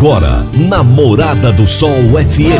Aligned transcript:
Agora, 0.00 0.46
na 0.54 0.82
Morada 0.82 1.52
do 1.52 1.66
Sol 1.66 1.92
FM. 2.32 2.56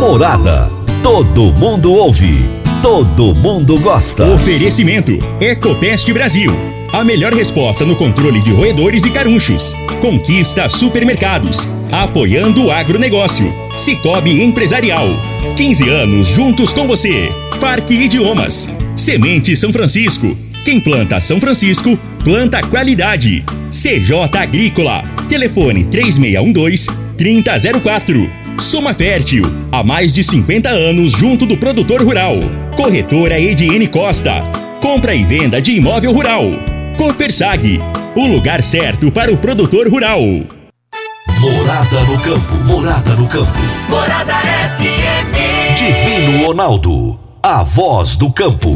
Morada. 0.00 0.70
Todo 1.02 1.52
mundo 1.52 1.92
ouve. 1.92 2.48
Todo 2.80 3.34
mundo 3.34 3.78
gosta. 3.78 4.24
Oferecimento: 4.24 5.18
Ecopest 5.38 6.10
Brasil. 6.14 6.50
A 6.94 7.04
melhor 7.04 7.34
resposta 7.34 7.84
no 7.84 7.94
controle 7.94 8.40
de 8.40 8.50
roedores 8.50 9.04
e 9.04 9.10
carunchos. 9.10 9.74
Conquista 10.00 10.66
supermercados. 10.66 11.68
Apoiando 11.92 12.64
o 12.64 12.70
agronegócio. 12.70 13.52
Cicobi 13.76 14.42
Empresarial. 14.42 15.08
15 15.56 15.90
anos 15.90 16.26
juntos 16.26 16.72
com 16.72 16.88
você. 16.88 17.30
Parque 17.60 17.92
Idiomas. 17.92 18.66
Semente 18.96 19.54
São 19.58 19.70
Francisco. 19.70 20.34
Quem 20.66 20.78
planta 20.80 21.20
São 21.20 21.38
Francisco, 21.38 21.96
planta 22.24 22.60
qualidade. 22.60 23.44
CJ 23.70 24.36
Agrícola. 24.36 25.04
Telefone 25.28 25.84
3612-3004. 25.84 28.28
Soma 28.58 28.92
Fértil. 28.92 29.44
Há 29.70 29.84
mais 29.84 30.12
de 30.12 30.24
50 30.24 30.68
anos 30.68 31.12
junto 31.12 31.46
do 31.46 31.56
produtor 31.56 32.02
rural. 32.02 32.34
Corretora 32.76 33.38
Ediene 33.38 33.86
Costa. 33.86 34.42
Compra 34.82 35.14
e 35.14 35.24
venda 35.24 35.62
de 35.62 35.70
imóvel 35.70 36.10
rural. 36.10 36.42
Copersag. 36.98 37.80
O 38.16 38.26
lugar 38.26 38.60
certo 38.64 39.12
para 39.12 39.32
o 39.32 39.36
produtor 39.36 39.88
rural. 39.88 40.20
Morada 41.38 42.00
no 42.08 42.18
campo. 42.18 42.56
Morada 42.64 43.14
no 43.14 43.28
campo. 43.28 43.52
Morada 43.88 44.34
FM. 44.80 45.32
Divino 45.76 46.44
Ronaldo. 46.44 47.20
A 47.40 47.62
voz 47.62 48.16
do 48.16 48.32
campo. 48.32 48.74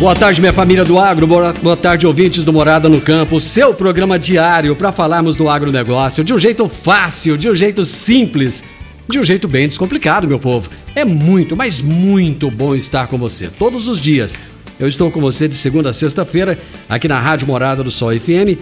Boa 0.00 0.16
tarde, 0.16 0.40
minha 0.40 0.50
família 0.50 0.82
do 0.82 0.98
agro. 0.98 1.26
Boa 1.26 1.76
tarde, 1.76 2.06
ouvintes 2.06 2.42
do 2.42 2.54
Morada 2.54 2.88
no 2.88 3.02
Campo. 3.02 3.38
Seu 3.38 3.74
programa 3.74 4.18
diário 4.18 4.74
para 4.74 4.90
falarmos 4.90 5.36
do 5.36 5.46
agronegócio 5.46 6.24
de 6.24 6.32
um 6.32 6.38
jeito 6.38 6.66
fácil, 6.70 7.36
de 7.36 7.50
um 7.50 7.54
jeito 7.54 7.84
simples, 7.84 8.62
de 9.10 9.18
um 9.18 9.22
jeito 9.22 9.46
bem 9.46 9.68
descomplicado, 9.68 10.26
meu 10.26 10.38
povo. 10.38 10.70
É 10.94 11.04
muito, 11.04 11.54
mas 11.54 11.82
muito 11.82 12.50
bom 12.50 12.74
estar 12.74 13.08
com 13.08 13.18
você 13.18 13.48
todos 13.48 13.88
os 13.88 14.00
dias. 14.00 14.38
Eu 14.78 14.88
estou 14.88 15.10
com 15.10 15.20
você 15.20 15.46
de 15.46 15.54
segunda 15.54 15.90
a 15.90 15.92
sexta-feira 15.92 16.58
aqui 16.88 17.06
na 17.06 17.20
Rádio 17.20 17.46
Morada 17.46 17.84
do 17.84 17.90
Sol 17.90 18.10
FM, 18.18 18.56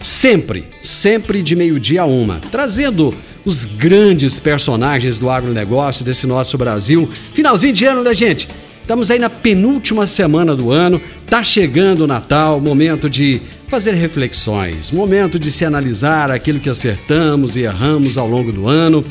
sempre, 0.00 0.66
sempre 0.80 1.42
de 1.42 1.56
meio-dia 1.56 2.02
a 2.02 2.06
uma, 2.06 2.40
trazendo 2.52 3.12
os 3.44 3.64
grandes 3.64 4.38
personagens 4.38 5.18
do 5.18 5.30
agronegócio 5.30 6.04
desse 6.04 6.28
nosso 6.28 6.56
Brasil. 6.56 7.10
Finalzinho 7.34 7.72
de 7.72 7.84
ano, 7.86 8.04
né, 8.04 8.14
gente? 8.14 8.48
Estamos 8.86 9.10
aí 9.10 9.18
na 9.18 9.28
penúltima 9.28 10.06
semana 10.06 10.54
do 10.54 10.70
ano, 10.70 11.02
tá 11.28 11.42
chegando 11.42 12.04
o 12.04 12.06
Natal, 12.06 12.60
momento 12.60 13.10
de 13.10 13.42
fazer 13.66 13.94
reflexões, 13.94 14.92
momento 14.92 15.40
de 15.40 15.50
se 15.50 15.64
analisar 15.64 16.30
aquilo 16.30 16.60
que 16.60 16.70
acertamos 16.70 17.56
e 17.56 17.62
erramos 17.62 18.16
ao 18.16 18.28
longo 18.28 18.52
do 18.52 18.68
ano. 18.68 19.04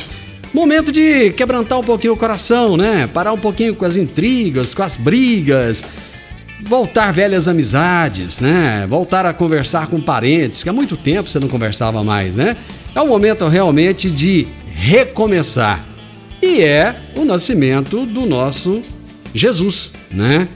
Momento 0.54 0.94
de 0.94 1.32
quebrantar 1.32 1.78
um 1.78 1.84
pouquinho 1.84 2.14
o 2.14 2.18
coração, 2.18 2.78
né? 2.78 3.10
Parar 3.14 3.34
um 3.34 3.38
pouquinho 3.38 3.76
com 3.76 3.84
as 3.84 3.98
intrigas, 3.98 4.74
com 4.74 4.82
as 4.82 4.96
brigas, 4.96 5.84
voltar 6.62 7.12
velhas 7.12 7.46
amizades, 7.46 8.40
né? 8.40 8.86
Voltar 8.88 9.26
a 9.26 9.34
conversar 9.34 9.88
com 9.88 10.00
parentes, 10.00 10.64
que 10.64 10.70
há 10.70 10.74
muito 10.74 10.96
tempo 10.96 11.30
você 11.30 11.38
não 11.38 11.50
conversava 11.50 12.02
mais, 12.02 12.38
né? 12.38 12.56
É 12.96 13.02
um 13.02 13.08
momento 13.08 13.46
realmente 13.50 14.10
de 14.10 14.48
recomeçar. 14.74 15.84
E 16.42 16.62
é 16.62 16.96
o 17.14 17.26
nascimento 17.26 18.06
do 18.06 18.26
nosso 18.26 18.82
Jesus, 19.36 19.94
né? 20.10 20.48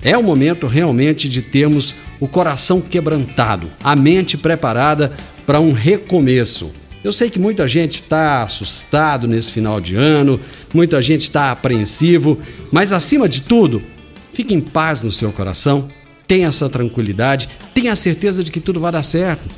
É 0.00 0.16
o 0.16 0.22
momento 0.22 0.68
realmente 0.68 1.28
de 1.28 1.42
termos 1.42 1.92
o 2.20 2.28
coração 2.28 2.80
quebrantado, 2.80 3.68
a 3.82 3.96
mente 3.96 4.36
preparada 4.36 5.12
para 5.44 5.58
um 5.60 5.72
recomeço. 5.72 6.70
Eu 7.02 7.12
sei 7.12 7.30
que 7.30 7.38
muita 7.38 7.66
gente 7.66 7.96
está 7.96 8.42
assustado 8.44 9.26
nesse 9.26 9.50
final 9.50 9.80
de 9.80 9.96
ano, 9.96 10.40
muita 10.72 11.02
gente 11.02 11.22
está 11.22 11.50
apreensivo, 11.50 12.38
mas 12.70 12.92
acima 12.92 13.28
de 13.28 13.40
tudo, 13.40 13.82
fique 14.32 14.54
em 14.54 14.60
paz 14.60 15.02
no 15.02 15.10
seu 15.10 15.32
coração, 15.32 15.88
tenha 16.26 16.46
essa 16.46 16.68
tranquilidade, 16.68 17.48
tenha 17.74 17.92
a 17.92 17.96
certeza 17.96 18.44
de 18.44 18.52
que 18.52 18.60
tudo 18.60 18.78
vai 18.78 18.92
dar 18.92 19.02
certo. 19.02 19.48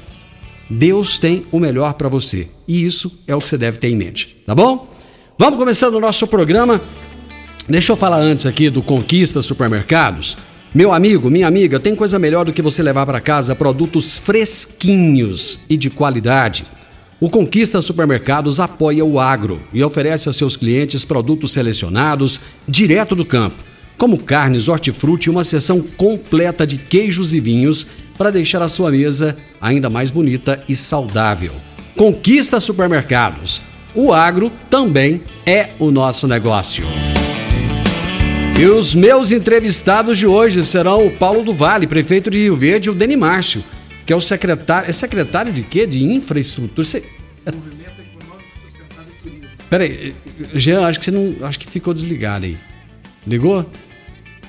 Deus 0.71 1.19
tem 1.19 1.45
o 1.53 1.59
melhor 1.59 1.95
para 1.95 2.09
você 2.09 2.49
e 2.67 2.87
isso 2.87 3.21
é 3.27 3.35
o 3.35 3.41
que 3.41 3.49
você 3.49 3.59
deve 3.59 3.79
ter 3.79 3.89
em 3.89 3.97
mente, 3.97 4.37
tá 4.47 4.55
bom? 4.55 4.89
Vamos 5.37 5.59
começando 5.59 5.95
o 5.95 6.01
nosso 6.01 6.27
programa. 6.27 6.81
Deixa 7.69 7.93
eu 7.93 7.97
falar 7.97 8.19
antes 8.19 8.47
aqui 8.47 8.69
do 8.71 8.83
Conquista 8.83 9.43
Supermercados. 9.43 10.37
Meu 10.75 10.93
amigo, 10.93 11.29
minha 11.29 11.49
amiga, 11.49 11.81
tem 11.81 11.97
coisa 11.97 12.19
melhor 12.19 12.45
do 12.45 12.53
que 12.53 12.63
você 12.63 12.83
levar 12.83 13.05
para 13.05 13.21
casa 13.21 13.57
produtos 13.57 14.19
fresquinhos 14.19 15.61
e 15.69 15.77
de 15.77 15.91
qualidade. 15.91 16.65
O 17.21 17.29
Conquista 17.29 17.83
Supermercados 17.83 18.61
apoia 18.61 19.05
o 19.05 19.19
agro 19.21 19.61
e 19.73 19.83
oferece 19.83 20.29
a 20.29 20.33
seus 20.33 20.57
clientes 20.57 21.05
produtos 21.05 21.53
selecionados 21.53 22.41
direto 22.67 23.15
do 23.15 23.25
campo, 23.25 23.63
como 23.99 24.17
carnes, 24.17 24.69
hortifruti 24.69 25.27
e 25.27 25.31
uma 25.31 25.45
seção 25.45 25.83
completa 25.83 26.67
de 26.67 26.79
queijos 26.79 27.35
e 27.35 27.41
vinhos 27.41 27.87
para 28.17 28.31
deixar 28.31 28.63
a 28.63 28.69
sua 28.69 28.91
mesa 28.91 29.37
ainda 29.61 29.91
mais 29.91 30.11
bonita 30.11 30.63
e 30.69 30.77
saudável. 30.77 31.53
Conquista 31.97 32.61
Supermercados. 32.61 33.61
O 33.95 34.13
agro 34.13 34.51
também 34.71 35.23
é 35.45 35.71
o 35.79 35.91
nosso 35.91 36.29
negócio. 36.29 36.85
E 38.61 38.67
os 38.67 38.95
meus 38.95 39.33
entrevistados 39.33 40.19
de 40.19 40.27
hoje 40.27 40.63
serão 40.63 41.07
o 41.07 41.11
Paulo 41.11 41.43
do 41.43 41.55
Vale, 41.55 41.87
prefeito 41.87 42.29
de 42.31 42.37
Rio 42.41 42.55
Verde, 42.55 42.89
e 42.89 42.91
o 42.91 42.95
Deni 42.95 43.17
Márcio, 43.17 43.65
que 44.05 44.13
é 44.13 44.17
o 44.17 44.21
secretário. 44.21 44.91
É 44.91 44.93
secretário 44.93 45.51
de 45.51 45.63
quê? 45.63 45.87
De 45.87 46.05
infraestrutura? 46.05 46.85
Você... 46.85 47.03
É... 47.47 47.53
Peraí, 49.71 50.15
Jean, 50.53 50.87
acho 50.87 50.99
que 50.99 51.07
você 51.07 51.11
não. 51.11 51.37
Acho 51.47 51.59
que 51.59 51.67
ficou 51.67 51.95
desligado 51.95 52.45
aí. 52.45 52.59
Ligou? 53.27 53.65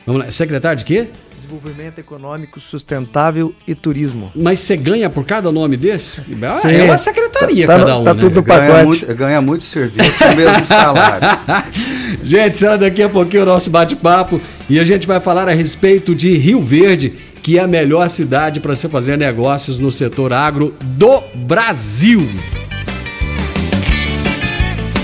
Vamos 0.05 0.25
lá. 0.25 0.31
Secretário 0.31 0.79
de 0.79 0.83
quê? 0.83 1.07
Desenvolvimento 1.37 1.99
Econômico 1.99 2.59
Sustentável 2.59 3.53
e 3.67 3.73
Turismo. 3.75 4.31
Mas 4.35 4.59
você 4.59 4.75
ganha 4.75 5.09
por 5.09 5.23
cada 5.25 5.51
nome 5.51 5.77
desse? 5.77 6.21
Sim. 6.21 6.37
É 6.73 6.83
uma 6.83 6.97
secretaria 6.97 7.65
Tá- 7.67 7.77
cada 7.79 7.97
um, 7.99 8.03
tá 8.03 8.13
né? 8.13 8.19
tudo 8.19 8.35
no 8.35 8.41
Ganha 8.41 8.59
pacote. 8.67 8.85
muito, 8.85 9.15
ganha 9.15 9.41
muito 9.41 9.65
serviço, 9.65 10.23
o 10.23 10.35
mesmo 10.35 10.65
salário. 10.65 11.27
gente, 12.23 12.57
será 12.57 12.77
daqui 12.77 13.01
a 13.01 13.09
pouquinho 13.09 13.43
o 13.43 13.45
nosso 13.45 13.69
bate-papo 13.69 14.39
e 14.69 14.79
a 14.79 14.83
gente 14.83 15.07
vai 15.07 15.19
falar 15.19 15.47
a 15.47 15.53
respeito 15.53 16.15
de 16.15 16.35
Rio 16.37 16.61
Verde, 16.61 17.13
que 17.41 17.57
é 17.57 17.61
a 17.61 17.67
melhor 17.67 18.09
cidade 18.09 18.59
para 18.59 18.75
se 18.75 18.87
fazer 18.87 19.17
negócios 19.17 19.79
no 19.79 19.91
setor 19.91 20.33
agro 20.33 20.75
do 20.81 21.21
Brasil. 21.35 22.27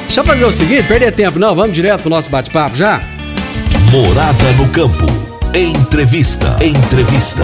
Deixa 0.06 0.22
eu 0.22 0.26
fazer 0.26 0.46
o 0.46 0.52
seguinte, 0.52 0.88
perder 0.88 1.12
tempo 1.12 1.38
não, 1.38 1.54
vamos 1.54 1.74
direto 1.74 2.02
pro 2.02 2.10
nosso 2.10 2.30
bate-papo 2.30 2.76
já? 2.76 3.02
Morada 3.92 4.52
no 4.58 4.68
campo. 4.70 5.06
Entrevista. 5.54 6.58
Entrevista. 6.62 7.44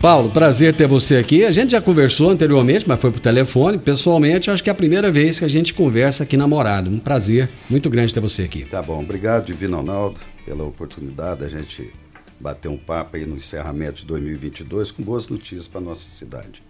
Paulo, 0.00 0.30
prazer 0.30 0.76
ter 0.76 0.86
você 0.86 1.16
aqui. 1.16 1.44
A 1.44 1.50
gente 1.50 1.72
já 1.72 1.80
conversou 1.80 2.30
anteriormente, 2.30 2.86
mas 2.86 3.00
foi 3.00 3.10
por 3.10 3.18
telefone. 3.18 3.78
Pessoalmente, 3.78 4.48
acho 4.48 4.62
que 4.62 4.70
é 4.70 4.72
a 4.72 4.74
primeira 4.74 5.10
vez 5.10 5.40
que 5.40 5.44
a 5.44 5.48
gente 5.48 5.74
conversa 5.74 6.22
aqui 6.22 6.36
na 6.36 6.46
Morada. 6.46 6.88
Um 6.88 7.00
prazer 7.00 7.50
muito 7.68 7.90
grande 7.90 8.14
ter 8.14 8.20
você 8.20 8.42
aqui. 8.42 8.64
Tá 8.64 8.80
bom, 8.80 9.02
obrigado, 9.02 9.46
Divino 9.46 9.78
Ronaldo, 9.78 10.20
pela 10.44 10.62
oportunidade 10.62 11.40
da 11.40 11.48
gente 11.48 11.92
bater 12.38 12.68
um 12.68 12.76
papo 12.76 13.16
aí 13.16 13.26
no 13.26 13.36
encerramento 13.36 14.02
de 14.02 14.06
2022 14.06 14.92
com 14.92 15.02
boas 15.02 15.26
notícias 15.26 15.66
para 15.66 15.80
nossa 15.80 16.08
cidade. 16.08 16.62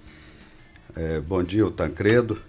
É, 0.96 1.20
bom 1.20 1.42
dia 1.42 1.64
ao 1.64 1.70
Tancredo, 1.70 2.40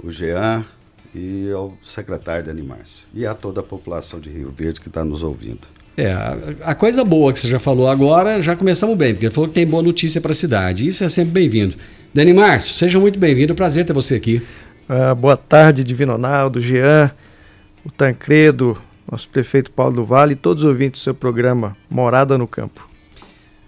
o 0.00 0.12
Jean 0.12 0.64
e 1.12 1.50
ao 1.50 1.76
secretário 1.84 2.44
de 2.44 2.50
Animais. 2.50 3.02
E 3.12 3.26
a 3.26 3.34
toda 3.34 3.58
a 3.60 3.64
população 3.64 4.20
de 4.20 4.30
Rio 4.30 4.54
Verde 4.56 4.80
que 4.80 4.86
está 4.86 5.04
nos 5.04 5.24
ouvindo. 5.24 5.66
É, 5.96 6.12
a, 6.62 6.74
coisa 6.74 7.02
boa 7.04 7.32
que 7.32 7.38
você 7.40 7.48
já 7.48 7.58
falou 7.58 7.88
agora, 7.88 8.42
já 8.42 8.54
começamos 8.54 8.96
bem, 8.98 9.14
porque 9.14 9.30
falou 9.30 9.48
que 9.48 9.54
tem 9.54 9.66
boa 9.66 9.82
notícia 9.82 10.20
para 10.20 10.32
a 10.32 10.34
cidade. 10.34 10.86
Isso 10.86 11.02
é 11.02 11.08
sempre 11.08 11.32
bem-vindo. 11.32 11.74
Dani 12.12 12.34
Márcio, 12.34 12.74
seja 12.74 13.00
muito 13.00 13.18
bem-vindo. 13.18 13.54
Prazer 13.54 13.84
ter 13.84 13.92
você 13.94 14.14
aqui. 14.16 14.42
Ah, 14.88 15.14
boa 15.14 15.36
tarde, 15.36 15.82
Divino 15.82 16.12
Ronaldo, 16.12 16.60
Jean, 16.60 17.10
o 17.84 17.90
Tancredo, 17.90 18.76
nosso 19.10 19.28
prefeito 19.28 19.70
Paulo 19.70 19.96
do 19.96 20.04
Vale 20.04 20.34
e 20.34 20.36
todos 20.36 20.64
os 20.64 20.68
ouvintes 20.68 21.00
do 21.00 21.04
seu 21.04 21.14
programa 21.14 21.76
Morada 21.88 22.36
no 22.36 22.46
Campo. 22.46 22.88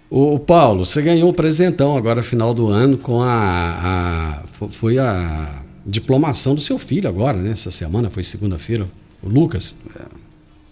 O, 0.09 0.35
o 0.35 0.39
Paulo, 0.39 0.85
você 0.85 1.01
ganhou 1.01 1.29
um 1.29 1.33
presentão 1.33 1.97
agora 1.97 2.17
no 2.17 2.23
final 2.23 2.53
do 2.53 2.67
ano 2.67 2.97
com 2.97 3.21
a, 3.21 4.39
a 4.41 4.47
fo- 4.47 4.69
foi 4.69 4.97
a 4.99 5.61
diplomação 5.85 6.53
do 6.55 6.61
seu 6.61 6.77
filho 6.79 7.09
agora, 7.09 7.37
né? 7.37 7.51
Essa 7.51 7.71
semana 7.71 8.09
foi 8.09 8.23
segunda-feira, 8.23 8.87
o 9.23 9.29
Lucas. 9.29 9.75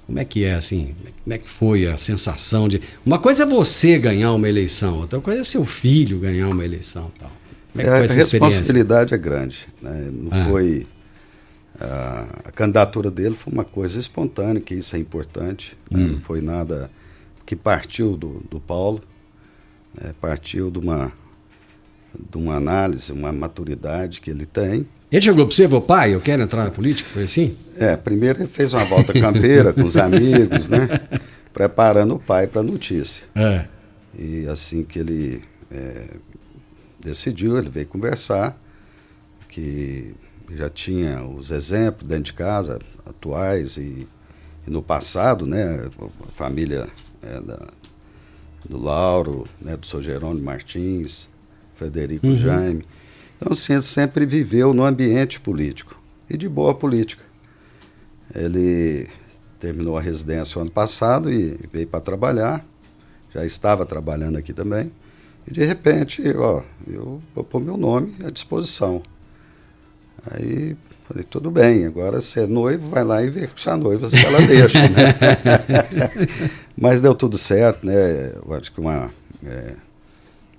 Como 0.06 0.20
é 0.20 0.26
que 0.26 0.44
é 0.44 0.54
assim? 0.54 0.96
Como 1.28 1.34
é 1.34 1.38
que 1.40 1.50
foi 1.50 1.86
a 1.86 1.98
sensação 1.98 2.70
de 2.70 2.82
uma 3.06 3.20
coisa 3.20 3.44
é 3.44 3.46
você 3.46 4.00
ganhar 4.00 4.32
uma 4.32 4.48
eleição, 4.48 5.00
outra 5.00 5.20
coisa 5.20 5.42
é 5.42 5.44
seu 5.44 5.66
filho 5.66 6.20
ganhar 6.20 6.48
uma 6.48 6.64
eleição, 6.64 7.12
tal. 7.20 7.30
Como 7.74 7.82
é 7.82 7.84
que 7.84 7.90
foi 7.92 8.06
essa 8.06 8.14
a 8.14 8.22
experiência? 8.22 8.40
responsabilidade 8.62 9.14
é 9.14 9.18
grande. 9.18 9.68
Né? 9.82 10.10
Não 10.10 10.30
Ah. 10.32 10.46
foi. 10.46 10.88
A, 11.82 12.28
a 12.46 12.52
candidatura 12.54 13.12
dele 13.12 13.36
foi 13.36 13.52
uma 13.52 13.66
coisa 13.66 14.00
espontânea, 14.00 14.62
que 14.62 14.74
isso 14.76 14.96
é 14.96 15.00
importante. 15.00 15.78
né? 15.92 16.00
Hum. 16.02 16.08
Não 16.14 16.22
foi 16.22 16.40
nada 16.40 16.90
que 17.46 17.58
partiu 17.58 18.16
do, 18.16 18.42
do 18.50 18.62
Paulo, 18.62 19.02
né? 20.02 20.14
partiu 20.22 20.72
de 20.72 20.80
uma, 20.80 21.12
de 22.18 22.38
uma 22.38 22.56
análise, 22.56 23.12
uma 23.12 23.34
maturidade 23.34 24.22
que 24.22 24.32
ele 24.32 24.46
tem. 24.46 24.88
Ele 25.12 25.22
chegou 25.22 25.46
para 25.46 25.56
você 25.56 25.64
e 25.66 25.68
falou, 25.68 25.82
pai, 25.82 26.14
eu 26.14 26.20
quero 26.22 26.44
entrar 26.44 26.66
na 26.66 26.72
política? 26.72 27.10
Foi 27.10 27.24
assim? 27.24 27.56
É, 27.78 27.96
primeiro 27.96 28.40
ele 28.42 28.48
fez 28.50 28.74
uma 28.74 28.84
volta 28.84 29.14
campeira 29.14 29.72
com 29.72 29.84
os 29.86 29.96
amigos, 29.98 30.68
né? 30.68 30.88
Preparando 31.54 32.16
o 32.16 32.20
pai 32.20 32.46
para 32.48 32.60
a 32.62 32.64
notícia. 32.64 33.24
É. 33.36 33.66
E 34.18 34.46
assim 34.48 34.84
que 34.84 35.00
ele 35.00 35.42
é, 35.72 36.08
decidiu, 37.00 37.58
ele 37.58 37.70
veio 37.70 37.88
conversar, 37.88 38.58
que 39.48 40.14
já 40.56 40.70
tinha 40.70 41.24
os 41.24 41.52
exemplos 41.52 42.08
dentro 42.08 42.26
de 42.26 42.34
casa, 42.34 42.80
atuais 43.06 43.78
e, 43.78 44.08
e 44.68 44.70
no 44.70 44.82
passado, 44.82 45.46
né? 45.46 45.90
A 46.28 46.32
família 46.34 46.88
é, 47.22 47.40
da- 47.42 47.68
do 48.68 48.78
Lauro, 48.78 49.48
né? 49.62 49.78
do 49.78 49.86
seu 49.86 50.02
Jerônimo 50.04 50.44
Martins, 50.44 51.28
Frederico 51.76 52.36
Jaime. 52.36 52.82
Então, 53.38 53.54
assim, 53.54 53.74
ele 53.74 53.82
sempre 53.84 54.26
viveu 54.26 54.74
no 54.74 54.84
ambiente 54.84 55.40
político 55.40 55.98
e 56.30 56.36
de 56.36 56.50
boa 56.50 56.74
política. 56.74 57.24
Ele 58.36 59.08
terminou 59.60 59.98
a 59.98 60.02
residência 60.02 60.60
o 60.60 60.62
ano 60.62 60.72
passado 60.72 61.32
e 61.32 61.58
veio 61.72 61.88
para 61.88 62.02
trabalhar 62.02 62.66
já 63.38 63.46
estava 63.46 63.86
trabalhando 63.86 64.38
aqui 64.38 64.52
também. 64.52 64.92
E 65.48 65.54
de 65.54 65.64
repente, 65.64 66.22
ó, 66.36 66.62
eu 66.88 67.22
vou 67.34 67.44
pôr 67.44 67.62
meu 67.62 67.78
nome 67.78 68.16
à 68.26 68.30
disposição. 68.30 69.02
Aí 70.32 70.76
falei, 71.08 71.24
tudo 71.24 71.52
bem, 71.52 71.86
agora 71.86 72.20
você 72.20 72.42
é 72.42 72.48
noivo, 72.48 72.90
vai 72.90 73.04
lá 73.04 73.24
e 73.24 73.30
vê 73.30 73.48
com 73.48 73.58
sua 73.58 73.78
noiva 73.78 74.10
se 74.10 74.26
ela 74.26 74.42
deixa, 74.42 74.82
né? 74.90 75.14
Mas 76.76 77.00
deu 77.00 77.16
tudo 77.16 77.38
certo, 77.38 77.86
né? 77.86 78.34
Eu 78.36 78.54
acho 78.54 78.72
que 78.72 78.82
uma. 78.82 79.12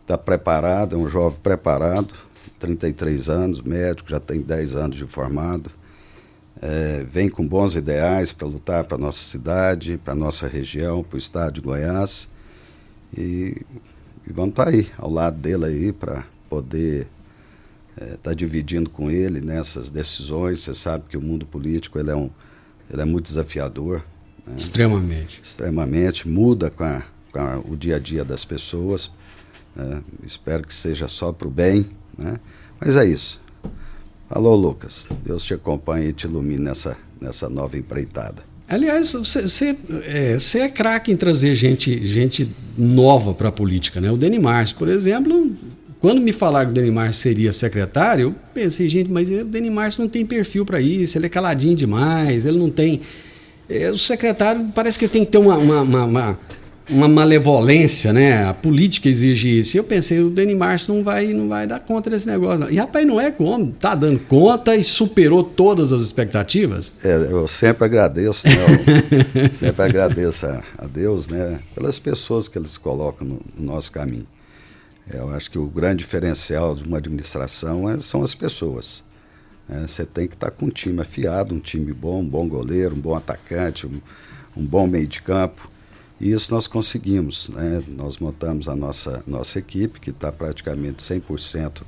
Está 0.03 0.17
preparado, 0.17 0.97
é 0.97 0.99
um 0.99 1.07
jovem 1.07 1.39
preparado, 1.43 2.15
33 2.59 3.29
anos, 3.29 3.61
médico, 3.61 4.09
já 4.11 4.19
tem 4.21 4.41
10 4.41 4.75
anos 4.75 4.97
de 4.97 5.07
formado. 5.07 5.71
É, 6.61 7.05
vem 7.11 7.29
com 7.29 7.47
bons 7.47 7.77
ideais 7.77 8.33
para 8.33 8.47
lutar 8.49 8.85
para 8.85 8.99
nossa 8.99 9.19
cidade, 9.21 9.97
para 10.05 10.15
nossa 10.15 10.49
região, 10.49 11.03
para 11.05 11.15
o 11.15 11.19
estado 11.19 11.55
de 11.55 11.61
Goiás. 11.61 12.29
E, 13.17 13.63
e 14.27 14.33
vamos 14.33 14.51
estar 14.51 14.69
aí, 14.69 14.89
ao 14.99 15.11
lado 15.11 15.39
dele 15.39 15.65
aí, 15.67 15.93
para 15.93 16.25
poder 16.51 17.07
estar 18.15 18.35
dividindo 18.35 18.91
com 18.91 19.11
ele 19.11 19.41
nessas 19.41 19.89
decisões. 19.89 20.61
Você 20.61 20.75
sabe 20.75 21.05
que 21.09 21.17
o 21.17 21.23
mundo 21.23 21.47
político 21.47 21.99
ele 21.99 22.11
é, 22.11 22.17
um, 22.17 22.31
ele 22.91 23.03
é 23.03 23.05
muito 23.05 23.27
desafiador, 23.27 24.05
né? 24.47 24.55
Extremamente. 24.57 25.41
extremamente, 25.43 26.29
muda 26.29 26.71
com, 26.71 26.85
a- 26.85 27.03
com 27.33 27.39
a- 27.41 27.59
o 27.65 27.77
dia 27.77 27.97
a 27.97 27.99
dia 27.99 28.25
das 28.25 28.45
pessoas. 28.45 29.11
Né? 29.79 30.03
Espero 30.27 30.67
que 30.67 30.75
seja 30.75 31.09
só 31.09 31.33
para 31.33 31.47
o 31.49 31.51
bem. 31.51 31.87
Né? 32.19 32.39
Mas 32.81 32.97
é 32.97 33.07
isso. 33.07 33.41
Alô, 34.29 34.55
Lucas. 34.55 35.07
Deus 35.25 35.45
te 35.45 35.55
acompanhe 35.55 36.09
e 36.09 36.13
te 36.13 36.27
ilumine 36.27 36.59
nessa, 36.59 36.97
nessa 37.21 37.49
nova 37.49 37.79
empreitada. 37.79 38.43
Aliás, 38.69 39.15
você 39.15 39.77
é, 40.05 40.37
é 40.59 40.69
craque 40.69 41.11
em 41.11 41.17
trazer 41.17 41.55
gente, 41.55 42.05
gente 42.05 42.55
nova 42.77 43.33
para 43.33 43.49
a 43.49 43.53
política, 43.53 43.99
né? 43.99 44.11
O 44.11 44.17
Deni 44.17 44.39
Márcio, 44.39 44.77
por 44.77 44.89
exemplo, 44.89 45.57
quando 46.01 46.21
me 46.21 46.33
falaram 46.33 46.67
que 46.67 46.73
o 46.73 46.75
Deni 46.75 46.91
Márcio 46.91 47.23
seria 47.23 47.51
secretário, 47.51 48.27
eu 48.27 48.35
pensei, 48.53 48.87
gente, 48.87 49.11
mas 49.11 49.31
o 49.31 49.45
Deni 49.45 49.71
Márcio 49.71 50.03
não 50.03 50.09
tem 50.09 50.27
perfil 50.27 50.67
para 50.67 50.83
isso, 50.83 51.17
ele 51.17 51.25
é 51.25 51.29
caladinho 51.31 51.75
demais, 51.75 52.45
ele 52.45 52.59
não 52.59 52.69
tem. 52.69 53.01
é, 53.71 53.91
o 53.91 53.99
secretário 53.99 54.71
parece 54.75 54.99
que 54.99 55.09
tem 55.09 55.25
que 55.25 55.31
ter 55.31 55.39
uma, 55.39 55.57
uma, 55.57 56.05
uma, 56.05 56.39
uma, 56.89 57.09
malevolência, 57.09 58.13
né? 58.13 58.45
A 58.47 58.55
política 58.55 59.09
exige 59.09 59.61
isso. 59.61 59.77
E 59.77 59.79
eu 59.79 59.85
pensei, 59.85 60.21
o 60.21 60.31
Deni 60.31 60.55
Márcio 60.55 60.95
não 60.95 61.03
vai, 61.05 61.29
não 61.29 61.49
vai 61.49 61.67
dar 61.67 61.81
conta 61.81 62.09
desse 62.11 62.27
negócio. 62.27 62.67
Não. 62.67 62.73
E 62.73 62.77
rapaz, 62.77 63.07
não 63.07 63.21
é 63.21 63.31
como, 63.31 63.73
tá 63.73 63.95
dando 63.95 64.19
conta 64.21 64.75
e 64.77 64.83
superou 64.83 65.43
todas 65.43 65.93
as 65.93 66.03
expectativas. 66.03 66.95
É, 67.05 67.15
eu 67.31 67.47
sempre 67.49 67.85
agradeço, 67.85 68.47
né? 68.47 68.55
Eu 69.49 69.53
sempre 69.55 69.83
agradeço 69.83 70.47
a, 70.47 70.63
a 70.79 70.87
Deus, 70.87 71.29
né? 71.29 71.61
Pelas 71.75 71.99
pessoas 71.99 72.49
que 72.49 72.59
eles 72.59 72.77
colocam 72.77 73.27
no, 73.27 73.41
no 73.57 73.67
nosso 73.73 73.91
caminho. 73.93 74.27
É, 75.13 75.19
Eu 75.19 75.31
acho 75.31 75.51
que 75.51 75.59
o 75.59 75.67
grande 75.67 75.99
diferencial 76.05 76.75
de 76.75 76.85
uma 76.85 76.99
administração 76.99 77.89
é- 77.91 78.01
são 78.01 78.23
as 78.23 78.35
pessoas. 78.35 79.03
né? 79.69 79.85
Você 79.87 80.05
tem 80.05 80.27
que 80.29 80.35
estar 80.35 80.51
com 80.51 80.67
um 80.67 80.71
time 80.71 81.01
afiado, 81.01 81.55
um 81.55 81.61
time 81.61 81.93
bom, 81.93 82.21
um 82.21 82.29
bom 82.29 82.49
goleiro, 82.49 82.95
um 82.95 83.01
bom 83.01 83.15
atacante, 83.17 83.87
um, 83.87 84.01
um 84.57 84.65
bom 84.65 84.87
meio 84.87 85.07
de 85.07 85.21
campo. 85.23 85.71
E 86.21 86.31
isso 86.33 86.53
nós 86.53 86.67
conseguimos. 86.67 87.49
Né? 87.49 87.83
Nós 87.89 88.19
montamos 88.19 88.69
a 88.69 88.75
nossa, 88.75 89.23
nossa 89.27 89.59
equipe, 89.59 90.01
que 90.01 90.11
está 90.11 90.33
praticamente 90.33 91.03
100% 91.03 91.83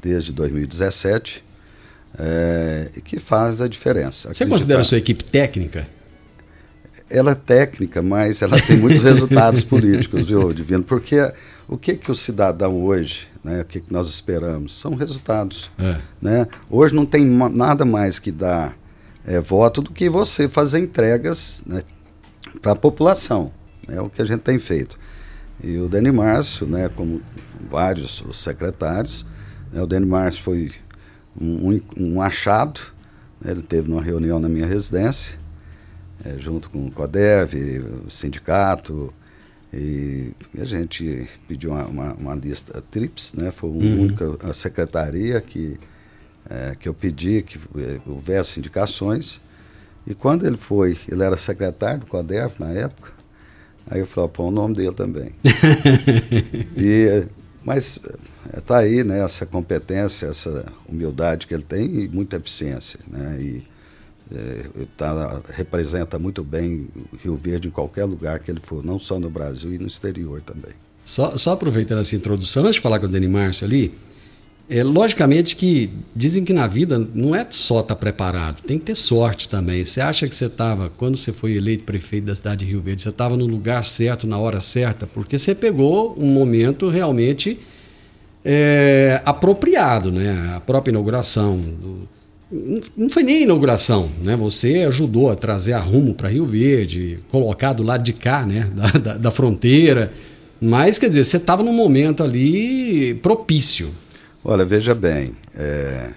desde 0.00 0.32
2017, 0.32 1.44
é, 2.18 2.90
e 2.96 3.00
que 3.00 3.18
faz 3.18 3.60
a 3.60 3.66
diferença. 3.68 4.28
Você 4.32 4.44
Acreditar- 4.44 4.50
considera 4.50 4.80
a 4.80 4.84
sua 4.84 4.98
equipe 4.98 5.24
técnica? 5.24 5.88
ela 7.10 7.32
é 7.32 7.34
técnica, 7.34 8.02
mas 8.02 8.42
ela 8.42 8.60
tem 8.60 8.78
muitos 8.78 9.02
resultados 9.04 9.62
políticos, 9.62 10.24
viu, 10.24 10.52
Divino? 10.52 10.82
Porque 10.82 11.32
o 11.68 11.76
que 11.76 11.96
que 11.96 12.10
o 12.10 12.14
cidadão 12.14 12.82
hoje, 12.82 13.28
né, 13.42 13.60
o 13.60 13.64
que, 13.64 13.80
que 13.80 13.92
nós 13.92 14.08
esperamos? 14.08 14.78
São 14.80 14.94
resultados. 14.94 15.70
É. 15.78 15.96
Né? 16.20 16.48
Hoje 16.70 16.94
não 16.94 17.06
tem 17.06 17.24
nada 17.24 17.84
mais 17.84 18.18
que 18.18 18.32
dar 18.32 18.76
é, 19.26 19.38
voto 19.38 19.82
do 19.82 19.90
que 19.90 20.08
você 20.08 20.48
fazer 20.48 20.78
entregas 20.78 21.62
né, 21.66 21.82
para 22.60 22.72
a 22.72 22.76
população. 22.76 23.52
É 23.88 24.00
o 24.00 24.08
que 24.08 24.20
a 24.22 24.24
gente 24.24 24.40
tem 24.40 24.58
feito. 24.58 24.98
E 25.62 25.78
o 25.78 25.88
Dani 25.88 26.10
Márcio, 26.10 26.66
né, 26.66 26.88
como 26.88 27.20
vários 27.70 28.20
os 28.22 28.38
secretários, 28.42 29.24
né, 29.72 29.80
o 29.82 29.86
Dani 29.86 30.06
Márcio 30.06 30.42
foi 30.42 30.72
um, 31.40 31.80
um- 31.96 32.20
achado, 32.20 32.80
né, 33.40 33.52
ele 33.52 33.62
teve 33.62 33.88
numa 33.88 34.02
reunião 34.02 34.38
na 34.40 34.48
minha 34.48 34.66
residência, 34.66 35.36
é, 36.24 36.38
junto 36.38 36.70
com 36.70 36.86
o 36.86 36.90
CODEV, 36.90 37.80
o 38.06 38.10
sindicato, 38.10 39.12
e, 39.76 40.32
a 40.58 40.64
gente 40.64 41.28
pediu 41.48 41.72
uma, 41.72 41.84
uma, 41.86 42.12
uma 42.14 42.34
lista 42.34 42.80
TRIPS, 42.92 43.34
né? 43.34 43.50
Foi 43.50 43.68
a 43.68 43.72
única 43.72 44.36
a 44.48 44.52
secretaria 44.52 45.40
que, 45.40 45.76
é, 46.48 46.76
que 46.78 46.88
eu 46.88 46.94
pedi 46.94 47.42
que 47.42 47.58
é, 47.76 47.98
houvesse 48.06 48.60
indicações. 48.60 49.40
E 50.06 50.14
quando 50.14 50.46
ele 50.46 50.56
foi, 50.56 50.96
ele 51.08 51.22
era 51.24 51.36
secretário 51.36 52.00
do 52.00 52.06
CODEV 52.06 52.52
na 52.60 52.70
época, 52.70 53.12
aí 53.88 54.00
eu 54.00 54.06
falei, 54.06 54.26
ó, 54.26 54.28
põe 54.28 54.46
o 54.46 54.50
nome 54.50 54.74
dele 54.74 54.92
também. 54.92 55.32
e, 56.76 57.24
mas 57.64 57.98
está 58.56 58.78
aí, 58.78 59.02
né, 59.04 59.24
essa 59.24 59.46
competência, 59.46 60.26
essa 60.26 60.66
humildade 60.88 61.46
que 61.46 61.54
ele 61.54 61.62
tem 61.62 61.84
e 62.04 62.08
muita 62.08 62.36
eficiência, 62.36 63.00
né? 63.06 63.38
E, 63.40 63.74
é, 64.34 64.86
tá, 64.96 65.42
representa 65.50 66.18
muito 66.18 66.42
bem 66.42 66.88
o 67.12 67.16
Rio 67.16 67.36
Verde 67.36 67.68
em 67.68 67.70
qualquer 67.70 68.04
lugar 68.04 68.38
que 68.38 68.50
ele 68.50 68.60
for, 68.60 68.84
não 68.84 68.98
só 68.98 69.18
no 69.20 69.28
Brasil 69.28 69.74
e 69.74 69.78
no 69.78 69.86
exterior 69.86 70.40
também. 70.40 70.72
Só, 71.04 71.36
só 71.36 71.52
aproveitando 71.52 72.00
essa 72.00 72.16
introdução, 72.16 72.62
antes 72.64 72.76
de 72.76 72.80
falar 72.80 72.98
com 72.98 73.06
o 73.06 73.08
Dani 73.08 73.28
Márcio 73.28 73.66
ali, 73.66 73.94
é 74.68 74.82
logicamente 74.82 75.54
que 75.56 75.90
dizem 76.16 76.44
que 76.44 76.52
na 76.52 76.66
vida 76.66 76.98
não 77.14 77.34
é 77.34 77.46
só 77.50 77.80
estar 77.80 77.96
preparado, 77.96 78.62
tem 78.62 78.78
que 78.78 78.86
ter 78.86 78.94
sorte 78.94 79.48
também. 79.48 79.84
Você 79.84 80.00
acha 80.00 80.26
que 80.26 80.34
você 80.34 80.46
estava, 80.46 80.90
quando 80.96 81.16
você 81.16 81.32
foi 81.32 81.52
eleito 81.54 81.84
prefeito 81.84 82.24
da 82.24 82.34
cidade 82.34 82.64
de 82.64 82.70
Rio 82.70 82.80
Verde, 82.80 83.02
você 83.02 83.10
estava 83.10 83.36
no 83.36 83.46
lugar 83.46 83.84
certo, 83.84 84.26
na 84.26 84.38
hora 84.38 84.60
certa, 84.60 85.06
porque 85.06 85.38
você 85.38 85.54
pegou 85.54 86.14
um 86.18 86.26
momento 86.26 86.88
realmente 86.88 87.58
é, 88.44 89.20
apropriado, 89.24 90.10
né? 90.10 90.54
A 90.56 90.60
própria 90.60 90.92
inauguração 90.92 91.56
do, 91.58 92.08
não 92.96 93.08
foi 93.08 93.22
nem 93.22 93.42
inauguração, 93.42 94.08
né? 94.22 94.36
Você 94.36 94.84
ajudou 94.88 95.30
a 95.30 95.34
trazer 95.34 95.72
a 95.72 95.80
rumo 95.80 96.14
para 96.14 96.28
Rio 96.28 96.46
Verde, 96.46 97.18
colocar 97.28 97.72
do 97.72 97.82
lado 97.82 98.02
de 98.02 98.12
cá, 98.12 98.46
né? 98.46 98.70
Da, 98.74 98.86
da, 98.98 99.18
da 99.18 99.30
fronteira. 99.30 100.12
Mas, 100.60 100.98
quer 100.98 101.08
dizer, 101.08 101.24
você 101.24 101.36
estava 101.36 101.62
num 101.62 101.72
momento 101.72 102.22
ali 102.22 103.14
propício. 103.16 103.90
Olha, 104.46 104.62
veja 104.62 104.94
bem, 104.94 105.34
é, 105.54 106.10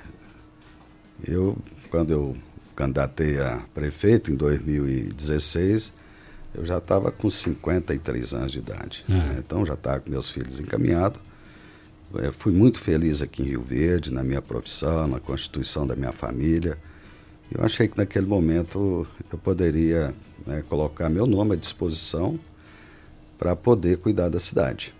eu, 1.25 1.57
quando 1.89 2.11
eu 2.11 2.35
candidatei 2.75 3.39
a 3.39 3.61
prefeito 3.73 4.29
em 4.29 4.35
2016, 4.35 5.93
eu 6.53 6.65
já 6.65 6.77
estava 6.79 7.09
com 7.09 7.31
53 7.31 8.33
anos 8.33 8.51
de 8.51 8.59
idade. 8.59 9.05
Ah. 9.07 9.13
né? 9.13 9.35
Então 9.39 9.65
já 9.65 9.75
estava 9.75 10.01
com 10.01 10.09
meus 10.09 10.29
filhos 10.29 10.59
encaminhados. 10.59 11.21
É, 12.15 12.29
fui 12.33 12.51
muito 12.51 12.81
feliz 12.81 13.21
aqui 13.21 13.43
em 13.43 13.45
Rio 13.45 13.61
Verde, 13.61 14.13
na 14.13 14.23
minha 14.23 14.41
profissão, 14.41 15.07
na 15.07 15.21
constituição 15.21 15.87
da 15.87 15.95
minha 15.95 16.11
família. 16.11 16.77
Eu 17.49 17.63
achei 17.63 17.87
que 17.87 17.97
naquele 17.97 18.25
momento 18.25 19.07
eu 19.31 19.37
poderia 19.37 20.13
né, 20.45 20.61
colocar 20.67 21.07
meu 21.07 21.25
nome 21.25 21.53
à 21.53 21.55
disposição 21.55 22.37
para 23.39 23.55
poder 23.55 23.99
cuidar 23.99 24.27
da 24.27 24.39
cidade. 24.39 24.93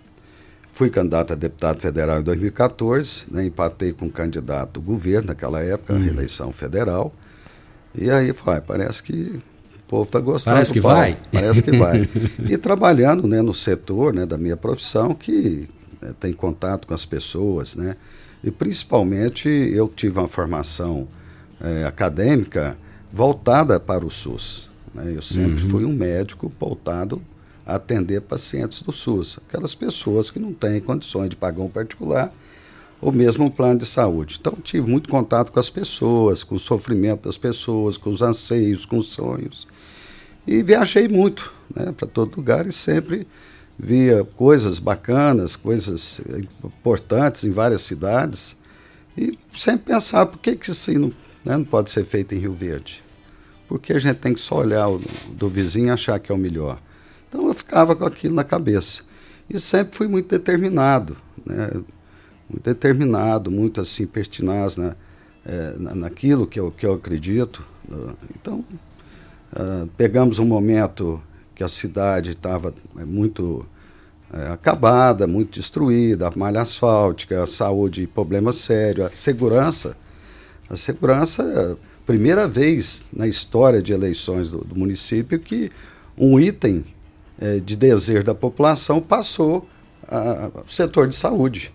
Fui 0.77 0.91
candidato 0.91 1.33
a 1.33 1.35
deputado 1.35 1.81
federal 1.81 2.19
em 2.19 2.23
2014, 2.23 3.23
né, 3.31 3.43
empatei 3.43 3.91
com 3.91 4.05
um 4.05 4.09
candidato 4.09 4.73
do 4.73 4.81
governo 4.81 5.29
naquela 5.29 5.59
época, 5.59 5.93
uhum. 5.93 6.05
eleição 6.05 6.51
federal. 6.51 7.11
E 7.95 8.11
aí, 8.11 8.31
vai, 8.31 8.61
parece 8.61 9.01
que 9.01 9.41
o 9.75 9.87
povo 9.87 10.03
está 10.03 10.19
gostando. 10.19 10.53
Parece 10.53 10.73
que 10.73 10.79
vai? 10.79 11.17
Parece 11.33 11.63
que 11.63 11.71
vai. 11.71 12.07
e 12.47 12.55
trabalhando 12.59 13.27
né, 13.27 13.41
no 13.41 13.55
setor 13.55 14.13
né, 14.13 14.23
da 14.23 14.37
minha 14.37 14.55
profissão, 14.55 15.15
que 15.15 15.67
né, 15.99 16.13
tem 16.19 16.31
contato 16.31 16.85
com 16.85 16.93
as 16.93 17.05
pessoas, 17.05 17.75
né? 17.75 17.95
E 18.43 18.51
principalmente 18.51 19.49
eu 19.49 19.87
tive 19.87 20.19
uma 20.19 20.27
formação 20.27 21.07
é, 21.59 21.85
acadêmica 21.85 22.77
voltada 23.11 23.79
para 23.79 24.05
o 24.05 24.11
SUS. 24.11 24.69
Né? 24.93 25.13
Eu 25.15 25.23
sempre 25.23 25.63
uhum. 25.63 25.69
fui 25.71 25.85
um 25.85 25.93
médico 25.93 26.51
voltado 26.59 27.19
atender 27.67 28.21
pacientes 28.21 28.81
do 28.81 28.93
SUS, 28.93 29.39
aquelas 29.45 29.75
pessoas 29.75 30.31
que 30.31 30.39
não 30.39 30.53
têm 30.53 30.79
condições 30.79 31.29
de 31.29 31.35
pagar 31.35 31.61
um 31.61 31.69
particular 31.69 32.33
ou 33.01 33.11
mesmo 33.11 33.45
um 33.45 33.49
plano 33.49 33.79
de 33.79 33.85
saúde. 33.85 34.37
Então 34.39 34.53
tive 34.63 34.89
muito 34.89 35.09
contato 35.09 35.51
com 35.51 35.59
as 35.59 35.69
pessoas, 35.69 36.43
com 36.43 36.55
o 36.55 36.59
sofrimento 36.59 37.23
das 37.23 37.37
pessoas, 37.37 37.97
com 37.97 38.09
os 38.09 38.21
anseios, 38.21 38.85
com 38.85 38.97
os 38.97 39.09
sonhos. 39.09 39.67
E 40.47 40.63
viajei 40.63 41.09
muito 41.09 41.51
né, 41.75 41.91
para 41.91 42.07
todo 42.07 42.37
lugar 42.37 42.65
e 42.65 42.71
sempre 42.71 43.27
via 43.77 44.23
coisas 44.23 44.79
bacanas, 44.79 45.57
coisas 45.57 46.21
importantes 46.63 47.43
em 47.43 47.51
várias 47.51 47.81
cidades. 47.81 48.55
E 49.17 49.37
sempre 49.57 49.93
pensava, 49.93 50.31
por 50.31 50.39
que, 50.39 50.55
que 50.55 50.71
isso 50.71 50.91
não, 50.93 51.09
né, 51.43 51.57
não 51.57 51.65
pode 51.65 51.91
ser 51.91 52.05
feito 52.05 52.33
em 52.33 52.39
Rio 52.39 52.53
Verde? 52.53 53.03
Porque 53.67 53.91
a 53.91 53.99
gente 53.99 54.17
tem 54.17 54.33
que 54.33 54.39
só 54.39 54.55
olhar 54.59 54.87
o 54.87 55.01
do 55.33 55.49
vizinho 55.49 55.87
e 55.87 55.89
achar 55.89 56.17
que 56.17 56.31
é 56.31 56.35
o 56.35 56.37
melhor. 56.37 56.79
Então 57.27 57.47
eu 57.47 57.53
ficava 57.53 57.95
com 57.95 58.05
aquilo 58.05 58.35
na 58.35 58.43
cabeça. 58.43 59.01
E 59.49 59.59
sempre 59.59 59.95
fui 59.95 60.07
muito 60.07 60.29
determinado, 60.29 61.15
né? 61.45 61.71
muito 62.49 62.63
determinado, 62.63 63.49
muito 63.49 63.81
assim, 63.81 64.05
pertinaz 64.05 64.77
né? 64.77 64.95
É, 65.45 65.75
naquilo 65.77 66.45
que 66.45 66.59
eu, 66.59 66.71
que 66.71 66.85
eu 66.85 66.93
acredito. 66.93 67.65
Né? 67.87 68.13
Então, 68.35 68.65
uh, 69.53 69.87
pegamos 69.95 70.39
um 70.39 70.45
momento 70.45 71.21
que 71.55 71.63
a 71.63 71.69
cidade 71.69 72.31
estava 72.31 72.73
é, 72.97 73.05
muito 73.05 73.65
é, 74.31 74.49
acabada, 74.49 75.25
muito 75.25 75.57
destruída, 75.57 76.27
a 76.27 76.33
malha 76.37 76.61
asfáltica, 76.61 77.41
a 77.41 77.47
saúde, 77.47 78.05
problema 78.07 78.51
sério, 78.51 79.05
a 79.05 79.09
segurança. 79.11 79.95
A 80.69 80.75
segurança, 80.75 81.77
primeira 82.05 82.45
vez 82.45 83.05
na 83.11 83.25
história 83.25 83.81
de 83.81 83.93
eleições 83.93 84.51
do, 84.51 84.59
do 84.59 84.75
município 84.77 85.39
que 85.39 85.71
um 86.17 86.37
item 86.37 86.83
é, 87.39 87.59
de 87.59 87.75
desejo 87.75 88.23
da 88.23 88.35
população 88.35 89.01
passou 89.01 89.67
ao 90.07 90.65
setor 90.67 91.07
de 91.07 91.15
saúde. 91.15 91.71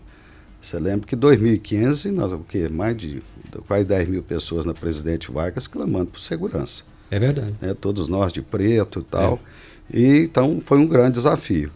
Você 0.61 0.79
lembra 0.79 1.07
que 1.07 1.15
em 1.15 1.19
2015, 1.19 2.11
nós, 2.11 2.33
o 2.33 2.39
quê? 2.39 2.69
mais 2.69 2.97
de 2.97 3.23
quase 3.67 3.85
10 3.85 4.09
mil 4.09 4.23
pessoas 4.23 4.65
na 4.65 4.73
Presidente 4.73 5.31
Vargas 5.31 5.67
clamando 5.67 6.13
por 6.13 6.21
segurança. 6.21 6.85
É 7.11 7.19
verdade. 7.19 7.55
É, 7.61 7.75
todos 7.75 8.09
nós 8.09 8.33
de 8.33 8.41
preto 8.41 9.01
e 9.01 9.03
tal. 9.03 9.41
É. 9.93 9.99
E, 9.99 10.25
então 10.25 10.63
foi 10.65 10.79
um 10.79 10.87
grande 10.87 11.15
desafio. 11.15 11.71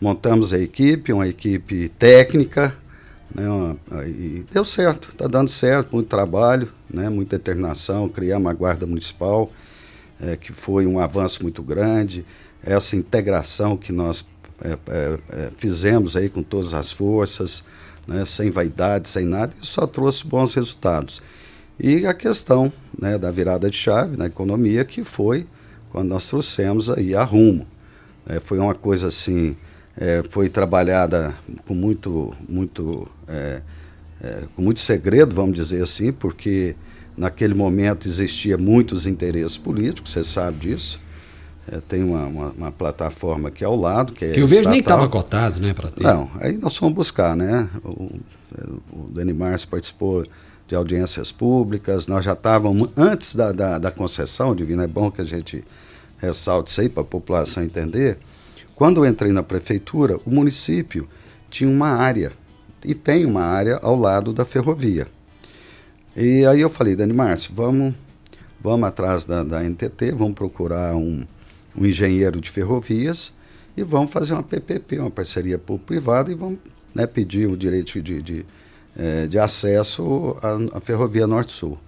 Montamos 0.00 0.52
a 0.52 0.58
equipe, 0.58 1.12
uma 1.12 1.28
equipe 1.28 1.90
técnica, 1.90 2.74
né, 3.34 3.48
uma, 3.48 3.76
e 4.06 4.44
deu 4.50 4.64
certo, 4.64 5.10
está 5.12 5.28
dando 5.28 5.50
certo, 5.50 5.92
muito 5.92 6.08
trabalho, 6.08 6.72
né, 6.88 7.08
muita 7.10 7.36
determinação, 7.36 8.08
criamos 8.08 8.46
uma 8.46 8.54
guarda 8.54 8.86
municipal, 8.86 9.52
é, 10.18 10.36
que 10.36 10.52
foi 10.52 10.86
um 10.86 10.98
avanço 10.98 11.42
muito 11.42 11.62
grande 11.62 12.24
essa 12.62 12.96
integração 12.96 13.76
que 13.76 13.92
nós 13.92 14.24
é, 14.62 14.72
é, 14.72 15.18
é, 15.30 15.50
fizemos 15.56 16.16
aí 16.16 16.28
com 16.28 16.42
todas 16.42 16.74
as 16.74 16.92
forças, 16.92 17.64
né, 18.06 18.24
sem 18.26 18.50
vaidade, 18.50 19.08
sem 19.08 19.24
nada, 19.24 19.52
isso 19.60 19.72
só 19.72 19.86
trouxe 19.86 20.26
bons 20.26 20.54
resultados. 20.54 21.22
E 21.78 22.06
a 22.06 22.12
questão 22.12 22.70
né, 22.98 23.16
da 23.16 23.30
virada 23.30 23.70
de 23.70 23.76
chave 23.76 24.16
na 24.16 24.26
economia, 24.26 24.84
que 24.84 25.02
foi 25.02 25.46
quando 25.90 26.08
nós 26.08 26.28
trouxemos 26.28 26.90
aí 26.90 27.14
a 27.14 27.24
Rumo. 27.24 27.66
É, 28.26 28.38
foi 28.38 28.58
uma 28.58 28.74
coisa 28.74 29.08
assim, 29.08 29.56
é, 29.96 30.22
foi 30.28 30.48
trabalhada 30.48 31.34
com 31.66 31.74
muito, 31.74 32.34
muito, 32.46 33.08
é, 33.26 33.62
com 34.54 34.60
muito 34.60 34.80
segredo, 34.80 35.34
vamos 35.34 35.54
dizer 35.54 35.82
assim, 35.82 36.12
porque 36.12 36.76
naquele 37.16 37.54
momento 37.54 38.06
existia 38.06 38.58
muitos 38.58 39.06
interesses 39.06 39.56
políticos, 39.56 40.12
você 40.12 40.22
sabe 40.22 40.58
disso. 40.58 40.98
É, 41.70 41.80
tem 41.80 42.02
uma, 42.02 42.26
uma, 42.26 42.50
uma, 42.50 42.72
plataforma 42.72 43.48
aqui 43.48 43.64
ao 43.64 43.76
lado. 43.76 44.12
Que, 44.12 44.24
é 44.24 44.30
que 44.32 44.42
o 44.42 44.46
verde 44.46 44.68
nem 44.68 44.80
estava 44.80 45.08
cotado, 45.08 45.60
né? 45.60 45.72
Para 45.72 45.88
ter. 45.88 46.02
Não, 46.02 46.28
aí 46.40 46.58
nós 46.58 46.76
fomos 46.76 46.94
buscar, 46.94 47.36
né? 47.36 47.68
O, 47.84 48.10
o 48.92 49.08
Dani 49.12 49.32
Márcio 49.32 49.68
participou 49.68 50.26
de 50.66 50.74
audiências 50.74 51.32
públicas, 51.32 52.06
nós 52.06 52.24
já 52.24 52.32
estávamos, 52.32 52.90
antes 52.96 53.34
da, 53.34 53.50
da, 53.50 53.78
da 53.78 53.90
concessão, 53.90 54.54
Divino, 54.54 54.82
é 54.82 54.86
bom 54.86 55.10
que 55.10 55.20
a 55.20 55.24
gente 55.24 55.64
ressalte 56.18 56.70
isso 56.70 56.80
aí 56.80 56.88
para 56.88 57.02
a 57.02 57.06
população 57.06 57.64
entender. 57.64 58.18
Quando 58.76 59.04
eu 59.04 59.10
entrei 59.10 59.32
na 59.32 59.42
prefeitura, 59.42 60.18
o 60.24 60.30
município 60.30 61.08
tinha 61.50 61.68
uma 61.68 61.88
área, 61.88 62.32
e 62.84 62.94
tem 62.94 63.26
uma 63.26 63.42
área 63.42 63.80
ao 63.82 63.96
lado 63.96 64.32
da 64.32 64.44
ferrovia. 64.44 65.08
E 66.16 66.46
aí 66.46 66.60
eu 66.60 66.70
falei, 66.70 66.94
Dani 66.94 67.12
Márcio, 67.12 67.52
vamos, 67.54 67.92
vamos 68.60 68.88
atrás 68.88 69.24
da, 69.24 69.42
da 69.42 69.62
NTT, 69.62 70.12
vamos 70.12 70.34
procurar 70.34 70.94
um, 70.94 71.24
um 71.76 71.86
engenheiro 71.86 72.40
de 72.40 72.50
ferrovias 72.50 73.32
e 73.76 73.82
vamos 73.82 74.10
fazer 74.10 74.32
uma 74.32 74.42
PPP, 74.42 74.98
uma 74.98 75.10
parceria 75.10 75.58
público-privada, 75.58 76.30
e 76.30 76.34
vamos 76.34 76.58
né, 76.94 77.06
pedir 77.06 77.48
o 77.48 77.56
direito 77.56 78.00
de, 78.02 78.20
de, 78.22 78.46
é, 78.96 79.26
de 79.26 79.38
acesso 79.38 80.36
à, 80.42 80.78
à 80.78 80.80
Ferrovia 80.80 81.26
Norte-Sul. 81.26 81.78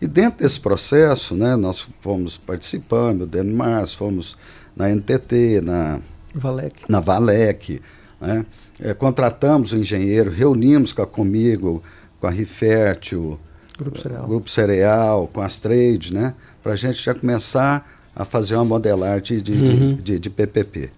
E 0.00 0.06
dentro 0.06 0.40
desse 0.40 0.60
processo, 0.60 1.34
né, 1.34 1.56
nós 1.56 1.86
fomos 2.00 2.36
participando, 2.36 3.22
o 3.22 3.26
Denmars, 3.26 3.94
fomos 3.94 4.36
na 4.76 4.88
NTT, 4.88 5.60
na 5.60 6.00
Valec, 6.34 6.84
na 6.88 7.00
Valec 7.00 7.80
né, 8.20 8.46
é, 8.80 8.94
contratamos 8.94 9.72
o 9.72 9.76
engenheiro, 9.76 10.30
reunimos 10.30 10.92
com 10.92 11.02
a 11.02 11.06
Comigo, 11.06 11.82
com 12.20 12.26
a 12.26 12.30
Rifértil, 12.30 13.38
Grupo 13.76 13.98
Cereal, 14.00 14.26
Grupo 14.26 14.50
Cereal 14.50 15.30
com 15.32 15.40
as 15.40 15.58
trades, 15.58 16.10
né, 16.10 16.34
para 16.62 16.72
a 16.72 16.76
gente 16.76 17.02
já 17.02 17.14
começar 17.14 17.97
a 18.18 18.24
fazer 18.24 18.56
uma 18.56 18.64
modelagem 18.64 19.40
de, 19.40 19.52
uhum. 19.52 19.94
de, 19.94 20.02
de, 20.02 20.18
de, 20.18 20.28
PPP. 20.28 20.90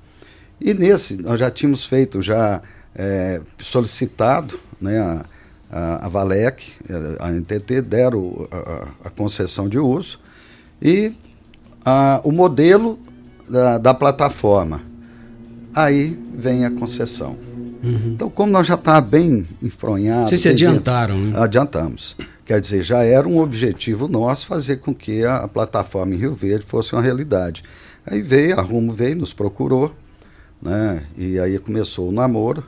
E 0.59 0.73
nesse, 0.73 1.21
nós 1.21 1.39
já 1.39 1.51
tínhamos 1.51 1.85
feito, 1.85 2.23
já 2.23 2.63
é, 2.97 3.43
solicitado 3.61 4.59
né, 4.81 4.99
a, 4.99 5.25
a, 5.71 6.07
a, 6.07 6.09
Valec, 6.09 6.65
a 7.19 7.31
NTT, 7.31 7.83
deram 7.83 8.49
a, 8.51 9.09
a 9.09 9.11
concessão 9.11 9.69
de 9.69 9.79
uso 9.79 10.19
e 10.81 11.13
a, 11.85 12.23
o 12.25 12.33
modelo 12.33 12.99
da, 13.49 13.77
da 13.77 13.93
plataforma. 13.93 14.81
Aí 15.75 16.19
vem 16.35 16.65
a 16.65 16.71
concessão. 16.71 17.37
Uhum. 17.83 18.13
Então, 18.15 18.31
como 18.31 18.51
nós 18.51 18.67
já 18.67 18.75
estávamos 18.75 19.05
tá 19.05 19.11
bem 19.11 19.47
enfronhados... 19.63 20.31
Vocês 20.31 20.41
se 20.41 20.49
adiantaram, 20.49 21.17
né? 21.19 21.39
Adiantamos. 21.39 22.17
Quer 22.51 22.61
dizer, 22.61 22.83
já 22.83 23.05
era 23.05 23.29
um 23.29 23.39
objetivo 23.39 24.09
nosso 24.09 24.45
fazer 24.45 24.79
com 24.79 24.93
que 24.93 25.25
a, 25.25 25.37
a 25.37 25.47
plataforma 25.47 26.17
em 26.17 26.19
Rio 26.19 26.35
Verde 26.35 26.67
fosse 26.67 26.93
uma 26.93 27.01
realidade. 27.01 27.63
Aí 28.05 28.21
veio, 28.21 28.59
a 28.59 28.61
Rumo 28.61 28.93
veio, 28.93 29.15
nos 29.15 29.33
procurou, 29.33 29.95
né? 30.61 31.05
E 31.17 31.39
aí 31.39 31.61
começou 31.61 32.09
o 32.09 32.13
namoro, 32.13 32.65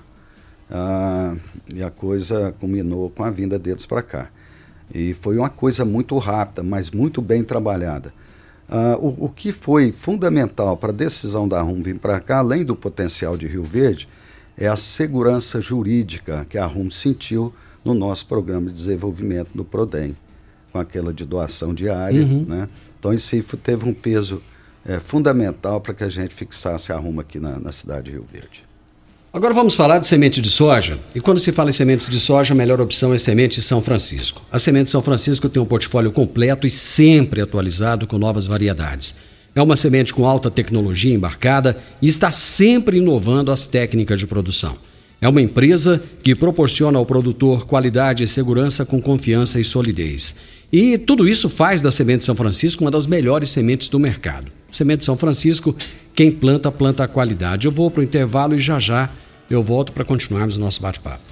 ah, 0.70 1.34
e 1.66 1.82
a 1.82 1.90
coisa 1.90 2.54
culminou 2.60 3.10
com 3.10 3.24
a 3.24 3.30
vinda 3.32 3.58
deles 3.58 3.84
para 3.84 4.02
cá. 4.02 4.30
E 4.94 5.14
foi 5.14 5.36
uma 5.36 5.50
coisa 5.50 5.84
muito 5.84 6.16
rápida, 6.16 6.62
mas 6.62 6.92
muito 6.92 7.20
bem 7.20 7.42
trabalhada. 7.42 8.14
Ah, 8.68 8.96
o, 9.00 9.24
o, 9.24 9.28
que 9.28 9.50
foi 9.50 9.90
fundamental 9.90 10.76
para 10.76 10.90
a 10.90 10.94
decisão 10.94 11.48
da 11.48 11.60
RUM 11.60 11.82
vir 11.82 11.98
para 11.98 12.20
cá, 12.20 12.38
além 12.38 12.64
do 12.64 12.76
potencial 12.76 13.36
de 13.36 13.48
Rio 13.48 13.64
Verde, 13.64 14.08
é 14.56 14.68
a 14.68 14.76
segurança 14.76 15.60
jurídica 15.60 16.46
que 16.48 16.56
a 16.56 16.66
RUM 16.66 16.88
sentiu 16.88 17.52
no 17.84 17.94
nosso 17.94 18.26
programa 18.26 18.70
de 18.70 18.76
desenvolvimento 18.76 19.50
do 19.54 19.64
PRODEM, 19.64 20.16
com 20.72 20.78
aquela 20.78 21.12
de 21.12 21.24
doação 21.24 21.74
diária. 21.74 22.22
Uhum. 22.22 22.44
Né? 22.48 22.68
Então, 22.98 23.12
isso 23.12 23.36
teve 23.62 23.88
um 23.88 23.92
peso 23.92 24.42
é, 24.84 25.00
fundamental 25.00 25.80
para 25.80 25.94
que 25.94 26.04
a 26.04 26.08
gente 26.08 26.34
fixasse 26.34 26.92
a 26.92 26.96
rumo 26.96 27.20
aqui 27.20 27.38
na, 27.38 27.58
na 27.58 27.72
cidade 27.72 28.04
de 28.04 28.10
Rio 28.12 28.26
Verde. 28.30 28.64
Agora 29.32 29.54
vamos 29.54 29.74
falar 29.74 29.98
de 29.98 30.06
semente 30.06 30.42
de 30.42 30.50
soja. 30.50 30.98
E 31.14 31.20
quando 31.20 31.40
se 31.40 31.52
fala 31.52 31.70
em 31.70 31.72
sementes 31.72 32.06
de 32.08 32.20
soja, 32.20 32.52
a 32.52 32.56
melhor 32.56 32.80
opção 32.82 33.14
é 33.14 33.18
semente 33.18 33.62
São 33.62 33.80
Francisco. 33.80 34.42
A 34.52 34.58
semente 34.58 34.90
São 34.90 35.00
Francisco 35.00 35.48
tem 35.48 35.62
um 35.62 35.64
portfólio 35.64 36.12
completo 36.12 36.66
e 36.66 36.70
sempre 36.70 37.40
atualizado 37.40 38.06
com 38.06 38.18
novas 38.18 38.46
variedades. 38.46 39.14
É 39.54 39.62
uma 39.62 39.74
semente 39.74 40.12
com 40.12 40.26
alta 40.26 40.50
tecnologia 40.50 41.14
embarcada 41.14 41.78
e 42.02 42.08
está 42.08 42.30
sempre 42.30 42.98
inovando 42.98 43.50
as 43.50 43.66
técnicas 43.66 44.20
de 44.20 44.26
produção. 44.26 44.76
É 45.22 45.28
uma 45.28 45.40
empresa 45.40 46.02
que 46.24 46.34
proporciona 46.34 46.98
ao 46.98 47.06
produtor 47.06 47.64
qualidade 47.64 48.24
e 48.24 48.26
segurança 48.26 48.84
com 48.84 49.00
confiança 49.00 49.60
e 49.60 49.64
solidez. 49.64 50.34
E 50.72 50.98
tudo 50.98 51.28
isso 51.28 51.48
faz 51.48 51.80
da 51.80 51.92
Semente 51.92 52.24
São 52.24 52.34
Francisco 52.34 52.82
uma 52.82 52.90
das 52.90 53.06
melhores 53.06 53.50
sementes 53.50 53.88
do 53.88 54.00
mercado. 54.00 54.50
Semente 54.68 55.04
São 55.04 55.16
Francisco, 55.16 55.76
quem 56.12 56.32
planta, 56.32 56.72
planta 56.72 57.04
a 57.04 57.08
qualidade. 57.08 57.68
Eu 57.68 57.72
vou 57.72 57.88
para 57.88 58.00
o 58.00 58.04
intervalo 58.04 58.56
e 58.56 58.60
já 58.60 58.80
já 58.80 59.10
Eu 59.48 59.62
volto 59.62 59.92
para 59.92 60.04
continuarmos 60.04 60.56
o 60.56 60.60
nosso 60.60 60.82
bate-papo. 60.82 61.22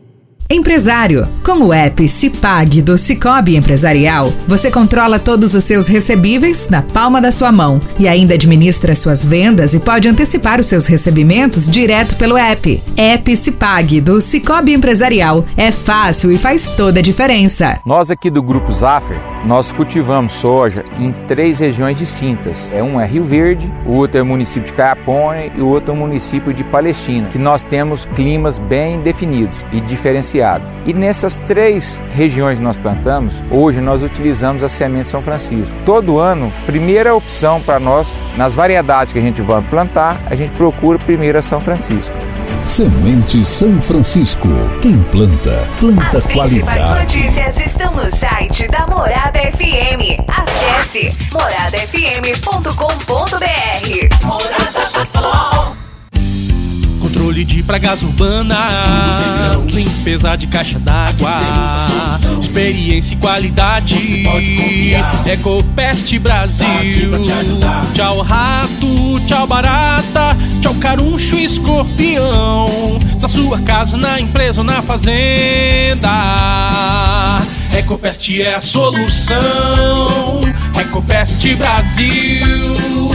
Empresário. 0.52 1.28
Com 1.44 1.66
o 1.66 1.72
app 1.72 2.08
Cipag 2.08 2.82
do 2.82 2.98
Cicobi 2.98 3.54
Empresarial, 3.54 4.32
você 4.48 4.68
controla 4.68 5.16
todos 5.16 5.54
os 5.54 5.62
seus 5.62 5.86
recebíveis 5.86 6.68
na 6.68 6.82
palma 6.82 7.20
da 7.20 7.30
sua 7.30 7.52
mão 7.52 7.80
e 7.96 8.08
ainda 8.08 8.34
administra 8.34 8.96
suas 8.96 9.24
vendas 9.24 9.74
e 9.74 9.78
pode 9.78 10.08
antecipar 10.08 10.58
os 10.58 10.66
seus 10.66 10.88
recebimentos 10.88 11.70
direto 11.70 12.16
pelo 12.16 12.36
app. 12.36 12.82
App 12.96 13.36
Cipag 13.36 14.00
do 14.00 14.20
Cicobi 14.20 14.72
Empresarial. 14.72 15.44
É 15.56 15.70
fácil 15.70 16.32
e 16.32 16.36
faz 16.36 16.72
toda 16.72 16.98
a 16.98 17.02
diferença. 17.02 17.78
Nós 17.86 18.10
aqui 18.10 18.28
do 18.28 18.42
Grupo 18.42 18.72
Zaffer, 18.72 19.20
nós 19.44 19.72
cultivamos 19.72 20.32
soja 20.32 20.84
em 20.98 21.12
três 21.12 21.58
regiões 21.58 21.96
distintas. 21.96 22.72
É 22.72 22.82
um 22.82 23.00
é 23.00 23.06
Rio 23.06 23.24
Verde, 23.24 23.70
o 23.86 23.92
outro 23.92 24.18
é 24.18 24.22
o 24.22 24.26
município 24.26 24.66
de 24.66 24.72
Caiapone 24.72 25.52
e 25.54 25.60
o 25.60 25.68
outro 25.68 25.90
é 25.90 25.94
o 25.94 25.96
município 25.96 26.52
de 26.52 26.62
Palestina, 26.64 27.28
que 27.28 27.38
nós 27.38 27.62
temos 27.62 28.04
climas 28.14 28.58
bem 28.58 29.00
definidos 29.00 29.64
e 29.72 29.80
diferenciados. 29.80 30.66
E 30.86 30.92
nessas 30.92 31.36
três 31.36 32.02
regiões 32.14 32.58
que 32.58 32.64
nós 32.64 32.76
plantamos, 32.76 33.40
hoje 33.50 33.80
nós 33.80 34.02
utilizamos 34.02 34.62
a 34.62 34.68
semente 34.68 35.08
São 35.08 35.22
Francisco. 35.22 35.74
Todo 35.84 36.18
ano, 36.18 36.52
primeira 36.66 37.14
opção 37.14 37.60
para 37.60 37.80
nós, 37.80 38.16
nas 38.36 38.54
variedades 38.54 39.12
que 39.12 39.18
a 39.18 39.22
gente 39.22 39.42
vai 39.42 39.62
plantar, 39.62 40.20
a 40.26 40.34
gente 40.34 40.50
procura 40.52 40.98
primeiro 40.98 41.38
a 41.38 41.42
São 41.42 41.60
Francisco. 41.60 42.29
Semente 42.70 43.44
São 43.44 43.82
Francisco. 43.82 44.46
Quem 44.80 45.02
planta, 45.10 45.68
planta 45.80 46.18
As 46.18 46.26
qualidade. 46.26 46.62
principais 46.62 47.00
notícias 47.00 47.60
estão 47.60 47.92
no 47.92 48.08
site 48.14 48.68
da 48.68 48.86
Morada 48.86 49.40
FM. 49.40 50.20
Acesse 50.28 51.12
moradafm.com.br. 51.32 54.24
Morada 54.24 54.88
do 54.92 55.04
Sol. 55.04 55.79
Controle 57.30 57.44
de 57.44 57.62
pragas 57.62 58.02
urbanas, 58.02 59.64
limpeza 59.66 60.34
de 60.34 60.48
caixa 60.48 60.80
d'água, 60.80 62.18
experiência 62.40 63.14
e 63.14 63.16
qualidade. 63.18 64.24
Ecopest 65.30 66.18
Brasil. 66.18 67.12
Tchau 67.94 68.22
rato, 68.22 69.20
tchau 69.28 69.46
barata, 69.46 70.36
tchau 70.60 70.74
caruncho 70.74 71.36
e 71.36 71.44
escorpião. 71.44 72.98
Na 73.20 73.28
sua 73.28 73.60
casa, 73.60 73.96
na 73.96 74.20
empresa 74.20 74.62
ou 74.62 74.64
na 74.64 74.82
fazenda. 74.82 76.10
Ecopest 77.72 78.28
é 78.40 78.56
a 78.56 78.60
solução. 78.60 80.40
Ecopest 80.76 81.54
Brasil. 81.54 83.09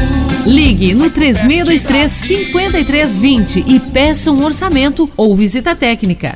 Ligue 0.46 0.94
no 0.94 1.10
3623 1.10 2.12
5320 2.12 3.64
e 3.68 3.80
peça 3.80 4.32
um 4.32 4.44
orçamento 4.44 5.10
ou 5.18 5.36
visita 5.36 5.76
técnica. 5.76 6.36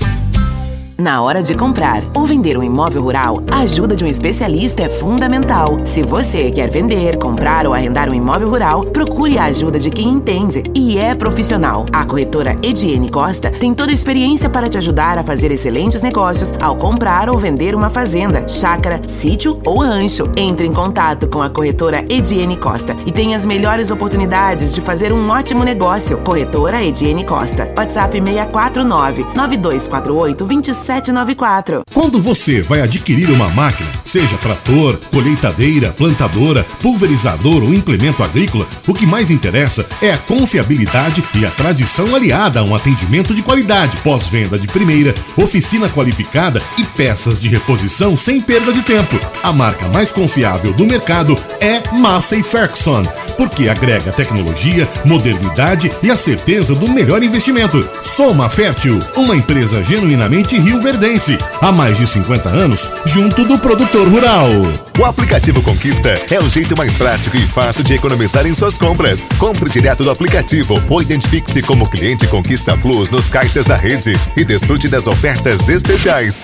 Na 0.99 1.21
hora 1.21 1.41
de 1.41 1.55
comprar 1.55 2.03
ou 2.13 2.25
vender 2.25 2.57
um 2.57 2.63
imóvel 2.63 3.01
rural, 3.01 3.41
a 3.49 3.59
ajuda 3.59 3.95
de 3.95 4.03
um 4.03 4.07
especialista 4.07 4.83
é 4.83 4.89
fundamental. 4.89 5.79
Se 5.85 6.03
você 6.03 6.51
quer 6.51 6.69
vender, 6.69 7.17
comprar 7.17 7.65
ou 7.65 7.73
arrendar 7.73 8.09
um 8.09 8.13
imóvel 8.13 8.49
rural, 8.49 8.81
procure 8.81 9.37
a 9.37 9.45
ajuda 9.45 9.79
de 9.79 9.89
quem 9.89 10.09
entende 10.09 10.61
e 10.75 10.97
é 10.97 11.15
profissional. 11.15 11.85
A 11.93 12.03
corretora 12.03 12.57
Ediene 12.61 13.09
Costa 13.09 13.49
tem 13.49 13.73
toda 13.73 13.91
a 13.91 13.93
experiência 13.93 14.49
para 14.49 14.67
te 14.67 14.77
ajudar 14.77 15.17
a 15.17 15.23
fazer 15.23 15.53
excelentes 15.53 16.01
negócios 16.01 16.53
ao 16.59 16.75
comprar 16.75 17.29
ou 17.29 17.37
vender 17.37 17.73
uma 17.75 17.89
fazenda, 17.89 18.45
chácara, 18.49 18.99
sítio 19.07 19.57
ou 19.65 19.77
rancho. 19.77 20.29
Entre 20.35 20.67
em 20.67 20.73
contato 20.73 21.29
com 21.29 21.41
a 21.41 21.49
corretora 21.49 22.03
Ediene 22.09 22.57
Costa 22.57 22.93
e 23.05 23.11
tenha 23.13 23.37
as 23.37 23.45
melhores 23.45 23.89
oportunidades 23.89 24.75
de 24.75 24.81
fazer 24.81 25.13
um 25.13 25.29
ótimo 25.29 25.63
negócio. 25.63 26.17
Corretora 26.17 26.83
Ediene 26.83 27.23
Costa. 27.23 27.71
WhatsApp 27.77 28.21
649 28.21 29.25
9248 29.33 30.45
27 30.45 30.88
2794. 30.89 31.83
Quando 31.93 32.19
você 32.19 32.61
vai 32.63 32.81
adquirir 32.81 33.29
uma 33.29 33.47
máquina, 33.49 33.89
seja 34.03 34.37
trator, 34.37 34.99
colheitadeira, 35.13 35.91
plantadora, 35.91 36.63
pulverizador 36.81 37.63
ou 37.63 37.73
implemento 37.73 38.23
agrícola, 38.23 38.65
o 38.87 38.93
que 38.93 39.05
mais 39.05 39.29
interessa 39.29 39.85
é 40.01 40.11
a 40.11 40.17
confiabilidade 40.17 41.23
e 41.35 41.45
a 41.45 41.51
tradição 41.51 42.15
aliada 42.15 42.59
a 42.59 42.63
um 42.63 42.73
atendimento 42.73 43.35
de 43.35 43.43
qualidade, 43.43 43.97
pós-venda 43.97 44.57
de 44.57 44.67
primeira, 44.67 45.13
oficina 45.37 45.87
qualificada 45.87 46.61
e 46.77 46.83
peças 46.83 47.39
de 47.39 47.47
reposição 47.47 48.17
sem 48.17 48.41
perda 48.41 48.73
de 48.73 48.81
tempo. 48.81 49.19
A 49.43 49.53
marca 49.53 49.87
mais 49.89 50.11
confiável 50.11 50.73
do 50.73 50.85
mercado 50.85 51.37
é 51.59 51.83
Massey 51.93 52.41
Ferguson, 52.41 53.03
porque 53.37 53.69
agrega 53.69 54.11
tecnologia, 54.11 54.87
modernidade 55.05 55.91
e 56.01 56.09
a 56.09 56.17
certeza 56.17 56.73
do 56.73 56.87
melhor 56.87 57.21
investimento. 57.21 57.87
Soma 58.01 58.49
Fértil, 58.49 58.97
uma 59.15 59.35
empresa 59.35 59.83
genuinamente 59.83 60.57
Rio 60.57 60.78
Verdense, 60.79 61.37
há 61.61 61.71
mais 61.71 61.97
de 61.97 62.07
50 62.07 62.49
anos, 62.49 62.89
junto 63.05 63.43
do 63.45 63.57
produtor 63.59 64.07
rural. 64.07 64.49
O 64.97 65.05
aplicativo 65.05 65.61
Conquista 65.61 66.13
é 66.31 66.39
o 66.39 66.49
jeito 66.49 66.75
mais 66.77 66.93
prático 66.95 67.37
e 67.37 67.47
fácil 67.47 67.83
de 67.83 67.93
economizar 67.93 68.45
em 68.45 68.53
suas 68.53 68.77
compras. 68.77 69.27
Compre 69.37 69.69
direto 69.69 70.03
do 70.03 70.11
aplicativo 70.11 70.81
ou 70.89 71.01
identifique-se 71.01 71.61
como 71.61 71.89
cliente 71.89 72.27
Conquista 72.27 72.77
Plus 72.77 73.09
nos 73.09 73.27
caixas 73.27 73.65
da 73.65 73.75
rede 73.75 74.13
e 74.35 74.43
desfrute 74.43 74.87
das 74.87 75.07
ofertas 75.07 75.69
especiais. 75.69 76.43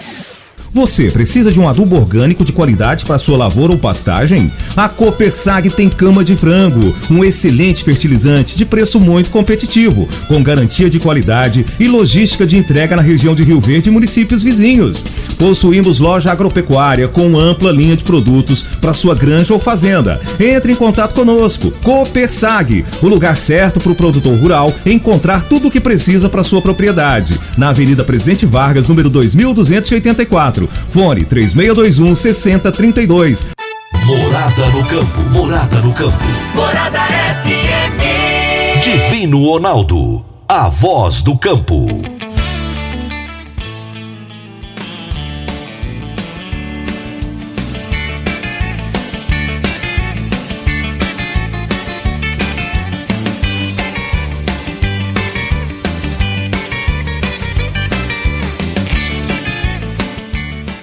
Você 0.76 1.10
precisa 1.10 1.54
de 1.54 1.58
um 1.58 1.70
adubo 1.70 1.96
orgânico 1.96 2.44
de 2.44 2.52
qualidade 2.52 3.06
para 3.06 3.18
sua 3.18 3.38
lavoura 3.38 3.72
ou 3.72 3.80
pastagem? 3.80 4.52
A 4.76 4.90
Copersag 4.90 5.70
tem 5.70 5.88
cama 5.88 6.22
de 6.22 6.36
frango, 6.36 6.94
um 7.10 7.24
excelente 7.24 7.82
fertilizante 7.82 8.58
de 8.58 8.66
preço 8.66 9.00
muito 9.00 9.32
competitivo, 9.32 10.06
com 10.28 10.44
garantia 10.44 10.90
de 10.90 11.00
qualidade 11.00 11.66
e 11.80 11.88
logística 11.88 12.46
de 12.46 12.58
entrega 12.58 12.94
na 12.94 13.02
região 13.02 13.34
de 13.34 13.42
Rio 13.42 13.62
Verde 13.62 13.88
e 13.88 13.92
municípios 13.92 14.44
vizinhos. 14.44 15.06
Possuímos 15.38 16.02
loja 16.02 16.30
agropecuária 16.30 17.08
com 17.08 17.40
ampla 17.40 17.72
linha 17.72 17.96
de 17.96 18.04
produtos 18.04 18.62
para 18.82 18.94
sua 18.94 19.16
granja 19.16 19.54
ou 19.54 19.62
fazenda. 19.62 20.20
Entre 20.38 20.74
em 20.74 20.76
contato 20.76 21.14
conosco. 21.14 21.72
Copersag, 21.84 22.84
o 23.02 23.08
lugar 23.08 23.38
certo 23.38 23.80
para 23.80 23.94
o 23.94 23.96
produtor 23.96 24.38
rural 24.38 24.74
encontrar 24.86 25.46
tudo 25.46 25.70
o 25.70 25.72
que 25.72 25.80
precisa 25.80 26.28
para 26.28 26.44
sua 26.44 26.62
propriedade. 26.62 27.40
Na 27.58 27.70
Avenida 27.70 28.04
Presidente 28.04 28.46
Vargas, 28.46 28.90
número 28.90 29.10
2284. 29.10 30.65
Fone 30.90 31.26
3621 31.26 32.16
6032. 32.16 33.46
Morada 34.06 34.68
no 34.68 34.84
campo. 34.86 35.22
Morada 35.32 35.80
no 35.82 35.94
campo. 35.94 36.24
Morada 36.54 37.00
FM. 37.44 38.82
Divino 38.82 39.46
Ronaldo. 39.46 40.26
A 40.48 40.70
voz 40.70 41.22
do 41.22 41.38
campo. 41.38 41.88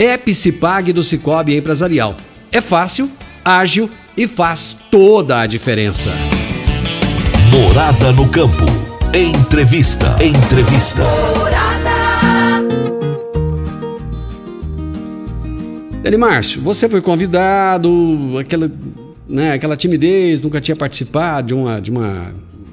App 0.00 0.34
Cipag 0.34 0.94
do 0.94 1.04
Cicobi 1.04 1.54
Empresarial. 1.54 2.16
É 2.50 2.62
fácil, 2.62 3.10
ágil 3.44 3.90
e 4.16 4.26
faz 4.26 4.74
toda 4.90 5.40
a 5.40 5.46
diferença. 5.46 6.08
Morada 7.52 8.10
no 8.10 8.26
campo. 8.26 8.64
Entrevista. 9.14 10.06
Entrevista. 10.24 11.02
Dani 16.02 16.16
Márcio, 16.16 16.62
você 16.62 16.88
foi 16.88 17.02
convidado, 17.02 18.38
aquela, 18.38 18.72
né, 19.28 19.52
aquela 19.52 19.76
timidez, 19.76 20.42
nunca 20.42 20.62
tinha 20.62 20.74
participado 20.74 21.48
de 21.48 21.54
uma, 21.54 21.78
de 21.78 21.90
uma 21.90 22.32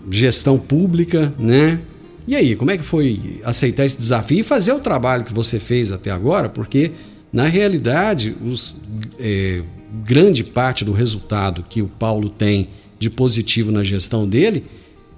gestão 0.09 0.57
pública, 0.57 1.33
né? 1.37 1.81
E 2.25 2.37
aí, 2.37 2.55
como 2.55 2.71
é 2.71 2.77
que 2.77 2.83
foi 2.83 3.41
aceitar 3.43 3.83
esse 3.83 3.97
desafio 3.97 4.39
e 4.39 4.43
fazer 4.43 4.71
o 4.71 4.79
trabalho 4.79 5.25
que 5.25 5.33
você 5.33 5.59
fez 5.59 5.91
até 5.91 6.09
agora? 6.09 6.47
Porque, 6.47 6.91
na 7.31 7.45
realidade, 7.45 8.35
os, 8.41 8.81
é, 9.19 9.61
grande 10.03 10.43
parte 10.43 10.85
do 10.85 10.91
resultado 10.91 11.63
que 11.67 11.81
o 11.81 11.87
Paulo 11.87 12.29
tem 12.29 12.69
de 12.99 13.09
positivo 13.09 13.71
na 13.71 13.83
gestão 13.83 14.27
dele 14.27 14.65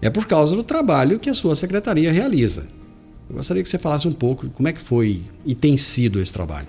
é 0.01 0.09
por 0.09 0.25
causa 0.25 0.55
do 0.55 0.63
trabalho 0.63 1.19
que 1.19 1.29
a 1.29 1.35
sua 1.35 1.55
secretaria 1.55 2.11
realiza. 2.11 2.67
Eu 3.29 3.35
gostaria 3.35 3.61
que 3.61 3.69
você 3.69 3.77
falasse 3.77 4.07
um 4.07 4.13
pouco 4.13 4.49
como 4.49 4.67
é 4.67 4.73
que 4.73 4.81
foi 4.81 5.21
e 5.45 5.53
tem 5.53 5.77
sido 5.77 6.19
esse 6.19 6.33
trabalho. 6.33 6.67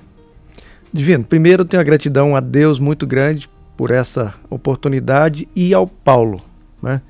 Divino, 0.92 1.24
primeiro 1.24 1.62
eu 1.62 1.66
tenho 1.66 1.81
a 1.81 1.85
gratidão 1.85 2.37
a 2.37 2.40
Deus 2.40 2.79
muito 2.79 3.07
grande 3.07 3.48
por 3.76 3.90
essa 3.90 4.35
oportunidade 4.50 5.48
e 5.55 5.72
ao 5.72 5.87
Paulo. 5.87 6.42
Né? 6.83 7.00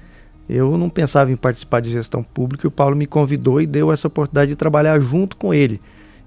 Eu 0.48 0.76
não 0.76 0.88
pensava 0.88 1.32
em 1.32 1.36
participar 1.36 1.80
de 1.80 1.90
gestão 1.90 2.22
pública 2.22 2.66
e 2.66 2.68
o 2.68 2.70
Paulo 2.70 2.94
me 2.94 3.06
convidou 3.06 3.60
e 3.60 3.66
deu 3.66 3.90
essa 3.90 4.06
oportunidade 4.06 4.50
de 4.50 4.56
trabalhar 4.56 5.00
junto 5.00 5.36
com 5.36 5.52
ele 5.52 5.80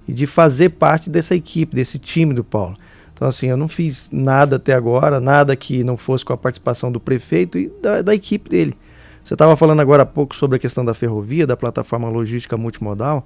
e 0.07 0.13
de 0.13 0.25
fazer 0.27 0.69
parte 0.69 1.09
dessa 1.09 1.35
equipe, 1.35 1.75
desse 1.75 1.97
time 1.97 2.33
do 2.33 2.43
Paulo. 2.43 2.75
Então, 3.13 3.27
assim, 3.27 3.47
eu 3.47 3.57
não 3.57 3.67
fiz 3.67 4.09
nada 4.11 4.57
até 4.57 4.73
agora, 4.73 5.19
nada 5.19 5.55
que 5.55 5.83
não 5.83 5.95
fosse 5.95 6.25
com 6.25 6.33
a 6.33 6.37
participação 6.37 6.91
do 6.91 6.99
prefeito 6.99 7.57
e 7.57 7.71
da, 7.81 8.01
da 8.01 8.15
equipe 8.15 8.49
dele. 8.49 8.75
Você 9.23 9.35
estava 9.35 9.55
falando 9.55 9.79
agora 9.79 10.03
há 10.03 10.05
pouco 10.05 10.35
sobre 10.35 10.57
a 10.57 10.59
questão 10.59 10.83
da 10.83 10.93
ferrovia, 10.93 11.47
da 11.47 11.55
plataforma 11.55 12.09
logística 12.09 12.57
multimodal. 12.57 13.25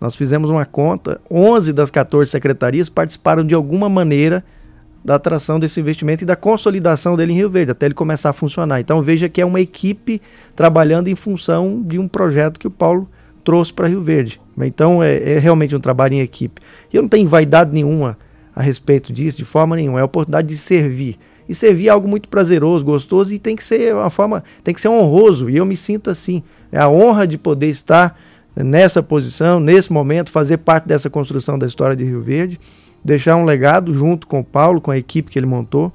Nós 0.00 0.16
fizemos 0.16 0.50
uma 0.50 0.64
conta, 0.64 1.20
11 1.30 1.72
das 1.72 1.90
14 1.90 2.30
secretarias 2.30 2.88
participaram 2.88 3.44
de 3.44 3.54
alguma 3.54 3.88
maneira 3.88 4.42
da 5.04 5.14
atração 5.14 5.58
desse 5.58 5.80
investimento 5.80 6.24
e 6.24 6.26
da 6.26 6.36
consolidação 6.36 7.16
dele 7.16 7.32
em 7.32 7.36
Rio 7.36 7.50
Verde, 7.50 7.72
até 7.72 7.86
ele 7.86 7.94
começar 7.94 8.30
a 8.30 8.32
funcionar. 8.32 8.80
Então 8.80 9.02
veja 9.02 9.28
que 9.28 9.40
é 9.40 9.46
uma 9.46 9.60
equipe 9.60 10.20
trabalhando 10.56 11.08
em 11.08 11.14
função 11.14 11.82
de 11.82 11.98
um 11.98 12.08
projeto 12.08 12.58
que 12.58 12.66
o 12.66 12.70
Paulo 12.70 13.08
trouxe 13.44 13.72
para 13.72 13.88
Rio 13.88 14.02
Verde. 14.02 14.40
Então 14.58 15.02
é, 15.02 15.34
é, 15.34 15.38
realmente 15.38 15.74
um 15.74 15.80
trabalho 15.80 16.14
em 16.14 16.20
equipe. 16.20 16.60
E 16.92 16.96
eu 16.96 17.02
não 17.02 17.08
tenho 17.08 17.28
vaidade 17.28 17.72
nenhuma 17.72 18.18
a 18.54 18.62
respeito 18.62 19.12
disso, 19.12 19.38
de 19.38 19.44
forma 19.44 19.76
nenhuma. 19.76 19.98
É 19.98 20.02
a 20.02 20.06
oportunidade 20.06 20.48
de 20.48 20.56
servir 20.56 21.18
e 21.50 21.54
servir 21.54 21.88
é 21.88 21.90
algo 21.90 22.06
muito 22.06 22.28
prazeroso, 22.28 22.84
gostoso 22.84 23.34
e 23.34 23.38
tem 23.40 23.56
que 23.56 23.64
ser 23.64 23.92
uma 23.92 24.08
forma, 24.08 24.44
tem 24.62 24.72
que 24.72 24.80
ser 24.80 24.86
honroso 24.86 25.50
e 25.50 25.56
eu 25.56 25.66
me 25.66 25.76
sinto 25.76 26.08
assim. 26.08 26.44
É 26.70 26.78
a 26.78 26.88
honra 26.88 27.26
de 27.26 27.36
poder 27.36 27.68
estar 27.68 28.16
nessa 28.54 29.02
posição, 29.02 29.58
nesse 29.58 29.92
momento, 29.92 30.30
fazer 30.30 30.58
parte 30.58 30.86
dessa 30.86 31.10
construção 31.10 31.58
da 31.58 31.66
história 31.66 31.96
de 31.96 32.04
Rio 32.04 32.22
Verde, 32.22 32.60
deixar 33.04 33.34
um 33.34 33.44
legado 33.44 33.92
junto 33.92 34.28
com 34.28 34.38
o 34.38 34.44
Paulo, 34.44 34.80
com 34.80 34.92
a 34.92 34.96
equipe 34.96 35.28
que 35.28 35.40
ele 35.40 35.46
montou. 35.46 35.92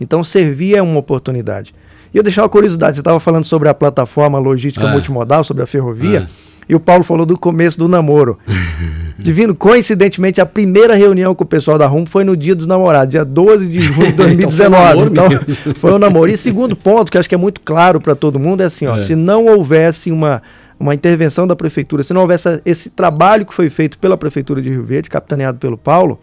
Então, 0.00 0.24
servir 0.24 0.74
é 0.74 0.80
uma 0.80 0.98
oportunidade. 0.98 1.74
E 2.12 2.16
eu 2.18 2.22
deixar 2.22 2.42
uma 2.42 2.48
curiosidade, 2.48 2.96
você 2.96 3.00
estava 3.00 3.20
falando 3.20 3.44
sobre 3.44 3.68
a 3.68 3.74
plataforma 3.74 4.38
logística 4.38 4.86
Ah. 4.86 4.90
multimodal, 4.92 5.44
sobre 5.44 5.62
a 5.62 5.66
ferrovia, 5.66 6.28
e 6.68 6.74
o 6.74 6.80
Paulo 6.80 7.04
falou 7.04 7.24
do 7.24 7.38
começo 7.38 7.78
do 7.78 7.88
namoro. 7.88 8.38
Divino, 9.18 9.54
coincidentemente, 9.54 10.40
a 10.40 10.46
primeira 10.46 10.94
reunião 10.94 11.34
com 11.34 11.44
o 11.44 11.46
pessoal 11.46 11.76
da 11.76 11.86
RUM 11.86 12.06
foi 12.06 12.24
no 12.24 12.34
dia 12.34 12.54
dos 12.54 12.66
namorados, 12.66 13.10
dia 13.10 13.22
12 13.24 13.66
de 13.68 13.78
junho 13.80 14.06
de 14.06 14.12
2019. 14.14 14.30
Então 14.40 14.50
foi 14.50 14.66
um 14.66 14.70
namoro 14.70 15.10
Então, 15.10 15.74
foi 15.76 15.92
um 15.92 15.98
namoro. 15.98 16.30
E 16.30 16.36
segundo 16.38 16.74
ponto, 16.74 17.12
que 17.12 17.18
acho 17.18 17.28
que 17.28 17.34
é 17.34 17.38
muito 17.38 17.60
claro 17.60 18.00
para 18.00 18.14
todo 18.14 18.38
mundo, 18.38 18.62
é 18.62 18.64
assim, 18.64 18.86
ó, 18.86 18.96
É. 18.96 19.00
se 19.00 19.14
não 19.14 19.44
houvesse 19.44 20.10
uma, 20.10 20.42
uma 20.78 20.94
intervenção 20.94 21.46
da 21.46 21.54
prefeitura, 21.54 22.02
se 22.02 22.14
não 22.14 22.22
houvesse 22.22 22.62
esse 22.64 22.88
trabalho 22.88 23.44
que 23.44 23.52
foi 23.52 23.68
feito 23.68 23.98
pela 23.98 24.16
prefeitura 24.16 24.62
de 24.62 24.70
Rio 24.70 24.84
Verde, 24.84 25.10
capitaneado 25.10 25.58
pelo 25.58 25.76
Paulo, 25.76 26.18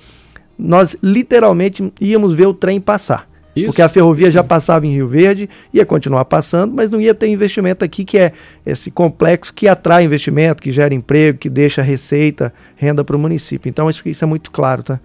nós 0.57 0.97
literalmente 1.03 1.93
íamos 2.01 2.33
ver 2.33 2.47
o 2.47 2.53
trem 2.53 2.81
passar. 2.81 3.26
Isso, 3.57 3.67
Porque 3.67 3.81
a 3.81 3.89
ferrovia 3.89 4.31
já 4.31 4.43
passava 4.43 4.85
em 4.85 4.93
Rio 4.93 5.07
Verde, 5.07 5.49
ia 5.73 5.85
continuar 5.85 6.25
passando, 6.25 6.73
mas 6.73 6.89
não 6.91 7.01
ia 7.01 7.13
ter 7.13 7.27
investimento 7.27 7.83
aqui, 7.83 8.05
que 8.05 8.17
é 8.17 8.33
esse 8.65 8.91
complexo 8.91 9.53
que 9.53 9.67
atrai 9.67 10.03
investimento, 10.03 10.61
que 10.61 10.71
gera 10.71 10.93
emprego, 10.93 11.37
que 11.37 11.49
deixa 11.49 11.81
receita, 11.81 12.53
renda 12.75 13.03
para 13.03 13.15
o 13.15 13.19
município. 13.19 13.69
Então 13.69 13.89
isso, 13.89 14.07
isso 14.07 14.23
é 14.23 14.27
muito 14.27 14.51
claro, 14.51 14.83
tá? 14.83 14.99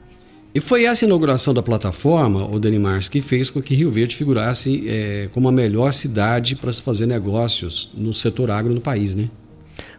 E 0.54 0.60
foi 0.60 0.84
essa 0.84 1.06
inauguração 1.06 1.54
da 1.54 1.62
plataforma, 1.62 2.44
o 2.46 2.58
Dani 2.58 2.78
Mars, 2.78 3.08
que 3.08 3.22
fez 3.22 3.48
com 3.48 3.62
que 3.62 3.74
Rio 3.74 3.90
Verde 3.90 4.14
figurasse 4.14 4.84
eh, 4.86 5.28
como 5.32 5.48
a 5.48 5.52
melhor 5.52 5.90
cidade 5.94 6.54
para 6.56 6.70
se 6.70 6.82
fazer 6.82 7.06
negócios 7.06 7.90
no 7.94 8.12
setor 8.12 8.50
agro 8.50 8.74
no 8.74 8.80
país, 8.80 9.16
né? 9.16 9.28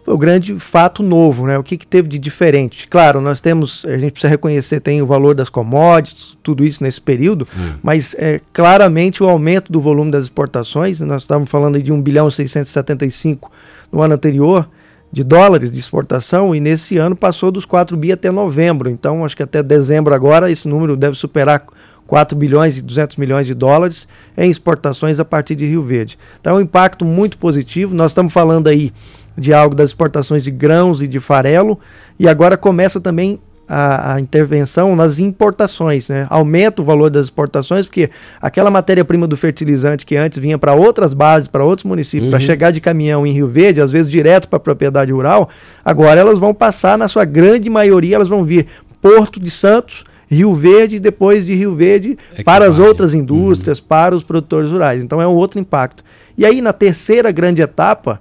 Foi 0.03 0.13
o 0.13 0.17
grande 0.17 0.59
fato 0.59 1.01
novo, 1.01 1.47
né? 1.47 1.57
O 1.57 1.63
que, 1.63 1.77
que 1.77 1.87
teve 1.87 2.09
de 2.09 2.19
diferente? 2.19 2.87
Claro, 2.87 3.21
nós 3.21 3.39
temos, 3.39 3.85
a 3.85 3.97
gente 3.97 4.11
precisa 4.11 4.29
reconhecer, 4.29 4.81
tem 4.81 5.01
o 5.01 5.05
valor 5.05 5.33
das 5.33 5.47
commodities, 5.47 6.37
tudo 6.43 6.65
isso 6.65 6.83
nesse 6.83 6.99
período, 6.99 7.47
mas 7.81 8.13
é, 8.19 8.41
claramente 8.51 9.23
o 9.23 9.29
aumento 9.29 9.71
do 9.71 9.79
volume 9.79 10.11
das 10.11 10.25
exportações, 10.25 10.99
nós 10.99 11.23
estávamos 11.23 11.49
falando 11.49 11.81
de 11.81 11.91
1 11.91 12.01
bilhão 12.01 12.27
e 12.27 12.31
675 12.31 13.49
no 13.91 14.01
ano 14.01 14.15
anterior, 14.15 14.67
de 15.09 15.23
dólares 15.23 15.71
de 15.71 15.79
exportação, 15.79 16.53
e 16.53 16.59
nesse 16.59 16.97
ano 16.97 17.15
passou 17.15 17.51
dos 17.51 17.65
4 17.65 17.95
bi 17.95 18.11
até 18.11 18.31
novembro, 18.31 18.89
então 18.89 19.23
acho 19.23 19.37
que 19.37 19.43
até 19.43 19.63
dezembro 19.63 20.13
agora 20.13 20.51
esse 20.51 20.67
número 20.67 20.97
deve 20.97 21.15
superar 21.15 21.63
4 22.07 22.37
bilhões 22.37 22.77
e 22.77 22.81
200 22.81 23.15
milhões 23.17 23.47
de 23.47 23.53
dólares 23.53 24.07
em 24.35 24.49
exportações 24.49 25.19
a 25.19 25.25
partir 25.25 25.55
de 25.55 25.65
Rio 25.65 25.83
Verde. 25.83 26.17
Então 26.41 26.55
é 26.55 26.59
um 26.59 26.61
impacto 26.61 27.05
muito 27.05 27.37
positivo, 27.37 27.95
nós 27.95 28.11
estamos 28.11 28.33
falando 28.33 28.67
aí 28.67 28.91
de 29.37 29.53
algo 29.53 29.75
das 29.75 29.89
exportações 29.89 30.43
de 30.43 30.51
grãos 30.51 31.01
e 31.01 31.07
de 31.07 31.19
farelo, 31.19 31.79
e 32.19 32.27
agora 32.27 32.55
começa 32.57 32.99
também 33.01 33.39
a, 33.67 34.15
a 34.15 34.19
intervenção 34.19 34.95
nas 34.95 35.19
importações, 35.19 36.09
né? 36.09 36.27
Aumenta 36.29 36.81
o 36.81 36.85
valor 36.85 37.09
das 37.09 37.25
exportações, 37.27 37.85
porque 37.85 38.09
aquela 38.41 38.69
matéria-prima 38.69 39.25
do 39.25 39.37
fertilizante 39.37 40.05
que 40.05 40.15
antes 40.17 40.37
vinha 40.37 40.57
para 40.57 40.73
outras 40.73 41.13
bases, 41.13 41.47
para 41.47 41.63
outros 41.63 41.85
municípios, 41.85 42.29
para 42.29 42.39
Uhum. 42.39 42.45
chegar 42.45 42.71
de 42.71 42.81
caminhão 42.81 43.25
em 43.25 43.31
Rio 43.31 43.47
Verde, 43.47 43.79
às 43.81 43.91
vezes 43.91 44.11
direto 44.11 44.49
para 44.49 44.57
a 44.57 44.59
propriedade 44.59 45.11
rural, 45.13 45.49
agora 45.83 46.19
elas 46.19 46.37
vão 46.37 46.53
passar, 46.53 46.97
na 46.97 47.07
sua 47.07 47.23
grande 47.25 47.69
maioria, 47.69 48.15
elas 48.17 48.27
vão 48.29 48.43
vir 48.43 48.67
Porto 49.01 49.39
de 49.39 49.49
Santos, 49.49 50.03
Rio 50.29 50.53
Verde 50.53 50.97
e 50.97 50.99
depois 50.99 51.45
de 51.45 51.53
Rio 51.53 51.73
Verde 51.75 52.17
para 52.43 52.65
as 52.65 52.77
outras 52.77 53.13
indústrias, 53.13 53.79
para 53.79 54.15
os 54.15 54.23
produtores 54.23 54.69
rurais. 54.71 55.03
Então 55.03 55.21
é 55.21 55.27
um 55.27 55.35
outro 55.35 55.59
impacto. 55.59 56.03
E 56.37 56.45
aí 56.45 56.61
na 56.61 56.73
terceira 56.73 57.31
grande 57.31 57.61
etapa, 57.61 58.19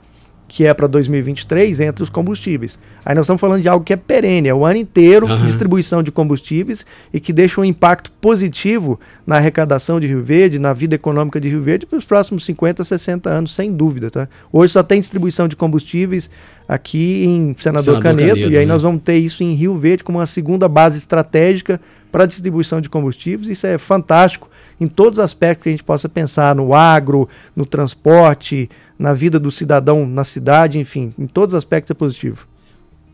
que 0.52 0.66
é 0.66 0.74
para 0.74 0.86
2023, 0.86 1.80
entre 1.80 2.02
os 2.02 2.10
combustíveis. 2.10 2.78
Aí 3.02 3.14
nós 3.14 3.24
estamos 3.24 3.40
falando 3.40 3.62
de 3.62 3.68
algo 3.70 3.82
que 3.82 3.94
é 3.94 3.96
perene, 3.96 4.48
é 4.48 4.54
o 4.54 4.66
ano 4.66 4.76
inteiro 4.76 5.26
Aham. 5.26 5.46
distribuição 5.46 6.02
de 6.02 6.12
combustíveis 6.12 6.84
e 7.10 7.18
que 7.18 7.32
deixa 7.32 7.58
um 7.58 7.64
impacto 7.64 8.12
positivo 8.20 9.00
na 9.26 9.36
arrecadação 9.36 9.98
de 9.98 10.06
Rio 10.06 10.22
Verde, 10.22 10.58
na 10.58 10.74
vida 10.74 10.94
econômica 10.94 11.40
de 11.40 11.48
Rio 11.48 11.62
Verde 11.62 11.86
para 11.86 11.98
os 11.98 12.04
próximos 12.04 12.44
50, 12.44 12.84
60 12.84 13.30
anos, 13.30 13.54
sem 13.54 13.72
dúvida. 13.72 14.10
Tá? 14.10 14.28
Hoje 14.52 14.74
só 14.74 14.82
tem 14.82 15.00
distribuição 15.00 15.48
de 15.48 15.56
combustíveis 15.56 16.28
aqui 16.68 17.24
em 17.24 17.56
Senador, 17.58 17.84
Senador 17.84 18.02
Canedo, 18.02 18.28
Canedo, 18.34 18.52
e 18.52 18.58
aí 18.58 18.66
né? 18.66 18.72
nós 18.74 18.82
vamos 18.82 19.00
ter 19.00 19.16
isso 19.16 19.42
em 19.42 19.54
Rio 19.54 19.78
Verde 19.78 20.04
como 20.04 20.18
uma 20.18 20.26
segunda 20.26 20.68
base 20.68 20.98
estratégica 20.98 21.80
para 22.12 22.24
a 22.24 22.26
distribuição 22.26 22.78
de 22.78 22.90
combustíveis. 22.90 23.48
Isso 23.48 23.66
é 23.66 23.78
fantástico 23.78 24.50
em 24.80 24.88
todos 24.88 25.18
os 25.18 25.24
aspectos 25.24 25.62
que 25.64 25.68
a 25.68 25.72
gente 25.72 25.84
possa 25.84 26.08
pensar, 26.08 26.54
no 26.54 26.74
agro, 26.74 27.28
no 27.54 27.64
transporte, 27.66 28.68
na 28.98 29.12
vida 29.14 29.38
do 29.40 29.50
cidadão 29.50 30.06
na 30.06 30.24
cidade, 30.24 30.78
enfim, 30.78 31.12
em 31.18 31.26
todos 31.26 31.54
os 31.54 31.58
aspectos 31.58 31.90
é 31.90 31.94
positivo. 31.94 32.46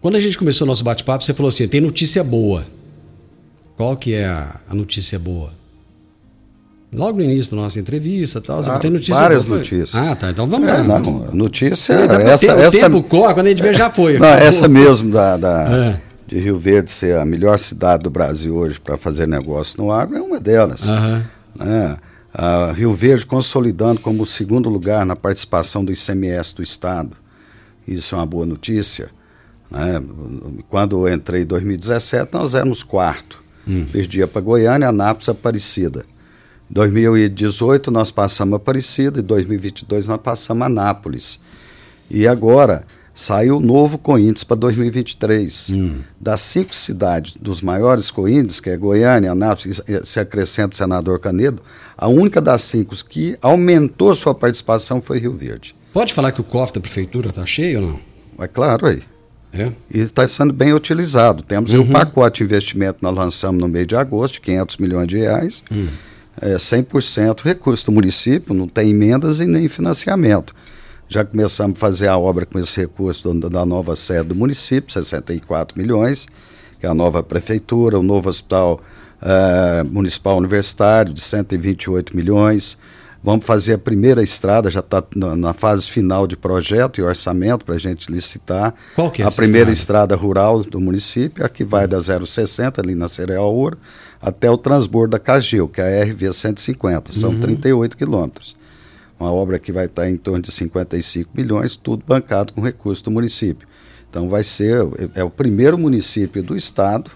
Quando 0.00 0.16
a 0.16 0.20
gente 0.20 0.38
começou 0.38 0.64
o 0.64 0.68
nosso 0.68 0.84
bate-papo, 0.84 1.24
você 1.24 1.34
falou 1.34 1.48
assim: 1.48 1.66
tem 1.66 1.80
notícia 1.80 2.22
boa. 2.22 2.64
Qual 3.76 3.96
que 3.96 4.14
é 4.14 4.26
a, 4.26 4.56
a 4.68 4.74
notícia 4.74 5.18
boa? 5.18 5.50
Logo 6.92 7.18
no 7.18 7.24
início 7.24 7.54
da 7.54 7.62
nossa 7.62 7.78
entrevista, 7.78 8.40
tal, 8.40 8.62
você 8.62 8.70
Ah, 8.70 8.78
tem 8.78 8.90
notícia 8.90 9.14
várias 9.14 9.44
boa. 9.44 9.58
notícias. 9.58 9.94
Ah, 9.94 10.16
tá. 10.16 10.30
Então 10.30 10.48
vamos 10.48 10.66
É, 10.68 10.72
lá. 10.78 10.82
não, 10.98 11.24
a 11.28 11.34
notícia 11.34 11.92
É, 11.92 12.06
dá 12.08 12.14
pra 12.18 12.30
essa, 12.30 12.54
o 12.56 12.60
essa 12.60 12.78
tempo 12.80 13.02
corre, 13.02 13.34
quando 13.34 13.46
a 13.46 13.50
gente 13.50 13.62
vê 13.62 13.74
já 13.74 13.90
foi. 13.90 14.18
Não, 14.18 14.26
acabou. 14.26 14.46
essa 14.48 14.66
mesmo 14.68 15.10
da, 15.12 15.36
da- 15.36 15.68
É. 15.96 16.00
de 16.26 16.38
Rio 16.40 16.58
Verde 16.58 16.90
ser 16.90 17.18
a 17.18 17.26
melhor 17.26 17.58
cidade 17.58 18.02
do 18.04 18.10
Brasil 18.10 18.56
hoje 18.56 18.80
para 18.80 18.96
fazer 18.96 19.28
negócio 19.28 19.82
no 19.82 19.92
agro 19.92 20.16
é 20.16 20.20
uma 20.22 20.40
delas. 20.40 20.88
Aham. 20.88 21.24
Né? 21.58 21.98
A 22.32 22.72
Rio 22.72 22.92
Verde 22.92 23.26
consolidando 23.26 24.00
como 24.00 24.22
o 24.22 24.26
segundo 24.26 24.68
lugar 24.68 25.04
na 25.04 25.16
participação 25.16 25.84
do 25.84 25.92
ICMS 25.92 26.54
do 26.54 26.62
Estado. 26.62 27.16
isso 27.86 28.14
é 28.14 28.18
uma 28.18 28.26
boa 28.26 28.46
notícia. 28.46 29.10
Né? 29.70 30.02
Quando 30.68 31.06
eu 31.06 31.12
entrei 31.12 31.42
em 31.42 31.46
2017, 31.46 32.32
nós 32.32 32.54
éramos 32.54 32.82
quarto. 32.82 33.42
Hum. 33.66 33.86
Perdia 33.90 34.26
para 34.26 34.40
Goiânia, 34.40 34.88
Anápolis, 34.88 35.28
Aparecida. 35.28 36.04
2018 36.70 37.90
nós 37.90 38.10
passamos 38.10 38.56
Aparecida 38.56 39.20
e 39.20 39.22
2022 39.22 40.06
nós 40.06 40.20
passamos 40.20 40.66
Anápolis. 40.66 41.40
E 42.10 42.26
agora 42.26 42.84
saiu 43.20 43.56
o 43.56 43.60
novo 43.60 43.98
Coíndice 43.98 44.46
para 44.46 44.56
2023. 44.58 45.70
Hum. 45.70 46.02
Das 46.20 46.40
cinco 46.40 46.74
cidades 46.74 47.34
dos 47.40 47.60
maiores 47.60 48.12
Coíndices, 48.12 48.60
que 48.60 48.70
é 48.70 48.76
Goiânia, 48.76 49.32
Anápolis, 49.32 49.80
se 50.04 50.20
acrescenta 50.20 50.74
o 50.74 50.76
senador 50.76 51.18
Canedo, 51.18 51.60
a 51.96 52.06
única 52.06 52.40
das 52.40 52.62
cinco 52.62 52.94
que 53.04 53.36
aumentou 53.42 54.14
sua 54.14 54.34
participação 54.34 55.02
foi 55.02 55.18
Rio 55.18 55.36
Verde. 55.36 55.74
Pode 55.92 56.14
falar 56.14 56.30
que 56.30 56.40
o 56.40 56.44
cofre 56.44 56.74
da 56.74 56.80
prefeitura 56.80 57.30
está 57.30 57.44
cheio 57.44 57.80
ou 57.80 57.86
não? 57.88 58.00
É 58.44 58.46
claro 58.46 58.86
aí. 58.86 59.02
É? 59.52 59.72
E 59.92 59.98
está 59.98 60.28
sendo 60.28 60.52
bem 60.52 60.72
utilizado. 60.72 61.42
Temos 61.42 61.72
Uhum. 61.72 61.80
o 61.80 61.88
pacote 61.90 62.38
de 62.38 62.44
investimento 62.44 62.98
que 62.98 63.02
nós 63.02 63.16
lançamos 63.16 63.60
no 63.60 63.66
mês 63.66 63.86
de 63.88 63.96
agosto, 63.96 64.34
de 64.34 64.40
500 64.42 64.76
milhões 64.76 65.08
de 65.08 65.16
reais, 65.18 65.64
Hum. 65.72 65.88
é 66.40 66.56
100% 66.56 67.40
recurso 67.42 67.86
do 67.86 67.92
município, 67.92 68.54
não 68.54 68.68
tem 68.68 68.90
emendas 68.90 69.40
e 69.40 69.46
nem 69.46 69.66
financiamento. 69.68 70.54
Já 71.08 71.24
começamos 71.24 71.78
a 71.78 71.80
fazer 71.80 72.08
a 72.08 72.18
obra 72.18 72.44
com 72.44 72.58
esse 72.58 72.78
recurso 72.78 73.32
da 73.34 73.64
nova 73.64 73.96
sede 73.96 74.28
do 74.28 74.34
município, 74.34 74.92
64 74.92 75.78
milhões, 75.78 76.26
que 76.78 76.86
é 76.86 76.88
a 76.88 76.94
nova 76.94 77.22
prefeitura, 77.22 77.98
o 77.98 78.02
novo 78.02 78.28
hospital 78.28 78.80
eh, 79.22 79.82
municipal 79.90 80.36
universitário 80.36 81.12
de 81.14 81.20
128 81.20 82.14
milhões. 82.14 82.76
Vamos 83.24 83.44
fazer 83.46 83.72
a 83.74 83.78
primeira 83.78 84.22
estrada, 84.22 84.70
já 84.70 84.78
está 84.80 85.02
na, 85.16 85.52
fase 85.52 85.88
final 85.90 86.26
de 86.26 86.36
projeto 86.36 87.00
e 87.00 87.02
orçamento 87.02 87.64
para 87.64 87.74
a 87.74 87.78
gente 87.78 88.12
licitar. 88.12 88.74
Qual 88.94 89.10
que 89.10 89.22
é 89.22 89.26
A 89.26 89.30
primeira 89.32 89.72
estrada? 89.72 90.12
estrada 90.14 90.16
rural 90.16 90.62
do 90.62 90.78
município, 90.78 91.44
a 91.44 91.48
que 91.48 91.64
vai 91.64 91.88
da 91.88 91.98
060 92.00 92.80
ali 92.80 92.94
na 92.94 93.08
Cereal 93.08 93.52
Ouro 93.52 93.76
até 94.22 94.48
o 94.50 94.56
transbordo 94.56 95.12
da 95.12 95.18
Cagil, 95.18 95.68
que 95.68 95.80
é 95.80 96.00
a 96.00 96.04
RV 96.04 96.32
150, 96.32 97.12
são 97.12 97.30
Uhum. 97.30 97.40
38 97.40 97.96
quilômetros. 97.96 98.56
Uma 99.18 99.32
obra 99.32 99.58
que 99.58 99.72
vai 99.72 99.86
estar 99.86 100.08
em 100.08 100.16
torno 100.16 100.42
de 100.42 100.52
55 100.52 101.30
milhões, 101.34 101.76
tudo 101.76 102.04
bancado 102.06 102.52
com 102.52 102.60
recurso 102.60 103.04
do 103.04 103.10
município. 103.10 103.66
Então 104.08 104.28
vai 104.28 104.44
ser, 104.44 104.86
é, 105.14 105.24
o 105.24 105.30
primeiro 105.30 105.76
município 105.76 106.42
do 106.42 106.56
estado, 106.56 107.10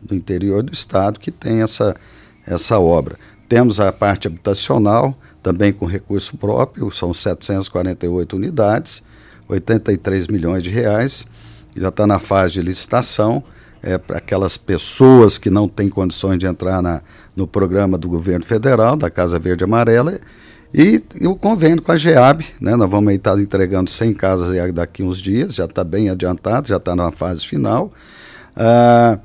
do 0.00 0.14
interior 0.14 0.62
do 0.62 0.72
estado, 0.72 1.18
que 1.18 1.30
tem 1.30 1.60
essa, 1.62 1.94
essa 2.46 2.78
obra. 2.78 3.18
Temos 3.48 3.80
a 3.80 3.92
parte 3.92 4.28
habitacional, 4.28 5.18
também 5.42 5.72
com 5.72 5.86
recurso 5.86 6.36
próprio, 6.36 6.90
são 6.90 7.12
748 7.12 8.36
unidades, 8.36 9.02
83 9.48 10.28
milhões 10.28 10.62
de 10.62 10.70
reais, 10.70 11.26
já 11.76 11.88
está 11.88 12.06
na 12.06 12.18
fase 12.18 12.54
de 12.54 12.62
licitação, 12.62 13.42
é, 13.82 13.96
para 13.96 14.18
aquelas 14.18 14.56
pessoas 14.56 15.38
que 15.38 15.50
não 15.50 15.68
têm 15.68 15.88
condições 15.88 16.38
de 16.38 16.46
entrar 16.46 16.82
na, 16.82 17.00
no 17.34 17.46
programa 17.46 17.96
do 17.96 18.08
governo 18.08 18.44
federal, 18.44 18.96
da 18.96 19.10
Casa 19.10 19.38
Verde 19.38 19.64
Amarela, 19.64 20.20
e, 20.72 21.02
e 21.20 21.26
o 21.26 21.34
convênio 21.34 21.82
com 21.82 21.92
a 21.92 21.96
GEAB, 21.96 22.44
né, 22.60 22.76
nós 22.76 22.90
vamos 22.90 23.12
estar 23.12 23.38
entregando 23.38 23.90
100 23.90 24.14
casas 24.14 24.72
daqui 24.72 25.02
uns 25.02 25.20
dias, 25.20 25.54
já 25.54 25.64
está 25.64 25.82
bem 25.82 26.08
adiantado, 26.08 26.68
já 26.68 26.76
está 26.76 26.94
na 26.94 27.10
fase 27.10 27.44
final. 27.44 27.92
Ah, 28.56 29.18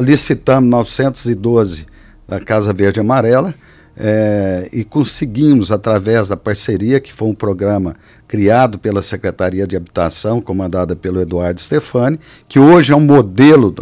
licitamos 0.00 0.70
912 0.70 1.86
da 2.26 2.40
Casa 2.40 2.72
Verde 2.72 3.00
Amarela 3.00 3.54
eh, 3.96 4.68
e 4.72 4.84
conseguimos, 4.84 5.70
através 5.70 6.28
da 6.28 6.36
parceria, 6.36 7.00
que 7.00 7.12
foi 7.12 7.28
um 7.28 7.34
programa 7.34 7.96
criado 8.26 8.78
pela 8.78 9.02
Secretaria 9.02 9.66
de 9.66 9.76
Habitação, 9.76 10.40
comandada 10.40 10.94
pelo 10.94 11.20
Eduardo 11.20 11.60
Stefani, 11.60 12.18
que 12.48 12.58
hoje 12.58 12.92
é 12.92 12.96
um 12.96 13.00
modelo 13.00 13.74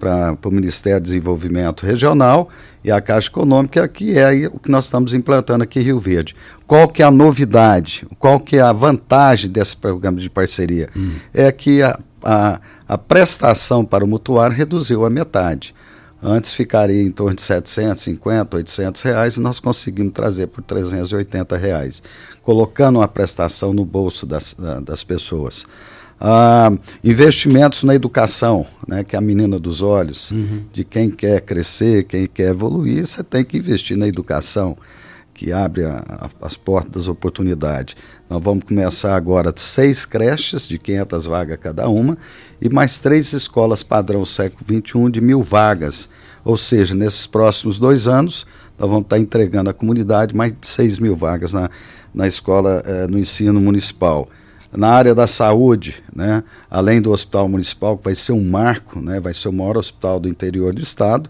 para 0.00 0.36
o 0.44 0.50
Ministério 0.50 0.98
do 1.00 1.04
Desenvolvimento 1.04 1.84
Regional 1.86 2.48
e 2.82 2.90
a 2.90 3.00
Caixa 3.00 3.28
Econômica, 3.28 3.86
que 3.86 4.18
é 4.18 4.48
o 4.52 4.58
que 4.58 4.70
nós 4.70 4.86
estamos 4.86 5.12
implantando 5.14 5.62
aqui 5.62 5.78
em 5.78 5.82
Rio 5.82 6.00
Verde. 6.00 6.34
Qual 6.66 6.88
que 6.88 7.02
é 7.02 7.04
a 7.06 7.10
novidade? 7.10 8.06
Qual 8.18 8.40
que 8.40 8.56
é 8.56 8.60
a 8.62 8.72
vantagem 8.72 9.50
desse 9.50 9.76
programa 9.76 10.18
de 10.18 10.30
parceria? 10.30 10.88
É 11.34 11.52
que 11.52 11.82
a, 11.82 11.98
a, 12.24 12.60
a 12.88 12.96
prestação 12.98 13.84
para 13.84 14.02
o 14.04 14.08
mutuário 14.08 14.56
reduziu 14.56 15.04
a 15.04 15.10
metade. 15.10 15.74
Antes 16.22 16.52
ficaria 16.52 17.02
em 17.02 17.10
torno 17.10 17.34
de 17.36 17.42
750, 17.42 18.56
800 18.56 19.02
reais 19.02 19.36
e 19.36 19.40
nós 19.40 19.58
conseguimos 19.60 20.12
trazer 20.12 20.48
por 20.48 20.62
380 20.62 21.56
reais, 21.56 22.02
colocando 22.42 22.98
uma 22.98 23.08
prestação 23.08 23.72
no 23.72 23.84
bolso 23.86 24.26
das, 24.26 24.54
da- 24.54 24.80
das 24.80 25.02
pessoas. 25.04 25.64
Ah, 26.22 26.70
investimentos 27.02 27.82
na 27.82 27.94
educação, 27.94 28.66
né, 28.86 29.02
que 29.02 29.16
é 29.16 29.18
a 29.18 29.22
menina 29.22 29.58
dos 29.58 29.80
olhos, 29.80 30.30
de 30.70 30.84
quem 30.84 31.10
quer 31.10 31.40
crescer, 31.40 32.04
quem 32.04 32.26
quer 32.26 32.50
evoluir, 32.50 33.06
você 33.06 33.24
tem 33.24 33.42
que 33.42 33.56
investir 33.56 33.96
na 33.96 34.06
educação, 34.06 34.76
que 35.32 35.50
abre 35.50 35.84
a- 35.84 36.04
a- 36.06 36.46
as 36.46 36.54
portas 36.58 36.92
das 37.04 37.08
oportunidades. 37.08 37.96
Nós 38.28 38.42
vamos 38.42 38.64
começar 38.64 39.16
agora 39.16 39.50
seis 39.56 40.04
creches 40.04 40.68
de 40.68 40.78
500 40.78 41.24
vagas 41.24 41.58
cada 41.58 41.88
uma 41.88 42.18
e 42.60 42.68
mais 42.68 42.98
três 42.98 43.32
escolas 43.32 43.82
padrão 43.82 44.26
século 44.26 44.62
XXI 44.66 45.10
de 45.10 45.20
mil 45.22 45.42
vagas. 45.42 46.10
Ou 46.44 46.58
seja, 46.58 46.94
nesses 46.94 47.26
próximos 47.26 47.78
dois 47.78 48.06
anos, 48.06 48.46
nós 48.78 48.88
vamos 48.88 49.04
estar 49.04 49.18
entregando 49.18 49.70
à 49.70 49.72
comunidade 49.72 50.34
mais 50.36 50.52
de 50.52 50.66
6 50.66 50.98
mil 50.98 51.16
vagas 51.16 51.54
na, 51.54 51.70
na 52.14 52.26
escola, 52.26 52.82
eh, 52.84 53.06
no 53.06 53.18
ensino 53.18 53.58
municipal. 53.58 54.28
Na 54.72 54.88
área 54.88 55.14
da 55.14 55.26
saúde, 55.26 56.02
né, 56.14 56.44
além 56.70 57.00
do 57.00 57.10
hospital 57.10 57.48
municipal, 57.48 57.98
que 57.98 58.04
vai 58.04 58.14
ser 58.14 58.32
um 58.32 58.44
marco, 58.44 59.00
né, 59.00 59.18
vai 59.18 59.34
ser 59.34 59.48
o 59.48 59.52
maior 59.52 59.76
hospital 59.76 60.20
do 60.20 60.28
interior 60.28 60.72
do 60.72 60.80
estado, 60.80 61.28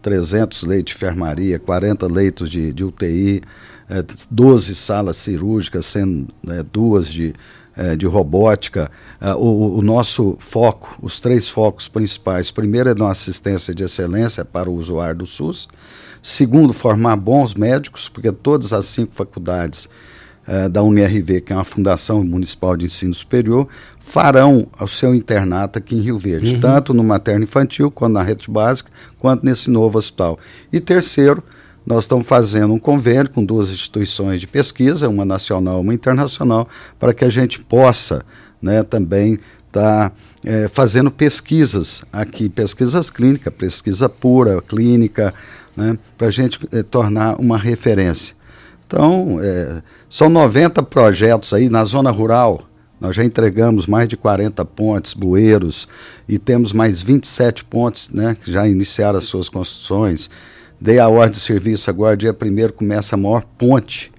300 0.00 0.62
leitos 0.62 0.92
de 0.92 0.96
enfermaria, 0.96 1.58
40 1.58 2.06
leitos 2.06 2.50
de, 2.50 2.72
de 2.72 2.84
UTI, 2.84 3.42
eh, 3.90 4.04
12 4.30 4.74
salas 4.74 5.16
cirúrgicas, 5.18 5.84
sendo 5.84 6.28
né, 6.42 6.64
duas 6.72 7.08
de, 7.08 7.34
eh, 7.76 7.94
de 7.94 8.06
robótica. 8.06 8.90
Ah, 9.20 9.36
o, 9.36 9.78
o 9.78 9.82
nosso 9.82 10.36
foco, 10.38 10.98
os 11.02 11.20
três 11.20 11.48
focos 11.48 11.88
principais, 11.88 12.50
primeiro 12.50 12.88
é 12.88 12.94
na 12.94 13.10
assistência 13.10 13.74
de 13.74 13.82
excelência 13.82 14.44
para 14.44 14.70
o 14.70 14.74
usuário 14.74 15.16
do 15.18 15.26
SUS, 15.26 15.68
segundo, 16.22 16.72
formar 16.72 17.16
bons 17.16 17.54
médicos, 17.54 18.08
porque 18.08 18.32
todas 18.32 18.72
as 18.72 18.86
cinco 18.86 19.14
faculdades 19.14 19.88
eh, 20.50 20.66
da 20.66 20.82
UNRV, 20.82 21.42
que 21.42 21.52
é 21.52 21.56
uma 21.56 21.62
Fundação 21.62 22.24
Municipal 22.24 22.74
de 22.74 22.86
Ensino 22.86 23.12
Superior, 23.12 23.68
farão 24.00 24.66
o 24.80 24.88
seu 24.88 25.14
internato 25.14 25.78
aqui 25.78 25.94
em 25.94 26.00
Rio 26.00 26.18
Verde, 26.18 26.54
Uhum. 26.54 26.60
tanto 26.60 26.94
no 26.94 27.04
materno 27.04 27.44
infantil, 27.44 27.90
quanto 27.90 28.14
na 28.14 28.22
rede 28.22 28.50
básica, 28.50 28.90
quanto 29.18 29.44
nesse 29.44 29.70
novo 29.70 29.98
hospital. 29.98 30.38
E 30.72 30.80
terceiro, 30.80 31.44
nós 31.84 32.04
estamos 32.04 32.26
fazendo 32.26 32.72
um 32.72 32.78
convênio 32.78 33.30
com 33.30 33.44
duas 33.44 33.68
instituições 33.68 34.40
de 34.40 34.46
pesquisa, 34.46 35.06
uma 35.06 35.24
nacional 35.26 35.78
e 35.78 35.80
uma 35.82 35.92
internacional, 35.92 36.66
para 36.98 37.12
que 37.12 37.26
a 37.26 37.28
gente 37.30 37.60
possa 37.60 38.24
né, 38.62 38.82
também 38.82 39.38
estar 39.66 40.14
fazendo 40.70 41.10
pesquisas 41.10 42.02
aqui, 42.10 42.48
pesquisas 42.48 43.10
clínicas, 43.10 43.52
pesquisa 43.52 44.08
pura, 44.08 44.62
clínica, 44.62 45.34
né, 45.76 45.98
para 46.16 46.28
a 46.28 46.30
gente 46.30 46.58
eh, 46.72 46.82
tornar 46.82 47.36
uma 47.38 47.58
referência. 47.58 48.34
Então, 48.86 49.38
é, 49.42 49.82
são 50.08 50.28
90 50.28 50.82
projetos 50.84 51.52
aí 51.52 51.68
na 51.68 51.84
zona 51.84 52.10
rural. 52.10 52.62
Nós 53.00 53.14
já 53.14 53.24
entregamos 53.24 53.86
mais 53.86 54.08
de 54.08 54.16
40 54.16 54.64
pontes, 54.64 55.14
bueiros, 55.14 55.86
e 56.28 56.38
temos 56.38 56.72
mais 56.72 57.00
27 57.00 57.64
pontes 57.64 58.10
né, 58.10 58.36
que 58.42 58.50
já 58.50 58.66
iniciaram 58.66 59.18
as 59.18 59.24
suas 59.24 59.48
construções. 59.48 60.28
Dei 60.80 60.98
a 60.98 61.08
ordem 61.08 61.32
de 61.32 61.40
serviço 61.40 61.90
agora, 61.90 62.16
dia 62.16 62.32
1 62.32 62.72
começa 62.72 63.14
a 63.14 63.18
maior 63.18 63.44
ponte 63.56 64.10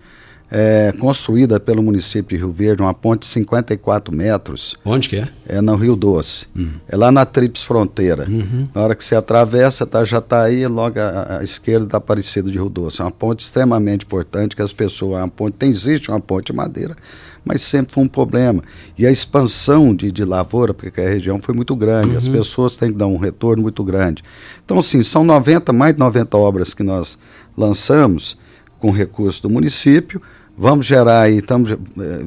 é, 0.51 0.91
construída 0.99 1.59
pelo 1.59 1.83
município 1.83 2.35
de 2.35 2.43
Rio 2.43 2.51
Verde, 2.51 2.81
uma 2.81 2.93
ponte 2.93 3.21
de 3.21 3.27
54 3.27 4.13
metros. 4.15 4.75
Onde 4.83 5.07
que 5.07 5.17
é? 5.17 5.27
É 5.47 5.61
no 5.61 5.75
Rio 5.75 5.95
Doce. 5.95 6.47
É 6.87 6.95
lá 6.97 7.11
na 7.11 7.25
Trips 7.25 7.63
Fronteira. 7.63 8.25
Na 8.73 8.81
hora 8.81 8.95
que 8.95 9.03
você 9.05 9.15
atravessa, 9.15 9.85
tá, 9.85 10.03
já 10.03 10.17
está 10.17 10.43
aí, 10.43 10.65
logo 10.67 10.99
à, 10.99 11.37
à 11.39 11.43
esquerda 11.43 11.85
da 11.85 11.97
Aparecida 11.99 12.49
de 12.49 12.57
Rio 12.57 12.69
Doce. 12.69 13.01
É 13.01 13.05
uma 13.05 13.11
ponte 13.11 13.43
extremamente 13.45 14.05
importante 14.05 14.55
que 14.55 14.61
as 14.61 14.73
pessoas. 14.73 15.19
Uma 15.21 15.27
ponte, 15.27 15.53
tem, 15.57 15.69
existe 15.69 16.09
uma 16.09 16.19
ponte 16.19 16.47
de 16.47 16.53
madeira, 16.53 16.95
mas 17.45 17.61
sempre 17.61 17.93
foi 17.93 18.03
um 18.03 18.07
problema. 18.07 18.63
E 18.97 19.05
a 19.05 19.11
expansão 19.11 19.95
de, 19.95 20.11
de 20.11 20.25
lavoura, 20.25 20.73
porque 20.73 20.99
a 20.99 21.07
região 21.09 21.39
foi 21.39 21.53
muito 21.53 21.75
grande, 21.75 22.15
as 22.17 22.25
Uhum. 22.25 22.33
pessoas 22.33 22.75
têm 22.75 22.91
que 22.91 22.97
dar 22.97 23.07
um 23.07 23.17
retorno 23.17 23.61
muito 23.61 23.83
grande. 23.83 24.23
Então, 24.65 24.79
assim, 24.79 25.03
são 25.03 25.23
90, 25.23 25.71
mais 25.71 25.93
de 25.93 25.99
90 25.99 26.35
obras 26.37 26.73
que 26.73 26.81
nós 26.83 27.17
lançamos 27.55 28.37
com 28.79 28.89
recurso 28.91 29.41
do 29.43 29.49
município. 29.49 30.21
Vamos 30.61 30.85
gerar 30.85 31.21
aí, 31.21 31.37
estamos 31.37 31.71
eh, 31.71 31.77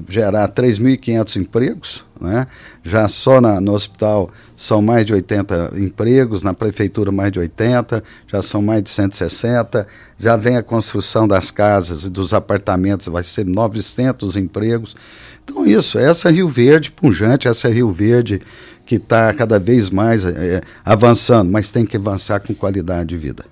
gerar 0.08 0.48
3.500 0.48 1.36
empregos, 1.36 2.02
né? 2.18 2.46
Já 2.82 3.06
só 3.06 3.42
na, 3.42 3.60
no 3.60 3.74
hospital 3.74 4.30
são 4.56 4.80
mais 4.80 5.04
de 5.04 5.12
80 5.12 5.74
empregos, 5.76 6.42
na 6.42 6.54
prefeitura 6.54 7.12
mais 7.12 7.30
de 7.30 7.40
80, 7.40 8.02
já 8.26 8.40
são 8.40 8.62
mais 8.62 8.82
de 8.82 8.88
160, 8.88 9.86
já 10.18 10.34
vem 10.34 10.56
a 10.56 10.62
construção 10.62 11.28
das 11.28 11.50
casas 11.50 12.06
e 12.06 12.08
dos 12.08 12.32
apartamentos, 12.32 13.06
vai 13.06 13.22
ser 13.22 13.44
900 13.44 14.34
empregos. 14.38 14.96
Então 15.44 15.66
isso, 15.66 15.98
essa 15.98 16.30
Rio 16.30 16.48
Verde 16.48 16.90
punjante, 16.90 17.48
essa 17.48 17.68
Rio 17.68 17.90
Verde 17.92 18.40
que 18.86 18.94
está 18.94 19.30
cada 19.34 19.58
vez 19.58 19.90
mais 19.90 20.24
é, 20.24 20.62
avançando, 20.82 21.52
mas 21.52 21.70
tem 21.70 21.84
que 21.84 21.98
avançar 21.98 22.40
com 22.40 22.54
qualidade 22.54 23.10
de 23.10 23.16
vida. 23.18 23.44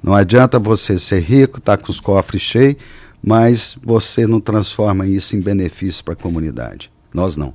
Não 0.00 0.14
adianta 0.14 0.56
você 0.56 1.00
ser 1.00 1.18
rico, 1.18 1.58
estar 1.58 1.78
tá 1.78 1.82
com 1.82 1.90
os 1.90 1.98
cofres 1.98 2.42
cheios, 2.42 2.76
mas 3.24 3.78
você 3.82 4.26
não 4.26 4.38
transforma 4.38 5.06
isso 5.06 5.34
em 5.34 5.40
benefício 5.40 6.04
para 6.04 6.12
a 6.12 6.16
comunidade. 6.16 6.92
Nós 7.12 7.36
não. 7.36 7.54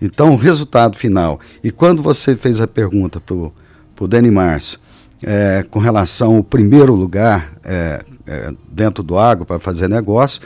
Então, 0.00 0.32
o 0.32 0.36
resultado 0.36 0.96
final. 0.96 1.40
E 1.62 1.72
quando 1.72 2.02
você 2.02 2.36
fez 2.36 2.60
a 2.60 2.68
pergunta 2.68 3.20
para 3.20 3.34
o 3.34 4.08
Dani 4.08 4.30
Márcio, 4.30 4.78
é, 5.22 5.64
com 5.68 5.80
relação 5.80 6.36
ao 6.36 6.44
primeiro 6.44 6.94
lugar 6.94 7.52
é, 7.64 8.04
é, 8.26 8.54
dentro 8.70 9.02
do 9.02 9.18
agro 9.18 9.44
para 9.44 9.58
fazer 9.58 9.88
negócio, 9.88 10.40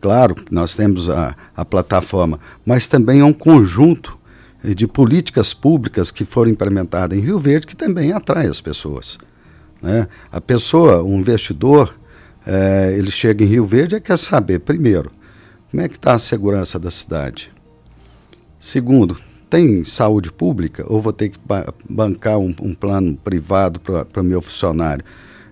claro 0.00 0.34
nós 0.50 0.74
temos 0.74 1.08
a, 1.08 1.36
a 1.54 1.64
plataforma, 1.64 2.40
mas 2.64 2.88
também 2.88 3.20
é 3.20 3.24
um 3.24 3.32
conjunto 3.32 4.18
de 4.64 4.86
políticas 4.86 5.52
públicas 5.52 6.10
que 6.10 6.24
foram 6.24 6.50
implementadas 6.50 7.16
em 7.16 7.20
Rio 7.20 7.38
Verde 7.38 7.66
que 7.66 7.76
também 7.76 8.12
atrai 8.12 8.46
as 8.46 8.60
pessoas. 8.60 9.18
Né? 9.82 10.06
A 10.30 10.40
pessoa, 10.40 11.02
o 11.02 11.12
investidor, 11.14 11.94
é, 12.46 12.94
ele 12.96 13.10
chega 13.10 13.44
em 13.44 13.46
Rio 13.46 13.64
Verde 13.64 13.96
e 13.96 14.00
quer 14.00 14.18
saber, 14.18 14.60
primeiro, 14.60 15.10
como 15.70 15.82
é 15.82 15.88
que 15.88 15.96
está 15.96 16.14
a 16.14 16.18
segurança 16.18 16.78
da 16.78 16.90
cidade? 16.90 17.50
Segundo, 18.58 19.16
tem 19.48 19.84
saúde 19.84 20.32
pública 20.32 20.84
ou 20.88 21.00
vou 21.00 21.12
ter 21.12 21.28
que 21.28 21.38
bancar 21.88 22.38
um, 22.38 22.54
um 22.60 22.74
plano 22.74 23.16
privado 23.16 23.80
para 23.80 24.20
o 24.20 24.24
meu 24.24 24.40
funcionário? 24.40 25.04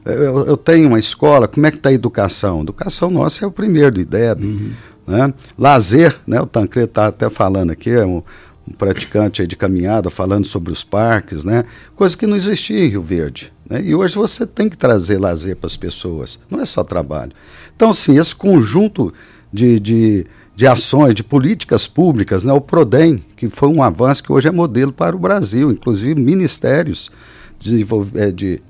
Eu, 0.04 0.46
eu, 0.46 0.56
tenho 0.56 0.88
uma 0.88 0.98
escola, 0.98 1.46
como 1.46 1.66
é 1.66 1.70
que 1.70 1.76
está 1.76 1.90
a 1.90 1.92
educação? 1.92 2.62
Educação 2.62 3.10
nossa 3.10 3.44
é 3.44 3.48
o 3.48 3.50
primeiro 3.50 3.96
do 3.96 4.00
IDEB. 4.00 4.42
Uhum. 4.42 4.72
Né? 5.06 5.34
Lazer, 5.58 6.16
né? 6.26 6.40
o 6.40 6.46
Tancredo 6.46 6.88
está 6.88 7.08
até 7.08 7.28
falando 7.28 7.70
aqui, 7.70 7.90
é 7.90 8.06
um, 8.06 8.22
um 8.70 8.74
praticante 8.74 9.46
de 9.46 9.56
caminhada 9.56 10.10
falando 10.10 10.46
sobre 10.46 10.72
os 10.72 10.84
parques, 10.84 11.44
né? 11.44 11.64
Coisa 11.96 12.16
que 12.16 12.26
não 12.26 12.36
existia 12.36 12.84
em 12.84 12.88
Rio 12.88 13.02
Verde. 13.02 13.52
Né? 13.68 13.82
E 13.82 13.94
hoje 13.94 14.14
você 14.14 14.46
tem 14.46 14.68
que 14.68 14.76
trazer 14.76 15.18
lazer 15.18 15.56
para 15.56 15.66
as 15.66 15.76
pessoas, 15.76 16.38
não 16.48 16.60
é 16.60 16.64
só 16.64 16.84
trabalho. 16.84 17.32
Então, 17.74 17.92
sim, 17.92 18.18
esse 18.18 18.34
conjunto 18.34 19.12
de, 19.52 19.80
de, 19.80 20.26
de 20.54 20.66
ações, 20.66 21.14
de 21.14 21.24
políticas 21.24 21.86
públicas, 21.86 22.44
né? 22.44 22.52
o 22.52 22.60
PRODEM, 22.60 23.24
que 23.36 23.48
foi 23.48 23.68
um 23.68 23.82
avanço 23.82 24.22
que 24.22 24.32
hoje 24.32 24.48
é 24.48 24.52
modelo 24.52 24.92
para 24.92 25.16
o 25.16 25.18
Brasil, 25.18 25.70
inclusive 25.72 26.14
ministérios 26.14 27.10
de, 27.58 27.86
é, 28.14 28.30
de 28.30 28.62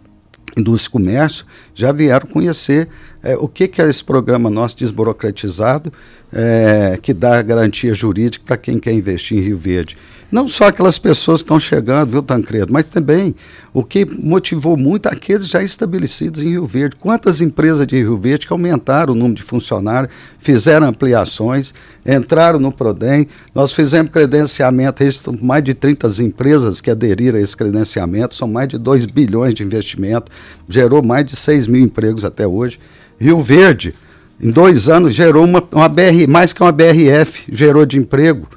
indústria 0.56 0.88
e 0.88 0.92
comércio 0.92 1.44
já 1.74 1.92
vieram 1.92 2.26
conhecer 2.26 2.88
é, 3.22 3.36
o 3.36 3.46
que, 3.46 3.68
que 3.68 3.82
é 3.82 3.88
esse 3.88 4.02
programa 4.02 4.50
nosso 4.50 4.76
desburocratizado 4.76 5.92
é, 6.32 6.98
que 7.00 7.12
dá 7.12 7.40
garantia 7.42 7.92
jurídica 7.94 8.44
para 8.46 8.56
quem 8.56 8.78
quer 8.78 8.92
investir 8.92 9.38
em 9.38 9.42
Rio 9.42 9.58
Verde. 9.58 9.96
Não 10.30 10.46
só 10.46 10.68
aquelas 10.68 10.96
pessoas 10.96 11.40
que 11.40 11.46
estão 11.46 11.58
chegando, 11.58 12.10
viu, 12.10 12.22
Tancredo, 12.22 12.72
mas 12.72 12.88
também 12.88 13.34
o 13.74 13.82
que 13.82 14.04
motivou 14.04 14.76
muito 14.76 15.06
aqueles 15.06 15.48
já 15.48 15.62
estabelecidos 15.62 16.40
em 16.40 16.50
Rio 16.50 16.66
Verde. 16.66 16.96
Quantas 16.96 17.40
empresas 17.40 17.86
de 17.86 17.96
Rio 17.96 18.16
Verde 18.16 18.46
que 18.46 18.52
aumentaram 18.52 19.12
o 19.12 19.16
número 19.16 19.34
de 19.34 19.42
funcionários, 19.42 20.12
fizeram 20.38 20.86
ampliações, 20.86 21.74
entraram 22.06 22.60
no 22.60 22.70
Prodem. 22.70 23.26
Nós 23.52 23.72
fizemos 23.72 24.12
credenciamento, 24.12 25.02
mais 25.42 25.64
de 25.64 25.74
30 25.74 26.22
empresas 26.22 26.80
que 26.80 26.90
aderiram 26.90 27.38
a 27.38 27.42
esse 27.42 27.56
credenciamento, 27.56 28.36
são 28.36 28.46
mais 28.46 28.68
de 28.68 28.78
2 28.78 29.06
bilhões 29.06 29.54
de 29.54 29.64
investimento, 29.64 30.30
gerou 30.68 31.02
mais 31.02 31.26
de 31.26 31.34
6 31.34 31.66
mil 31.66 31.82
empregos 31.82 32.24
até 32.24 32.46
hoje. 32.46 32.78
Rio 33.18 33.40
Verde 33.42 33.94
em 34.40 34.50
dois 34.50 34.88
anos 34.88 35.14
gerou 35.14 35.44
uma, 35.44 35.62
uma 35.70 35.88
BR, 35.88 36.26
mais 36.26 36.52
que 36.52 36.62
uma 36.62 36.72
BRF, 36.72 37.44
gerou 37.52 37.84
de 37.84 37.98
emprego. 37.98 38.48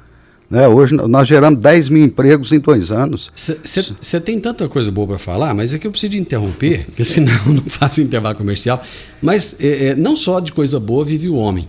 Né? 0.50 0.68
Hoje 0.68 0.94
nós 0.94 1.26
geramos 1.26 1.58
10 1.60 1.88
mil 1.88 2.04
empregos 2.04 2.52
em 2.52 2.58
dois 2.58 2.92
anos. 2.92 3.30
Você 3.34 4.20
tem 4.20 4.38
tanta 4.38 4.68
coisa 4.68 4.90
boa 4.90 5.06
para 5.06 5.18
falar, 5.18 5.54
mas 5.54 5.72
é 5.72 5.78
que 5.78 5.86
eu 5.86 5.90
preciso 5.90 6.16
interromper, 6.16 6.84
porque 6.86 7.04
senão 7.04 7.32
não 7.46 7.62
faço 7.62 8.00
intervalo 8.00 8.36
comercial. 8.36 8.82
Mas 9.22 9.56
é, 9.60 9.88
é, 9.88 9.94
não 9.94 10.16
só 10.16 10.40
de 10.40 10.52
coisa 10.52 10.78
boa 10.78 11.04
vive 11.04 11.28
o 11.28 11.36
homem. 11.36 11.66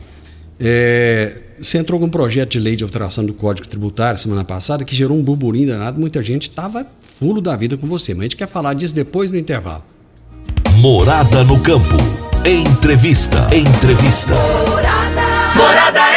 É, 0.59 1.43
você 1.59 1.77
entrou 1.77 1.99
com 1.99 2.05
um 2.05 2.09
projeto 2.09 2.51
de 2.51 2.59
lei 2.59 2.75
de 2.75 2.83
alteração 2.83 3.25
do 3.25 3.33
Código 3.33 3.67
Tributário 3.67 4.19
semana 4.19 4.43
passada 4.43 4.85
que 4.85 4.95
gerou 4.95 5.17
um 5.17 5.23
burburinho 5.23 5.67
danado. 5.67 5.99
Muita 5.99 6.23
gente 6.23 6.49
estava 6.49 6.85
fulo 7.19 7.41
da 7.41 7.55
vida 7.55 7.77
com 7.77 7.87
você, 7.87 8.13
mas 8.13 8.21
a 8.21 8.23
gente 8.23 8.35
quer 8.35 8.47
falar 8.47 8.73
disso 8.73 8.95
depois 8.95 9.31
do 9.31 9.37
intervalo. 9.37 9.83
Morada 10.77 11.43
no 11.43 11.59
campo. 11.59 11.95
Entrevista. 12.45 13.47
Entrevista. 13.53 14.33
Morada. 14.69 15.55
Morada 15.55 16.14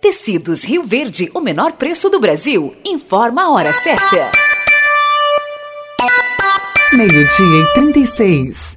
Tecidos 0.00 0.62
Rio 0.62 0.84
Verde, 0.84 1.28
o 1.34 1.40
menor 1.40 1.72
preço 1.72 2.08
do 2.08 2.20
Brasil. 2.20 2.74
Informa 2.84 3.42
a 3.42 3.50
hora 3.50 3.72
certa. 3.72 4.30
Meio-dia 6.92 7.26
e 7.28 7.74
36. 7.74 8.76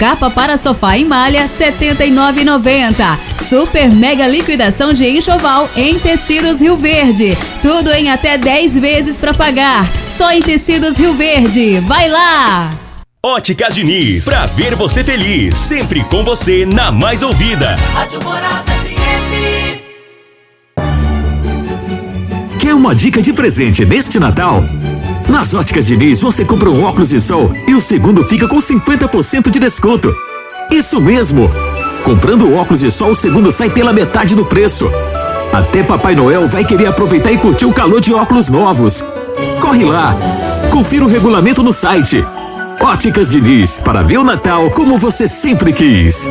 Capa 0.00 0.30
para 0.30 0.56
sofá 0.56 0.96
em 0.96 1.04
malha, 1.04 1.42
R$ 1.42 1.48
79,90. 1.48 3.18
Super 3.46 3.92
mega 3.92 4.26
liquidação 4.26 4.94
de 4.94 5.06
enxoval 5.06 5.68
em 5.76 5.98
tecidos 5.98 6.58
Rio 6.58 6.74
Verde. 6.78 7.36
Tudo 7.60 7.92
em 7.92 8.10
até 8.10 8.38
10 8.38 8.78
vezes 8.78 9.18
para 9.18 9.34
pagar. 9.34 9.86
Só 10.16 10.32
em 10.32 10.40
tecidos 10.40 10.96
Rio 10.96 11.12
Verde. 11.12 11.80
Vai 11.80 12.08
lá! 12.08 12.70
Óticas 13.22 13.74
Diniz, 13.74 14.24
pra 14.24 14.46
ver 14.46 14.74
você 14.74 15.04
feliz, 15.04 15.54
sempre 15.58 16.02
com 16.04 16.24
você 16.24 16.64
na 16.64 16.90
mais 16.90 17.22
ouvida. 17.22 17.76
Rádio 17.92 18.24
Morada 18.24 18.72
FM. 18.72 19.80
Quer 22.58 22.72
uma 22.72 22.94
dica 22.94 23.20
de 23.20 23.34
presente 23.34 23.84
neste 23.84 24.18
Natal? 24.18 24.64
Nas 25.28 25.54
óticas 25.54 25.86
Diniz, 25.86 26.20
você 26.20 26.44
compra 26.44 26.70
um 26.70 26.84
óculos 26.84 27.10
de 27.10 27.20
sol 27.20 27.50
e 27.66 27.74
o 27.74 27.80
segundo 27.80 28.24
fica 28.24 28.48
com 28.48 28.58
50% 28.58 29.50
de 29.50 29.58
desconto. 29.58 30.12
Isso 30.70 31.00
mesmo! 31.00 31.50
Comprando 32.04 32.54
óculos 32.54 32.80
de 32.80 32.90
sol, 32.90 33.10
o 33.10 33.16
segundo 33.16 33.52
sai 33.52 33.70
pela 33.70 33.92
metade 33.92 34.34
do 34.34 34.44
preço. 34.44 34.90
Até 35.52 35.82
Papai 35.82 36.14
Noel 36.14 36.48
vai 36.48 36.64
querer 36.64 36.86
aproveitar 36.86 37.32
e 37.32 37.38
curtir 37.38 37.66
o 37.66 37.72
calor 37.72 38.00
de 38.00 38.12
óculos 38.12 38.48
novos. 38.48 39.04
Corre 39.60 39.84
lá! 39.84 40.16
Confira 40.70 41.04
o 41.04 41.08
regulamento 41.08 41.62
no 41.62 41.72
site. 41.72 42.24
Óticas 42.80 43.28
Diniz, 43.28 43.80
para 43.80 44.02
ver 44.02 44.18
o 44.18 44.24
Natal 44.24 44.70
como 44.70 44.96
você 44.96 45.28
sempre 45.28 45.72
quis. 45.72 46.28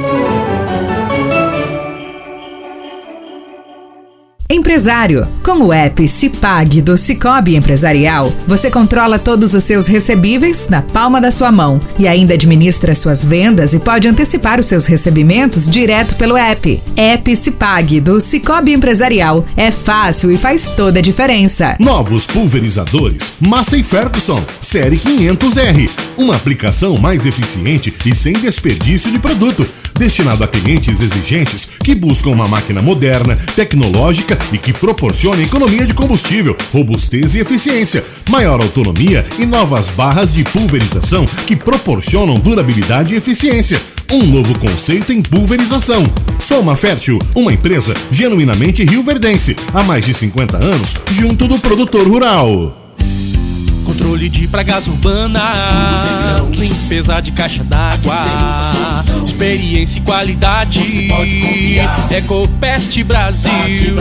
Empresário. 4.51 5.27
Com 5.43 5.65
o 5.65 5.71
app 5.71 6.07
Cipag 6.07 6.81
do 6.81 6.97
Cicobi 6.97 7.55
Empresarial, 7.55 8.33
você 8.47 8.71
controla 8.71 9.19
todos 9.19 9.53
os 9.53 9.63
seus 9.63 9.85
recebíveis 9.85 10.67
na 10.69 10.81
palma 10.81 11.21
da 11.21 11.29
sua 11.29 11.51
mão 11.51 11.79
e 11.99 12.07
ainda 12.07 12.33
administra 12.33 12.95
suas 12.95 13.23
vendas 13.23 13.75
e 13.75 13.79
pode 13.79 14.07
antecipar 14.07 14.59
os 14.59 14.65
seus 14.65 14.87
recebimentos 14.87 15.69
direto 15.69 16.15
pelo 16.15 16.35
app. 16.35 16.81
App 16.97 17.35
Cipag 17.35 18.01
do 18.01 18.19
Cicobi 18.19 18.73
Empresarial. 18.73 19.45
É 19.55 19.69
fácil 19.69 20.31
e 20.31 20.37
faz 20.37 20.71
toda 20.71 20.97
a 20.97 21.03
diferença. 21.03 21.75
Novos 21.79 22.25
pulverizadores 22.25 23.33
Massey 23.39 23.83
Ferguson 23.83 24.43
Série 24.59 24.97
500R. 24.97 25.87
Uma 26.17 26.35
aplicação 26.35 26.97
mais 26.97 27.27
eficiente 27.27 27.93
e 28.03 28.15
sem 28.15 28.33
desperdício 28.33 29.11
de 29.11 29.19
produto 29.19 29.69
destinado 29.99 30.45
a 30.45 30.47
clientes 30.47 31.01
exigentes 31.01 31.69
que 31.83 31.93
buscam 31.93 32.29
uma 32.29 32.47
máquina 32.47 32.81
moderna, 32.81 33.35
tecnológica 33.53 34.39
e 34.53 34.57
que 34.57 34.71
proporcione 34.71 35.43
economia 35.43 35.85
de 35.85 35.93
combustível, 35.93 36.55
robustez 36.71 37.35
e 37.35 37.41
eficiência, 37.41 38.01
maior 38.29 38.61
autonomia 38.61 39.25
e 39.37 39.45
novas 39.45 39.89
barras 39.89 40.33
de 40.33 40.45
pulverização 40.45 41.25
que 41.45 41.55
proporcionam 41.55 42.35
durabilidade 42.35 43.13
e 43.13 43.17
eficiência. 43.17 43.81
Um 44.09 44.23
novo 44.23 44.57
conceito 44.57 45.11
em 45.11 45.21
pulverização. 45.21 46.03
Soma 46.39 46.77
Fértil, 46.77 47.19
uma 47.35 47.53
empresa 47.53 47.93
genuinamente 48.09 48.85
rioverdense, 48.85 49.55
há 49.73 49.83
mais 49.83 50.05
de 50.05 50.13
50 50.13 50.63
anos, 50.63 50.95
junto 51.11 51.45
do 51.47 51.59
produtor 51.59 52.07
rural. 52.07 52.95
Controle 53.89 54.29
de 54.29 54.47
pragas 54.47 54.85
urbanas, 54.85 55.41
limpeza 56.51 57.19
de 57.19 57.31
caixa 57.31 57.63
d'água, 57.63 59.03
experiência 59.25 59.97
e 59.97 60.01
qualidade. 60.01 61.09
Ecopest 62.11 63.01
Brasil. 63.03 63.95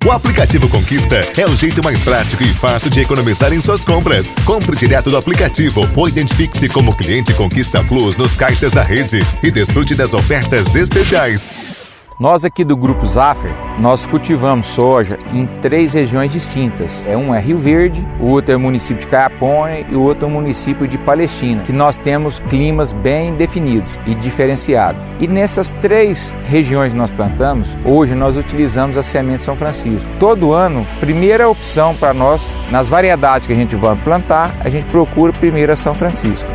O 0.05 0.11
aplicativo 0.11 0.69
Conquista 0.69 1.21
é 1.37 1.47
o 1.47 1.55
jeito 1.55 1.81
mais 1.85 2.03
prático 2.03 2.43
e 2.43 2.49
fácil 2.49 2.91
de 2.91 3.01
economizar 3.01 3.53
em 3.53 3.61
suas 3.61 3.85
compras. 3.85 4.35
Compre 4.45 4.75
direto 4.75 5.11
do 5.11 5.17
aplicativo 5.17 5.89
ou 5.95 6.09
identifique-se 6.09 6.69
como 6.69 6.97
cliente 6.97 7.33
Conquista 7.35 7.85
Plus 7.85 8.17
nos 8.17 8.35
caixas 8.35 8.73
da 8.73 8.83
rede 8.83 9.21
e 9.45 9.51
desfrute 9.53 9.95
das 9.95 10.13
ofertas 10.13 10.75
especiais. 10.75 11.49
Nós 12.19 12.45
aqui 12.45 12.63
do 12.63 12.77
Grupo 12.77 13.07
Zaffer, 13.07 13.51
nós 13.79 14.05
cultivamos 14.07 14.67
soja 14.67 15.19
em 15.33 15.47
três 15.47 15.93
regiões 15.93 16.31
distintas. 16.31 17.07
É 17.09 17.17
um 17.17 17.35
é 17.35 17.41
Rio 17.41 17.59
Verde, 17.59 18.07
o 18.21 18.27
outro 18.27 18.53
é 18.53 18.57
o 18.57 18.61
município 18.61 19.01
de 19.01 19.07
Caiapônia 19.07 19.87
e 19.89 19.95
o 19.95 20.03
outro 20.03 20.25
é 20.25 20.29
o 20.29 20.31
município 20.31 20.87
de 20.87 20.99
Palestina, 20.99 21.63
que 21.63 21.73
nós 21.73 21.97
temos 21.97 22.39
climas 22.39 22.93
bem 22.93 23.35
definidos 23.35 23.99
e 24.07 24.15
diferenciados. 24.15 25.01
E 25.19 25.27
nessas 25.27 25.71
três 25.81 26.37
regiões 26.47 26.93
que 26.93 26.99
nós 26.99 27.11
plantamos, 27.11 27.75
hoje 27.85 28.15
nós 28.15 28.37
utilizamos 28.37 28.97
a 28.99 29.03
semente 29.03 29.43
São 29.43 29.57
Francisco. 29.57 30.09
Todo 30.21 30.53
ano, 30.53 30.87
primeira 31.01 31.49
opção 31.49 31.95
para 31.95 32.13
nós, 32.13 32.51
nas 32.71 32.89
variedades 32.89 33.47
que 33.47 33.53
a 33.53 33.57
gente 33.57 33.75
vai 33.75 33.97
plantar, 33.97 34.55
a 34.61 34.69
gente 34.69 34.85
procura 34.87 35.33
primeiro 35.33 35.73
a 35.73 35.77
São 35.77 35.95
Francisco. 35.95 36.49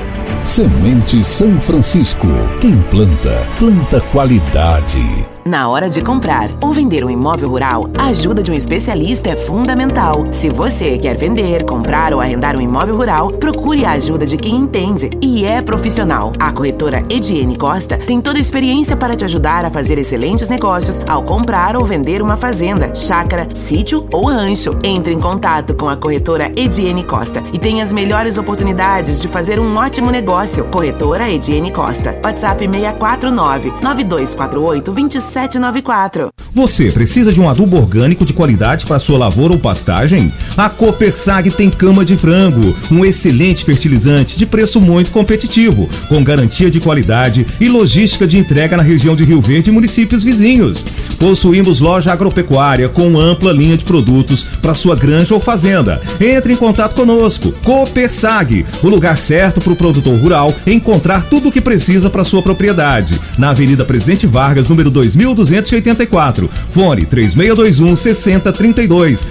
Semente 0.45 1.23
São 1.23 1.59
Francisco. 1.59 2.27
Quem 2.61 2.79
planta, 2.83 3.45
planta 3.59 3.99
qualidade. 4.11 5.36
Na 5.47 5.69
hora 5.69 5.89
de 5.89 6.01
comprar 6.01 6.49
ou 6.59 6.73
vender 6.73 7.05
um 7.05 7.09
imóvel 7.09 7.47
rural, 7.47 7.89
a 7.97 8.07
ajuda 8.07 8.43
de 8.43 8.51
um 8.51 8.53
especialista 8.53 9.29
é 9.29 9.35
fundamental. 9.37 10.25
Se 10.29 10.49
você 10.49 10.97
quer 10.97 11.15
vender, 11.15 11.63
comprar 11.63 12.13
ou 12.13 12.19
arrendar 12.19 12.57
um 12.57 12.59
imóvel 12.59 12.97
rural, 12.97 13.29
procure 13.29 13.85
a 13.85 13.91
ajuda 13.91 14.25
de 14.25 14.35
quem 14.35 14.57
entende 14.57 15.09
e 15.21 15.45
é 15.45 15.61
profissional. 15.61 16.33
A 16.37 16.51
corretora 16.51 17.01
Ediene 17.09 17.57
Costa 17.57 17.97
tem 17.97 18.19
toda 18.19 18.37
a 18.37 18.41
experiência 18.41 18.97
para 18.97 19.15
te 19.15 19.23
ajudar 19.23 19.63
a 19.63 19.69
fazer 19.69 19.97
excelentes 19.97 20.49
negócios 20.49 20.99
ao 21.07 21.23
comprar 21.23 21.77
ou 21.77 21.85
vender 21.85 22.21
uma 22.21 22.35
fazenda, 22.35 22.93
chácara, 22.93 23.47
sítio 23.55 24.05
ou 24.11 24.25
rancho. 24.25 24.77
Entre 24.83 25.13
em 25.13 25.19
contato 25.21 25.73
com 25.73 25.87
a 25.87 25.95
corretora 25.95 26.51
Ediene 26.57 27.05
Costa 27.05 27.41
e 27.53 27.57
tenha 27.57 27.83
as 27.83 27.93
melhores 27.93 28.37
oportunidades 28.37 29.21
de 29.21 29.29
fazer 29.29 29.61
um 29.61 29.77
ótimo 29.77 30.11
negócio. 30.11 30.65
Corretora 30.65 31.31
Ediene 31.31 31.71
Costa. 31.71 32.19
WhatsApp 32.21 32.67
649 32.67 33.71
9248 33.81 34.91
27 34.91 35.36
3794. 35.37 36.29
Você 36.51 36.91
precisa 36.91 37.31
de 37.31 37.39
um 37.39 37.47
adubo 37.47 37.77
orgânico 37.77 38.25
de 38.25 38.33
qualidade 38.33 38.87
para 38.87 38.97
sua 38.97 39.19
lavoura 39.19 39.53
ou 39.53 39.59
pastagem? 39.59 40.33
A 40.57 40.67
Copersag 40.67 41.51
tem 41.51 41.69
cama 41.69 42.03
de 42.03 42.17
frango, 42.17 42.75
um 42.91 43.05
excelente 43.05 43.63
fertilizante 43.63 44.35
de 44.35 44.47
preço 44.47 44.81
muito 44.81 45.11
competitivo, 45.11 45.87
com 46.09 46.23
garantia 46.23 46.71
de 46.71 46.79
qualidade 46.79 47.45
e 47.59 47.69
logística 47.69 48.25
de 48.25 48.39
entrega 48.39 48.75
na 48.75 48.81
região 48.81 49.15
de 49.15 49.23
Rio 49.23 49.39
Verde 49.39 49.69
e 49.69 49.73
municípios 49.73 50.23
vizinhos. 50.23 50.83
Possuímos 51.19 51.79
loja 51.79 52.11
agropecuária 52.11 52.89
com 52.89 53.19
ampla 53.19 53.51
linha 53.51 53.77
de 53.77 53.85
produtos 53.85 54.43
para 54.43 54.73
sua 54.73 54.95
granja 54.95 55.35
ou 55.35 55.39
fazenda. 55.39 56.01
Entre 56.19 56.53
em 56.53 56.55
contato 56.55 56.95
conosco. 56.95 57.51
Copersag, 57.63 58.65
o 58.81 58.89
lugar 58.89 59.17
certo 59.17 59.61
para 59.61 59.73
o 59.73 59.75
produtor 59.75 60.15
rural 60.19 60.51
encontrar 60.65 61.25
tudo 61.25 61.49
o 61.49 61.51
que 61.51 61.61
precisa 61.61 62.09
para 62.09 62.23
sua 62.23 62.41
propriedade. 62.41 63.19
Na 63.37 63.49
Avenida 63.49 63.85
Presidente 63.85 64.25
Vargas, 64.25 64.67
número 64.67 64.89
2000 64.89 65.26
1284. 65.35 66.49
Fone 66.71 67.05
3621 67.05 67.95
6032. 67.95 69.27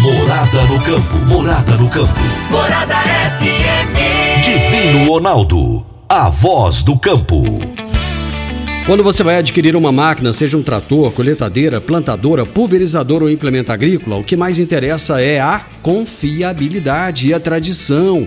Morada 0.00 0.62
no 0.64 0.80
campo. 0.80 1.16
Morada 1.26 1.76
no 1.76 1.88
campo. 1.88 2.20
Morada 2.50 2.94
FM. 3.38 4.42
Divino 4.42 5.06
Ronaldo. 5.12 5.84
A 6.08 6.28
voz 6.28 6.82
do 6.82 6.98
campo. 6.98 7.44
Quando 8.86 9.04
você 9.04 9.22
vai 9.22 9.36
adquirir 9.36 9.76
uma 9.76 9.92
máquina, 9.92 10.32
seja 10.32 10.56
um 10.56 10.62
trator, 10.62 11.12
coletadeira, 11.12 11.80
plantadora, 11.80 12.44
pulverizador 12.46 13.22
ou 13.22 13.30
implemento 13.30 13.70
agrícola, 13.70 14.16
o 14.16 14.24
que 14.24 14.36
mais 14.36 14.58
interessa 14.58 15.20
é 15.20 15.38
a 15.38 15.64
confiabilidade 15.82 17.28
e 17.28 17.34
a 17.34 17.38
tradição 17.38 18.26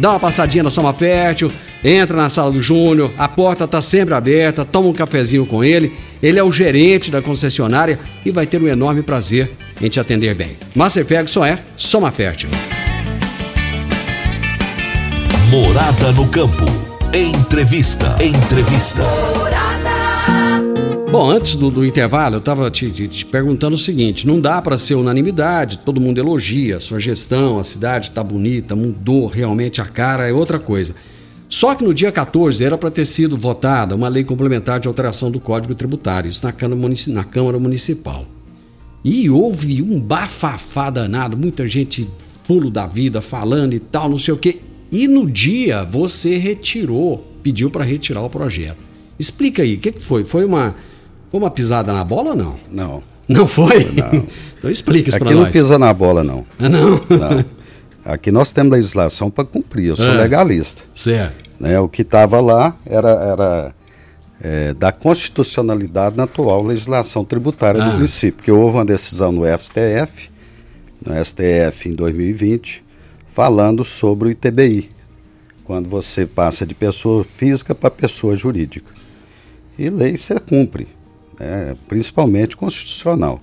Dá 0.00 0.12
uma 0.12 0.18
passadinha 0.18 0.62
na 0.62 0.70
Soma 0.70 0.94
Fértil, 0.94 1.52
entra 1.84 2.16
na 2.16 2.30
sala 2.30 2.50
do 2.50 2.62
Júnior, 2.62 3.12
a 3.18 3.28
porta 3.28 3.64
está 3.64 3.82
sempre 3.82 4.14
aberta, 4.14 4.64
toma 4.64 4.88
um 4.88 4.94
cafezinho 4.94 5.44
com 5.44 5.62
ele. 5.62 5.92
Ele 6.22 6.38
é 6.38 6.42
o 6.42 6.50
gerente 6.50 7.10
da 7.10 7.20
concessionária 7.20 7.98
e 8.24 8.30
vai 8.30 8.46
ter 8.46 8.62
um 8.62 8.66
enorme 8.66 9.02
prazer 9.02 9.52
em 9.78 9.90
te 9.90 10.00
atender 10.00 10.34
bem. 10.34 10.56
Márcia 10.74 11.04
Ferguson 11.04 11.44
é 11.44 11.58
Soma 11.76 12.10
Fértil. 12.10 12.48
Morada 15.50 16.12
no 16.12 16.26
campo. 16.28 16.64
Entrevista. 17.12 18.16
Entrevista. 18.22 19.02
Bom, 21.10 21.28
antes 21.28 21.56
do, 21.56 21.72
do 21.72 21.84
intervalo, 21.84 22.36
eu 22.36 22.38
estava 22.38 22.70
te, 22.70 22.88
te, 22.88 23.08
te, 23.08 23.26
perguntando 23.26 23.74
o 23.74 23.78
seguinte: 23.78 24.28
não 24.28 24.40
dá 24.40 24.62
para 24.62 24.78
ser 24.78 24.94
unanimidade, 24.94 25.78
todo 25.78 26.00
mundo 26.00 26.18
elogia 26.18 26.76
a 26.76 26.80
sua 26.80 27.00
gestão, 27.00 27.58
a 27.58 27.64
cidade 27.64 28.10
está 28.10 28.22
bonita, 28.22 28.76
mudou 28.76 29.26
realmente 29.26 29.80
a 29.80 29.84
cara, 29.84 30.28
é 30.28 30.32
outra 30.32 30.60
coisa. 30.60 30.94
Só 31.48 31.74
que 31.74 31.82
no 31.82 31.92
dia 31.92 32.12
14 32.12 32.62
era 32.64 32.78
para 32.78 32.92
ter 32.92 33.04
sido 33.04 33.36
votada 33.36 33.96
uma 33.96 34.06
lei 34.06 34.22
complementar 34.22 34.78
de 34.78 34.86
alteração 34.86 35.32
do 35.32 35.40
Código 35.40 35.74
Tributário, 35.74 36.30
isso 36.30 36.46
na 36.46 36.52
Câmara, 36.52 36.94
na 37.08 37.24
Câmara 37.24 37.58
Municipal. 37.58 38.24
E 39.04 39.28
houve 39.28 39.82
um 39.82 39.98
bafafá 39.98 40.90
danado, 40.90 41.36
muita 41.36 41.66
gente 41.66 42.08
pulo 42.46 42.70
da 42.70 42.86
vida 42.86 43.20
falando 43.20 43.74
e 43.74 43.80
tal, 43.80 44.08
não 44.08 44.18
sei 44.18 44.32
o 44.32 44.36
quê. 44.36 44.60
E 44.92 45.08
no 45.08 45.28
dia 45.28 45.82
você 45.82 46.38
retirou, 46.38 47.26
pediu 47.42 47.68
para 47.68 47.82
retirar 47.82 48.22
o 48.22 48.30
projeto. 48.30 48.78
Explica 49.18 49.64
aí, 49.64 49.74
o 49.74 49.78
que, 49.78 49.90
que 49.92 50.00
foi? 50.00 50.24
Foi 50.24 50.44
uma, 50.44 50.76
foi 51.30 51.40
uma 51.40 51.50
pisada 51.50 51.92
na 51.92 52.04
bola 52.04 52.30
ou 52.30 52.36
não? 52.36 52.56
Não. 52.70 53.02
Não 53.28 53.46
foi? 53.46 53.84
Não. 53.92 54.26
então 54.58 54.70
explica 54.70 55.08
isso 55.08 55.18
para 55.18 55.30
nós. 55.30 55.34
Aqui 55.36 55.44
não 55.44 55.52
pisa 55.52 55.78
na 55.78 55.92
bola, 55.94 56.24
não. 56.24 56.44
Ah, 56.58 56.68
não? 56.68 56.90
Não. 56.90 57.44
Aqui 58.04 58.30
nós 58.32 58.50
temos 58.50 58.72
legislação 58.72 59.30
para 59.30 59.44
cumprir, 59.44 59.88
eu 59.88 59.96
sou 59.96 60.08
É. 60.08 60.16
legalista. 60.16 60.82
Certo. 60.94 61.50
Né? 61.60 61.78
O 61.78 61.88
que 61.88 62.02
estava 62.02 62.40
lá 62.40 62.76
era, 62.86 63.10
era 63.10 63.74
é, 64.42 64.72
da 64.74 64.90
constitucionalidade 64.90 66.16
na 66.16 66.24
atual 66.24 66.62
legislação 66.64 67.24
tributária 67.24 67.82
Ah. 67.82 67.88
do 67.90 67.94
município, 67.96 68.36
porque 68.38 68.50
houve 68.50 68.78
uma 68.78 68.84
decisão 68.84 69.30
no 69.30 69.42
STF, 69.44 70.30
no 71.04 71.14
STF 71.24 71.88
em 71.88 71.92
2020, 71.92 72.82
falando 73.28 73.84
sobre 73.84 74.28
o 74.28 74.30
ITBI, 74.30 74.90
quando 75.64 75.88
você 75.88 76.26
passa 76.26 76.66
de 76.66 76.74
pessoa 76.74 77.22
física 77.36 77.74
para 77.74 77.90
pessoa 77.90 78.34
jurídica. 78.34 78.92
E 79.78 79.88
lei 79.90 80.16
você 80.16 80.38
cumpre, 80.40 80.88
né? 81.40 81.76
principalmente 81.88 82.56
constitucional. 82.56 83.40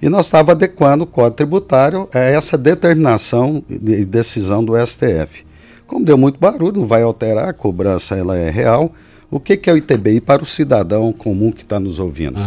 E 0.00 0.08
nós 0.08 0.26
estávamos 0.26 0.52
adequando 0.52 1.04
o 1.04 1.06
Código 1.06 1.36
Tributário 1.36 2.08
a 2.14 2.18
essa 2.18 2.56
determinação 2.56 3.62
e 3.68 4.04
decisão 4.04 4.64
do 4.64 4.74
STF. 4.86 5.44
Como 5.86 6.04
deu 6.04 6.16
muito 6.16 6.38
barulho, 6.38 6.80
não 6.80 6.86
vai 6.86 7.02
alterar, 7.02 7.48
a 7.48 7.52
cobrança 7.52 8.16
ela 8.16 8.36
é 8.36 8.48
real. 8.48 8.94
O 9.30 9.38
que, 9.38 9.56
que 9.56 9.68
é 9.68 9.72
o 9.72 9.76
ITBI 9.76 10.20
para 10.20 10.42
o 10.42 10.46
cidadão 10.46 11.12
comum 11.12 11.52
que 11.52 11.62
está 11.62 11.78
nos 11.78 11.98
ouvindo? 11.98 12.40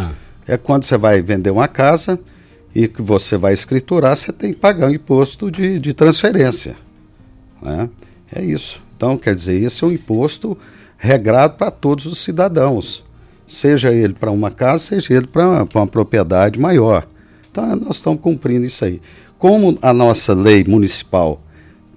É 0.47 0.57
quando 0.57 0.83
você 0.85 0.97
vai 0.97 1.21
vender 1.21 1.51
uma 1.51 1.67
casa 1.67 2.19
e 2.73 2.87
que 2.87 3.01
você 3.01 3.37
vai 3.37 3.53
escriturar, 3.53 4.15
você 4.15 4.33
tem 4.33 4.53
que 4.53 4.59
pagar 4.59 4.87
um 4.87 4.93
imposto 4.93 5.51
de, 5.51 5.79
de 5.79 5.93
transferência. 5.93 6.75
Né? 7.61 7.89
É 8.31 8.43
isso. 8.43 8.81
Então, 8.97 9.17
quer 9.17 9.35
dizer, 9.35 9.61
esse 9.61 9.83
é 9.83 9.87
um 9.87 9.91
imposto 9.91 10.57
regrado 10.97 11.55
para 11.55 11.69
todos 11.69 12.05
os 12.05 12.23
cidadãos, 12.23 13.03
seja 13.47 13.91
ele 13.91 14.13
para 14.13 14.31
uma 14.31 14.51
casa, 14.51 14.83
seja 14.83 15.13
ele 15.13 15.27
para 15.27 15.67
uma 15.73 15.87
propriedade 15.87 16.59
maior. 16.59 17.07
Então, 17.51 17.75
nós 17.75 17.97
estamos 17.97 18.21
cumprindo 18.21 18.65
isso 18.65 18.83
aí. 18.83 19.01
Como 19.37 19.77
a 19.81 19.93
nossa 19.93 20.33
lei 20.33 20.63
municipal 20.63 21.41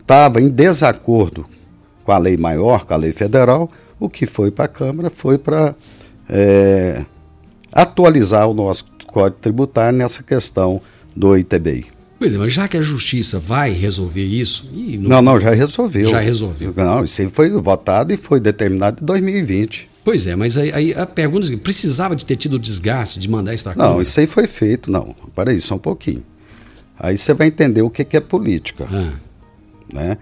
estava 0.00 0.40
em 0.40 0.48
desacordo 0.48 1.46
com 2.04 2.12
a 2.12 2.18
lei 2.18 2.36
maior, 2.36 2.84
com 2.84 2.94
a 2.94 2.96
lei 2.96 3.12
federal, 3.12 3.70
o 3.98 4.08
que 4.08 4.26
foi 4.26 4.50
para 4.50 4.66
a 4.66 4.68
Câmara 4.68 5.10
foi 5.10 5.38
para 5.38 5.74
é, 6.28 7.04
atualizar 7.72 8.48
o 8.48 8.54
nosso 8.54 8.84
Código 9.06 9.40
Tributário 9.40 9.98
nessa 9.98 10.22
questão 10.22 10.80
do 11.14 11.36
ITBI. 11.36 11.86
Pois 12.18 12.34
é, 12.34 12.38
mas 12.38 12.52
já 12.52 12.66
que 12.66 12.76
a 12.76 12.82
justiça 12.82 13.38
vai 13.38 13.70
resolver 13.72 14.24
isso. 14.24 14.68
ih, 14.74 14.98
Não, 14.98 15.20
não, 15.20 15.38
já 15.38 15.50
resolveu. 15.50 16.06
Já 16.06 16.20
resolveu. 16.20 16.72
Não, 16.76 17.04
isso 17.04 17.20
aí 17.20 17.28
foi 17.28 17.50
votado 17.50 18.12
e 18.12 18.16
foi 18.16 18.40
determinado 18.40 19.02
em 19.02 19.06
2020. 19.06 19.88
Pois 20.06 20.24
é, 20.28 20.36
mas 20.36 20.56
aí, 20.56 20.72
aí 20.72 20.94
a 20.94 21.04
pergunta 21.04 21.52
é: 21.52 21.56
precisava 21.56 22.14
de 22.14 22.24
ter 22.24 22.36
tido 22.36 22.54
o 22.54 22.58
desgaste 22.60 23.18
de 23.18 23.28
mandar 23.28 23.52
isso 23.52 23.64
para 23.64 23.74
Não, 23.74 24.00
isso 24.00 24.20
aí 24.20 24.26
foi 24.28 24.46
feito. 24.46 24.88
Não, 24.88 25.16
para 25.34 25.58
só 25.58 25.74
um 25.74 25.80
pouquinho. 25.80 26.22
Aí 26.96 27.18
você 27.18 27.34
vai 27.34 27.48
entender 27.48 27.82
o 27.82 27.90
que, 27.90 28.04
que 28.04 28.16
é 28.16 28.20
política. 28.20 28.86
Né? 29.92 30.16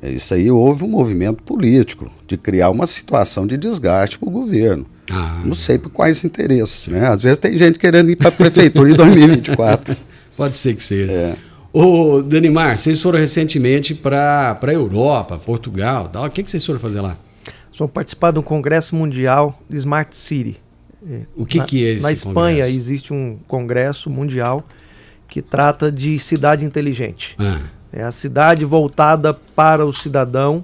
É, 0.00 0.12
Isso 0.12 0.32
aí 0.32 0.48
houve 0.48 0.84
um 0.84 0.88
movimento 0.88 1.42
político 1.42 2.08
de 2.28 2.36
criar 2.36 2.70
uma 2.70 2.86
situação 2.86 3.48
de 3.48 3.56
desgaste 3.56 4.16
para 4.16 4.28
o 4.28 4.30
governo. 4.30 4.86
Não 5.44 5.56
sei 5.56 5.76
por 5.76 5.90
quais 5.90 6.22
interesses. 6.22 6.86
Né? 6.86 7.08
Às 7.08 7.24
vezes 7.24 7.38
tem 7.38 7.58
gente 7.58 7.80
querendo 7.80 8.10
ir 8.10 8.16
para 8.16 8.28
a 8.28 8.32
prefeitura 8.32 8.90
em 8.90 8.94
2024. 8.94 9.96
Pode 10.36 10.56
ser 10.56 10.76
que 10.76 10.84
seja. 10.84 11.36
Ô, 11.72 12.22
Danimar, 12.22 12.78
vocês 12.78 13.02
foram 13.02 13.18
recentemente 13.18 13.92
para 13.92 14.56
a 14.62 14.72
Europa, 14.72 15.36
Portugal 15.36 16.08
tal. 16.08 16.26
O 16.26 16.30
que, 16.30 16.44
que 16.44 16.50
vocês 16.50 16.64
foram 16.64 16.78
fazer 16.78 17.00
lá? 17.00 17.18
Vamos 17.80 17.94
participar 17.94 18.30
de 18.30 18.38
um 18.38 18.42
congresso 18.42 18.94
mundial 18.94 19.58
de 19.66 19.78
Smart 19.78 20.14
City. 20.14 20.60
É, 21.08 21.20
O 21.34 21.46
que 21.46 21.56
na, 21.56 21.64
que 21.64 21.86
é 21.86 21.92
esse 21.92 22.02
Na 22.02 22.12
Espanha 22.12 22.56
congresso? 22.56 22.78
existe 22.78 23.12
um 23.14 23.38
congresso 23.48 24.10
mundial 24.10 24.62
que 25.26 25.40
trata 25.40 25.90
de 25.90 26.18
cidade 26.18 26.62
inteligente. 26.62 27.34
Ah. 27.38 27.58
É 27.90 28.02
a 28.02 28.12
cidade 28.12 28.66
voltada 28.66 29.32
para 29.32 29.86
o 29.86 29.94
cidadão 29.94 30.62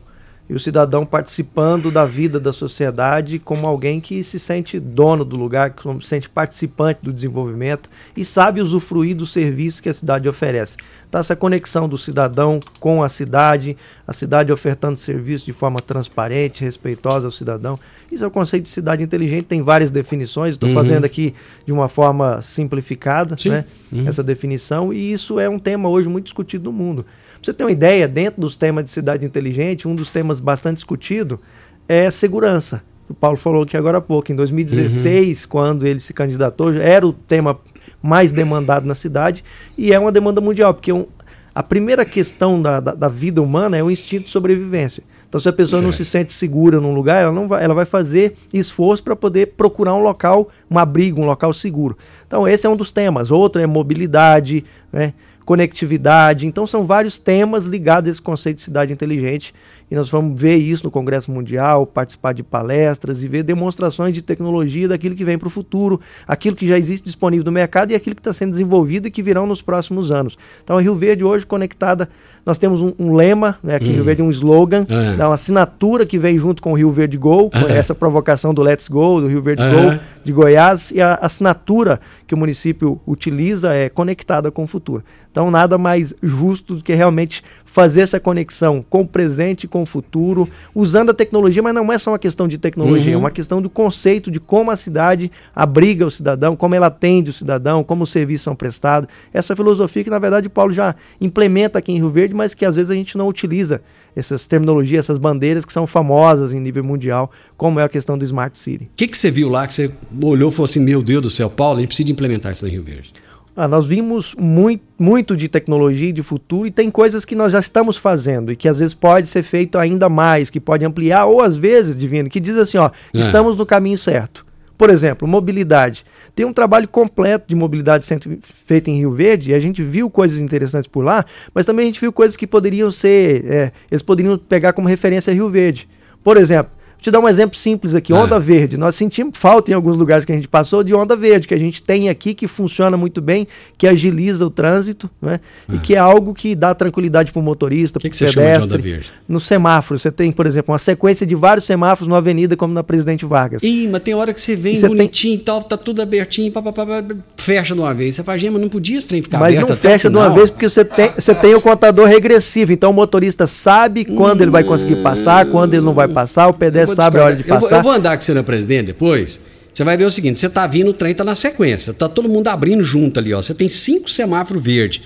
e 0.48 0.54
o 0.54 0.60
cidadão 0.60 1.04
participando 1.04 1.90
da 1.90 2.04
vida 2.06 2.38
da 2.38 2.52
sociedade 2.52 3.38
como 3.38 3.66
alguém 3.66 4.00
que 4.00 4.22
se 4.22 4.38
sente 4.38 4.78
dono 4.78 5.24
do 5.24 5.36
lugar, 5.36 5.70
que 5.70 5.82
se 5.82 6.06
sente 6.08 6.28
participante 6.28 7.00
do 7.02 7.12
desenvolvimento 7.12 7.90
e 8.16 8.24
sabe 8.24 8.60
usufruir 8.60 9.16
do 9.16 9.26
serviço 9.26 9.82
que 9.82 9.88
a 9.88 9.94
cidade 9.94 10.28
oferece. 10.28 10.76
Então, 11.08 11.20
essa 11.20 11.34
conexão 11.36 11.88
do 11.88 11.96
cidadão 11.98 12.60
com 12.80 13.02
a 13.02 13.08
cidade, 13.08 13.76
a 14.06 14.12
cidade 14.12 14.52
ofertando 14.52 14.96
serviço 14.98 15.44
de 15.46 15.52
forma 15.52 15.80
transparente, 15.80 16.64
respeitosa 16.64 17.26
ao 17.26 17.30
cidadão. 17.32 17.78
Isso 18.10 18.22
é 18.24 18.26
o 18.26 18.30
conceito 18.30 18.64
de 18.64 18.70
cidade 18.70 19.02
inteligente, 19.02 19.46
tem 19.46 19.62
várias 19.62 19.90
definições, 19.90 20.54
estou 20.54 20.68
Uhum. 20.68 20.74
fazendo 20.74 21.04
aqui 21.04 21.34
de 21.64 21.72
uma 21.72 21.88
forma 21.88 22.40
simplificada 22.42 23.36
Sim. 23.36 23.50
né, 23.50 23.64
Uhum. 23.92 24.08
essa 24.08 24.22
definição, 24.22 24.92
e 24.92 25.12
isso 25.12 25.38
é 25.40 25.48
um 25.48 25.58
tema 25.58 25.88
hoje 25.88 26.08
muito 26.08 26.24
discutido 26.24 26.64
no 26.64 26.72
mundo. 26.72 27.04
Pra 27.46 27.52
você 27.52 27.58
ter 27.58 27.62
uma 27.64 27.70
ideia, 27.70 28.08
dentro 28.08 28.40
dos 28.40 28.56
temas 28.56 28.84
de 28.84 28.90
cidade 28.90 29.24
inteligente, 29.24 29.86
um 29.86 29.94
dos 29.94 30.10
temas 30.10 30.40
bastante 30.40 30.78
discutido 30.78 31.40
é 31.88 32.10
segurança. 32.10 32.82
O 33.08 33.14
Paulo 33.14 33.36
falou 33.36 33.62
aqui 33.62 33.76
agora 33.76 33.98
há 33.98 34.00
pouco, 34.00 34.32
em 34.32 34.34
2016, 34.34 35.46
quando 35.46 35.86
ele 35.86 36.00
se 36.00 36.12
candidatou, 36.12 36.72
era 36.74 37.06
o 37.06 37.12
tema 37.12 37.56
mais 38.02 38.32
demandado 38.32 38.84
na 38.84 38.96
cidade 38.96 39.44
e 39.78 39.92
é 39.92 39.98
uma 39.98 40.10
demanda 40.10 40.40
mundial, 40.40 40.74
porque 40.74 40.92
um- 40.92 41.06
a 41.54 41.62
primeira 41.62 42.04
questão 42.04 42.60
da, 42.60 42.80
da, 42.80 42.94
da 42.94 43.08
vida 43.08 43.40
humana 43.40 43.76
é 43.76 43.82
o 43.82 43.92
instinto 43.92 44.24
de 44.24 44.30
sobrevivência. 44.30 45.04
Então, 45.28 45.40
se 45.40 45.48
a 45.48 45.52
pessoa 45.52 45.80
não 45.82 45.92
se 45.92 46.04
sente 46.04 46.32
segura 46.32 46.80
num 46.80 46.94
lugar, 46.94 47.22
ela, 47.22 47.32
não 47.32 47.46
vai, 47.46 47.62
ela 47.62 47.74
vai 47.74 47.84
fazer 47.84 48.36
esforço 48.52 49.04
para 49.04 49.14
poder 49.14 49.52
procurar 49.56 49.94
um 49.94 50.02
local, 50.02 50.48
um 50.68 50.78
abrigo, 50.78 51.20
um 51.20 51.26
local 51.26 51.52
seguro. 51.54 51.96
Então, 52.26 52.46
esse 52.46 52.66
é 52.66 52.70
um 52.70 52.76
dos 52.76 52.90
temas. 52.90 53.30
Outro 53.30 53.62
é 53.62 53.66
mobilidade, 53.66 54.64
né, 54.92 55.14
conectividade. 55.46 56.44
Então, 56.44 56.66
são 56.66 56.84
vários 56.84 57.18
temas 57.18 57.64
ligados 57.64 58.08
a 58.08 58.10
esse 58.10 58.20
conceito 58.20 58.56
de 58.56 58.64
cidade 58.64 58.92
inteligente. 58.92 59.54
E 59.90 59.94
nós 59.94 60.10
vamos 60.10 60.40
ver 60.40 60.56
isso 60.56 60.84
no 60.84 60.90
Congresso 60.90 61.30
Mundial, 61.30 61.86
participar 61.86 62.32
de 62.32 62.42
palestras 62.42 63.22
e 63.22 63.28
ver 63.28 63.44
demonstrações 63.44 64.12
de 64.12 64.20
tecnologia 64.20 64.88
daquilo 64.88 65.14
que 65.14 65.24
vem 65.24 65.38
para 65.38 65.46
o 65.46 65.50
futuro, 65.50 66.00
aquilo 66.26 66.56
que 66.56 66.66
já 66.66 66.76
existe 66.76 67.04
disponível 67.04 67.44
no 67.44 67.52
mercado 67.52 67.92
e 67.92 67.94
aquilo 67.94 68.16
que 68.16 68.20
está 68.20 68.32
sendo 68.32 68.50
desenvolvido 68.50 69.06
e 69.06 69.10
que 69.10 69.22
virão 69.22 69.46
nos 69.46 69.62
próximos 69.62 70.10
anos. 70.10 70.36
Então, 70.64 70.76
a 70.76 70.80
Rio 70.82 70.94
Verde 70.96 71.22
hoje 71.22 71.46
conectada, 71.46 72.08
nós 72.44 72.58
temos 72.58 72.80
um, 72.80 72.92
um 72.98 73.14
lema, 73.14 73.58
né, 73.62 73.76
aqui 73.76 73.86
em 73.86 73.90
Hum. 73.90 73.94
Rio 73.94 74.04
Verde 74.04 74.22
um 74.22 74.30
slogan, 74.30 74.84
É. 74.88 75.24
uma 75.24 75.34
assinatura 75.34 76.04
que 76.04 76.18
vem 76.18 76.36
junto 76.38 76.60
com 76.62 76.72
o 76.72 76.74
Rio 76.74 76.90
Verde 76.90 77.16
Go, 77.16 77.50
com 77.50 77.58
É. 77.68 77.76
essa 77.78 77.94
provocação 77.94 78.52
do 78.52 78.62
Let's 78.62 78.88
Go, 78.88 79.20
do 79.20 79.28
Rio 79.28 79.42
Verde 79.42 79.62
É. 79.62 79.70
Go 79.70 80.00
de 80.24 80.32
Goiás, 80.32 80.90
e 80.90 81.00
a 81.00 81.14
assinatura 81.22 82.00
que 82.26 82.34
o 82.34 82.36
município 82.38 83.00
utiliza 83.06 83.72
é 83.72 83.88
conectada 83.88 84.50
com 84.50 84.64
o 84.64 84.66
futuro. 84.66 85.04
Então, 85.30 85.48
nada 85.50 85.78
mais 85.78 86.12
justo 86.22 86.74
do 86.76 86.82
que 86.82 86.94
realmente 86.94 87.42
fazer 87.76 88.00
essa 88.00 88.18
conexão 88.18 88.82
com 88.88 89.02
o 89.02 89.06
presente 89.06 89.64
e 89.64 89.68
com 89.68 89.82
o 89.82 89.86
futuro, 89.86 90.48
usando 90.74 91.10
a 91.10 91.14
tecnologia, 91.14 91.62
mas 91.62 91.74
não 91.74 91.92
é 91.92 91.98
só 91.98 92.12
uma 92.12 92.18
questão 92.18 92.48
de 92.48 92.56
tecnologia, 92.56 93.12
é 93.12 93.14
Uhum. 93.16 93.20
uma 93.24 93.30
questão 93.30 93.60
do 93.60 93.68
conceito 93.68 94.30
de 94.30 94.40
como 94.40 94.70
a 94.70 94.76
cidade 94.78 95.30
abriga 95.54 96.06
o 96.06 96.10
cidadão, 96.10 96.56
como 96.56 96.74
ela 96.74 96.86
atende 96.86 97.28
o 97.28 97.32
cidadão, 97.34 97.84
como 97.84 98.04
os 98.04 98.10
serviços 98.10 98.44
são 98.44 98.56
prestados. 98.56 99.10
Essa 99.30 99.54
filosofia 99.54 100.02
que, 100.02 100.08
na 100.08 100.18
verdade, 100.18 100.46
o 100.46 100.50
Paulo 100.50 100.72
já 100.72 100.94
implementa 101.20 101.78
aqui 101.78 101.92
em 101.92 101.96
Rio 101.96 102.08
Verde, 102.08 102.32
mas 102.32 102.54
que 102.54 102.64
às 102.64 102.76
vezes 102.76 102.90
a 102.90 102.94
gente 102.94 103.18
não 103.18 103.28
utiliza 103.28 103.82
essas 104.16 104.46
terminologias, 104.46 105.00
essas 105.04 105.18
bandeiras 105.18 105.66
que 105.66 105.72
são 105.74 105.86
famosas 105.86 106.54
em 106.54 106.58
nível 106.60 106.82
mundial, 106.82 107.30
como 107.58 107.78
é 107.78 107.84
a 107.84 107.90
questão 107.90 108.16
do 108.16 108.24
Smart 108.24 108.56
City. 108.58 108.84
O 108.84 108.88
que, 108.96 109.06
que 109.06 109.18
você 109.18 109.30
viu 109.30 109.50
lá 109.50 109.66
que 109.66 109.74
você 109.74 109.90
olhou 110.22 110.48
e 110.48 110.52
falou 110.52 110.64
assim: 110.64 110.80
meu 110.80 111.02
Deus 111.02 111.20
do 111.24 111.28
céu, 111.28 111.50
Paulo, 111.50 111.76
a 111.76 111.80
gente 111.80 111.88
precisa 111.88 112.10
implementar 112.10 112.52
isso 112.52 112.64
na 112.64 112.70
Rio 112.70 112.82
Verde? 112.82 113.12
Ah, 113.56 113.66
nós 113.66 113.86
vimos 113.86 114.34
muito, 114.38 114.82
muito 114.98 115.34
de 115.34 115.48
tecnologia 115.48 116.10
e 116.10 116.12
de 116.12 116.22
futuro 116.22 116.66
e 116.66 116.70
tem 116.70 116.90
coisas 116.90 117.24
que 117.24 117.34
nós 117.34 117.52
já 117.52 117.58
estamos 117.58 117.96
fazendo 117.96 118.52
e 118.52 118.56
que 118.56 118.68
às 118.68 118.78
vezes 118.80 118.92
pode 118.92 119.26
ser 119.28 119.42
feito 119.42 119.78
ainda 119.78 120.10
mais, 120.10 120.50
que 120.50 120.60
pode 120.60 120.84
ampliar, 120.84 121.24
ou 121.24 121.40
às 121.40 121.56
vezes, 121.56 121.96
Divino, 121.96 122.28
que 122.28 122.38
diz 122.38 122.54
assim, 122.56 122.76
ó, 122.76 122.90
É. 123.14 123.18
estamos 123.18 123.56
no 123.56 123.64
caminho 123.64 123.96
certo. 123.96 124.44
Por 124.76 124.90
exemplo, 124.90 125.26
mobilidade. 125.26 126.04
Tem 126.34 126.44
um 126.44 126.52
trabalho 126.52 126.86
completo 126.86 127.46
de 127.48 127.54
mobilidade 127.54 128.04
sendo 128.04 128.38
feito 128.66 128.90
em 128.90 128.98
Rio 128.98 129.12
Verde 129.12 129.50
e 129.50 129.54
a 129.54 129.58
gente 129.60 129.82
viu 129.82 130.10
coisas 130.10 130.38
interessantes 130.38 130.86
por 130.86 131.02
lá, 131.02 131.24
mas 131.54 131.64
também 131.64 131.84
a 131.84 131.86
gente 131.86 131.98
viu 131.98 132.12
coisas 132.12 132.36
que 132.36 132.46
poderiam 132.46 132.90
ser, 132.90 133.42
é, 133.46 133.72
eles 133.90 134.02
poderiam 134.02 134.36
pegar 134.36 134.74
como 134.74 134.86
referência 134.86 135.32
Rio 135.32 135.48
Verde. 135.48 135.88
Por 136.22 136.36
exemplo, 136.36 136.70
te 137.06 137.10
dar 137.12 137.20
um 137.20 137.28
exemplo 137.28 137.56
simples 137.56 137.94
aqui, 137.94 138.12
onda 138.12 138.38
verde. 138.40 138.76
Nós 138.76 138.96
sentimos 138.96 139.38
falta 139.38 139.70
em 139.70 139.74
alguns 139.74 139.96
lugares 139.96 140.24
que 140.24 140.32
a 140.32 140.34
gente 140.34 140.48
passou 140.48 140.82
de 140.82 140.92
onda 140.92 141.14
verde, 141.14 141.46
que 141.46 141.54
a 141.54 141.58
gente 141.58 141.80
tem 141.82 142.08
aqui 142.08 142.34
que 142.34 142.48
funciona 142.48 142.96
muito 142.96 143.20
bem, 143.20 143.46
que 143.78 143.86
agiliza 143.86 144.44
o 144.44 144.50
trânsito, 144.50 145.08
né? 145.22 145.38
E 145.72 145.78
que 145.78 145.94
é 145.94 145.98
algo 145.98 146.34
que 146.34 146.54
dá 146.54 146.74
tranquilidade 146.74 147.30
para 147.30 147.38
o 147.38 147.42
motorista, 147.42 148.00
para 148.00 148.08
o 148.08 148.10
que 148.10 148.16
você 148.16 148.28
chama 148.28 148.46
de 148.46 148.52
pedestre. 148.52 148.74
onda 148.74 148.82
verde? 148.82 149.10
No 149.28 149.38
semáforo, 149.40 150.00
você 150.00 150.10
tem, 150.10 150.32
por 150.32 150.46
exemplo, 150.46 150.72
uma 150.72 150.78
sequência 150.78 151.24
de 151.26 151.34
vários 151.36 151.64
semáforos 151.66 152.08
numa 152.08 152.18
avenida, 152.18 152.56
como 152.56 152.74
na 152.74 152.82
Presidente 152.82 153.24
Vargas. 153.24 153.62
Ih, 153.62 153.88
mas 153.88 154.00
tem 154.02 154.14
hora 154.14 154.34
que 154.34 154.40
você 154.40 154.56
vem 154.56 154.74
E 154.76 154.80
tem- 154.80 154.88
bonitinho 154.88 155.34
e 155.34 155.38
tal, 155.38 155.62
tá 155.62 155.76
tudo 155.76 156.02
abertinho, 156.02 156.50
pá, 156.50 156.60
pá, 156.60 156.72
pá, 156.72 157.04
fecha 157.36 157.74
de 157.74 157.80
uma 157.80 157.94
vez. 157.94 158.16
Você 158.16 158.24
fala, 158.24 158.36
gente, 158.38 158.50
mas 158.50 158.62
não 158.62 158.68
podia 158.68 158.98
esse 158.98 159.06
trem 159.06 159.22
ficar 159.22 159.38
Mas 159.38 159.54
aberto 159.54 159.68
não 159.68 159.74
até 159.76 159.88
o 159.88 159.92
fecha 159.92 160.10
de 160.10 160.16
uma 160.16 160.22
final?" 160.24 160.36
vez 160.36 160.50
porque 160.50 160.68
você 160.68 160.84
tem, 160.84 161.10
você 161.16 161.34
tem 161.34 161.54
o 161.54 161.60
contador 161.60 162.06
regressivo. 162.08 162.72
Então 162.72 162.90
o 162.90 162.94
motorista 162.94 163.46
sabe 163.46 164.04
quando 164.04 164.40
ele 164.42 164.50
vai 164.50 164.64
conseguir 164.64 164.96
passar, 164.96 165.46
quando 165.46 165.74
ele 165.74 165.84
não 165.84 165.92
vai 165.94 166.08
passar, 166.08 166.48
o 166.48 166.52
pedestre 166.54 166.95
sabe 167.02 167.18
a 167.18 167.24
hora 167.24 167.36
de 167.36 167.42
discordar. 167.42 167.56
eu, 167.56 167.60
vou, 167.60 167.68
passar. 167.68 167.76
eu 167.78 167.82
vou 167.82 167.92
andar 167.92 168.16
com 168.16 168.22
você 168.22 168.34
na 168.34 168.42
presidente 168.42 168.86
depois. 168.86 169.40
Você 169.72 169.84
vai 169.84 169.96
ver 169.96 170.04
o 170.04 170.10
seguinte: 170.10 170.38
você 170.38 170.48
tá 170.48 170.66
vindo, 170.66 170.90
o 170.90 170.94
trem 170.94 171.14
tá 171.14 171.22
na 171.22 171.34
sequência. 171.34 171.92
Tá 171.92 172.08
todo 172.08 172.28
mundo 172.28 172.48
abrindo 172.48 172.82
junto 172.82 173.20
ali, 173.20 173.34
ó. 173.34 173.42
Você 173.42 173.54
tem 173.54 173.68
cinco 173.68 174.10
semáforos 174.10 174.62
verdes. 174.62 175.02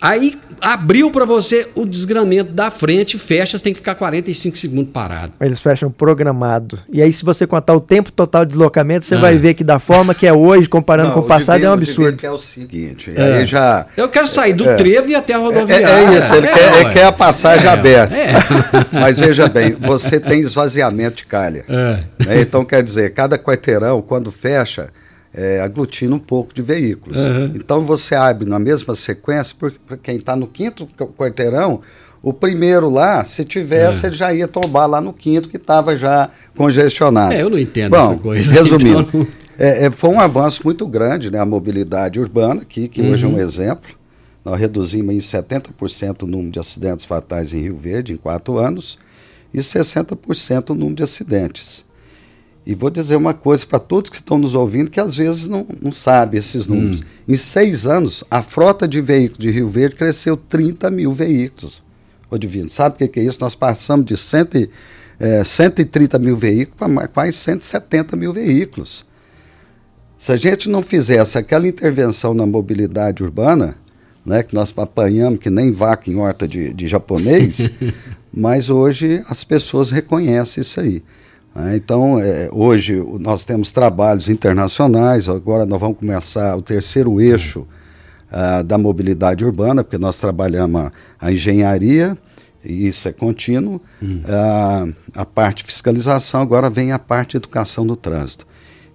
Aí 0.00 0.38
abriu 0.62 1.10
para 1.10 1.24
você 1.24 1.68
o 1.74 1.84
desgramento 1.86 2.52
da 2.52 2.70
frente, 2.70 3.18
fecha, 3.18 3.56
você 3.58 3.64
tem 3.64 3.72
que 3.72 3.78
ficar 3.78 3.94
45 3.94 4.56
segundos 4.56 4.92
parado. 4.92 5.32
Eles 5.40 5.60
fecham 5.60 5.90
programado. 5.90 6.78
E 6.90 7.02
aí, 7.02 7.12
se 7.12 7.24
você 7.24 7.46
contar 7.46 7.74
o 7.74 7.80
tempo 7.80 8.10
total 8.10 8.44
de 8.44 8.52
deslocamento, 8.52 9.04
você 9.04 9.14
Ah. 9.14 9.18
vai 9.20 9.36
ver 9.38 9.54
que 9.54 9.62
da 9.64 9.78
forma 9.78 10.14
que 10.14 10.26
é 10.26 10.32
hoje, 10.32 10.68
comparando 10.68 11.08
Não, 11.08 11.14
com 11.14 11.20
o 11.20 11.26
passado, 11.26 11.60
de 11.60 11.66
é 11.66 11.70
um 11.70 11.74
absurdo. 11.74 12.16
que 12.16 12.26
é 12.26 12.30
o 12.30 12.38
seguinte, 12.38 13.12
É. 13.14 13.38
aí 13.40 13.46
já... 13.46 13.86
Eu 13.96 14.08
quero 14.08 14.26
sair 14.26 14.52
do 14.54 14.68
É. 14.68 14.74
trevo 14.74 15.08
e 15.08 15.14
até 15.14 15.34
a 15.34 15.38
É, 15.38 15.40
rodoviária. 15.40 15.86
é 15.86 16.18
isso, 16.18 16.34
ele, 16.34 16.48
quer, 16.48 16.74
ele 16.80 16.90
quer 16.92 17.04
a 17.04 17.12
passagem 17.12 17.66
É, 17.66 17.70
aberta. 17.70 18.14
é. 18.14 18.32
Mas 18.92 19.18
veja 19.18 19.48
bem, 19.48 19.72
você 19.78 20.18
tem 20.20 20.40
esvaziamento 20.40 21.16
de 21.18 21.26
calha. 21.26 21.64
É. 21.68 21.98
Né? 22.26 22.40
Então, 22.42 22.64
quer 22.64 22.82
dizer, 22.82 23.12
cada 23.12 23.38
quarteirão, 23.38 24.00
quando 24.02 24.30
fecha, 24.32 24.88
é, 25.32 25.60
aglutina 25.60 26.14
um 26.14 26.18
pouco 26.18 26.52
de 26.54 26.60
veículos. 26.62 27.16
Uhum. 27.16 27.52
Então, 27.54 27.82
você 27.82 28.14
abre 28.14 28.48
na 28.48 28.58
mesma 28.58 28.94
sequência, 28.94 29.54
porque 29.58 29.78
pra 29.86 29.96
quem 29.96 30.16
está 30.16 30.34
no 30.34 30.46
quinto 30.46 30.86
qu- 30.96 31.06
quarteirão, 31.08 31.80
o 32.22 32.32
primeiro 32.32 32.90
lá, 32.90 33.24
se 33.24 33.44
tivesse, 33.44 34.04
É. 34.04 34.08
ele 34.08 34.16
já 34.16 34.32
ia 34.34 34.46
tombar 34.48 34.86
lá 34.86 35.00
no 35.00 35.12
quinto, 35.12 35.48
que 35.48 35.56
estava 35.56 35.96
já 35.96 36.28
congestionado. 36.56 37.32
É, 37.32 37.42
eu 37.42 37.48
não 37.50 37.58
entendo 37.58 37.92
Bom, 37.92 37.96
essa 38.12 38.14
coisa. 38.16 38.52
Resumindo, 38.62 39.00
então- 39.00 39.26
é, 39.58 39.86
é, 39.86 39.90
foi 39.90 40.10
um 40.10 40.20
avanço 40.20 40.60
muito 40.64 40.86
grande, 40.86 41.30
né, 41.30 41.38
a 41.38 41.46
mobilidade 41.46 42.18
urbana 42.20 42.62
aqui, 42.62 42.88
que 42.88 43.00
hoje 43.02 43.24
é 43.24 43.28
um 43.28 43.32
Uhum. 43.34 43.40
exemplo. 43.40 43.90
Nós 44.44 44.58
reduzimos 44.58 45.14
em 45.14 45.20
70% 45.20 46.22
o 46.22 46.26
número 46.26 46.50
de 46.50 46.58
acidentes 46.58 47.04
fatais 47.04 47.52
em 47.52 47.60
Rio 47.60 47.76
Verde 47.76 48.14
em 48.14 48.16
quatro 48.16 48.58
anos 48.58 48.98
e 49.52 49.58
60% 49.62 50.70
o 50.70 50.74
número 50.74 50.96
de 50.96 51.02
acidentes. 51.02 51.84
E 52.66 52.74
vou 52.74 52.90
dizer 52.90 53.16
uma 53.16 53.32
coisa 53.32 53.64
para 53.64 53.78
todos 53.78 54.10
que 54.10 54.16
estão 54.16 54.38
nos 54.38 54.54
ouvindo 54.54 54.90
que 54.90 55.00
às 55.00 55.16
vezes 55.16 55.48
não, 55.48 55.66
não 55.80 55.92
sabem 55.92 56.38
esses 56.38 56.66
números. 56.66 57.02
Em 57.26 57.36
seis 57.36 57.86
anos, 57.86 58.22
a 58.30 58.42
frota 58.42 58.86
de 58.86 59.00
veículos 59.00 59.38
de 59.38 59.50
Rio 59.50 59.68
Verde 59.68 59.96
cresceu 59.96 60.36
30 60.36 60.90
mil 60.90 61.12
veículos. 61.12 61.82
Ô 62.30 62.38
Divino, 62.38 62.68
sabe 62.68 62.94
o 62.94 62.98
que, 62.98 63.08
que 63.08 63.20
é 63.20 63.24
isso? 63.24 63.40
Nós 63.40 63.54
passamos 63.54 64.06
de 64.06 64.16
cento 64.16 64.56
e, 64.56 64.70
eh, 65.18 65.42
130 65.42 66.18
mil 66.18 66.36
veículos 66.36 66.78
para 66.78 67.08
quase 67.08 67.32
170 67.32 68.16
mil 68.16 68.32
veículos. 68.32 69.04
Se 70.16 70.30
a 70.30 70.36
gente 70.36 70.68
não 70.68 70.82
fizesse 70.82 71.38
aquela 71.38 71.66
intervenção 71.66 72.34
na 72.34 72.46
mobilidade 72.46 73.22
urbana, 73.22 73.74
né, 74.24 74.42
que 74.42 74.54
nós 74.54 74.72
apanhamos 74.76 75.40
que 75.40 75.48
nem 75.48 75.72
vaca 75.72 76.10
em 76.10 76.16
horta 76.16 76.46
de, 76.46 76.72
de 76.74 76.86
japonês, 76.86 77.70
mas 78.32 78.68
hoje 78.70 79.24
as 79.28 79.42
pessoas 79.44 79.90
reconhecem 79.90 80.60
isso 80.60 80.78
aí. 80.78 81.02
Né? 81.54 81.76
então, 81.76 82.20
é, 82.20 82.48
hoje 82.52 82.94
nós 83.18 83.44
temos 83.44 83.70
trabalhos 83.72 84.28
internacionais, 84.28 85.28
agora 85.28 85.66
nós 85.66 85.80
vamos 85.80 85.98
começar 85.98 86.56
o 86.56 86.62
terceiro 86.62 87.20
eixo 87.20 87.66
ah, 88.30 88.62
da 88.62 88.78
mobilidade 88.78 89.44
urbana, 89.44 89.82
porque 89.82 89.98
nós 89.98 90.18
trabalhamos 90.18 90.90
a, 91.20 91.32
engenharia, 91.32 92.16
e 92.64 92.86
isso 92.86 93.08
é 93.08 93.12
contínuo, 93.12 93.80
ah, 94.26 94.86
a 95.14 95.24
parte 95.24 95.64
fiscalização, 95.64 96.42
agora 96.42 96.70
vem 96.70 96.92
a 96.92 96.98
parte 96.98 97.36
educação 97.36 97.86
do 97.86 97.96
trânsito 97.96 98.46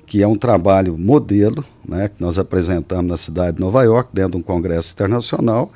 que 0.05 0.21
é 0.21 0.27
um 0.27 0.37
trabalho 0.37 0.97
modelo, 0.97 1.65
né, 1.87 2.09
que 2.09 2.21
nós 2.21 2.37
apresentamos 2.37 3.07
na 3.07 3.17
cidade 3.17 3.57
de 3.57 3.61
Nova 3.63 3.83
York, 3.83 4.09
dentro 4.13 4.33
de 4.33 4.37
um 4.37 4.41
congresso 4.41 4.93
internacional, 4.93 5.71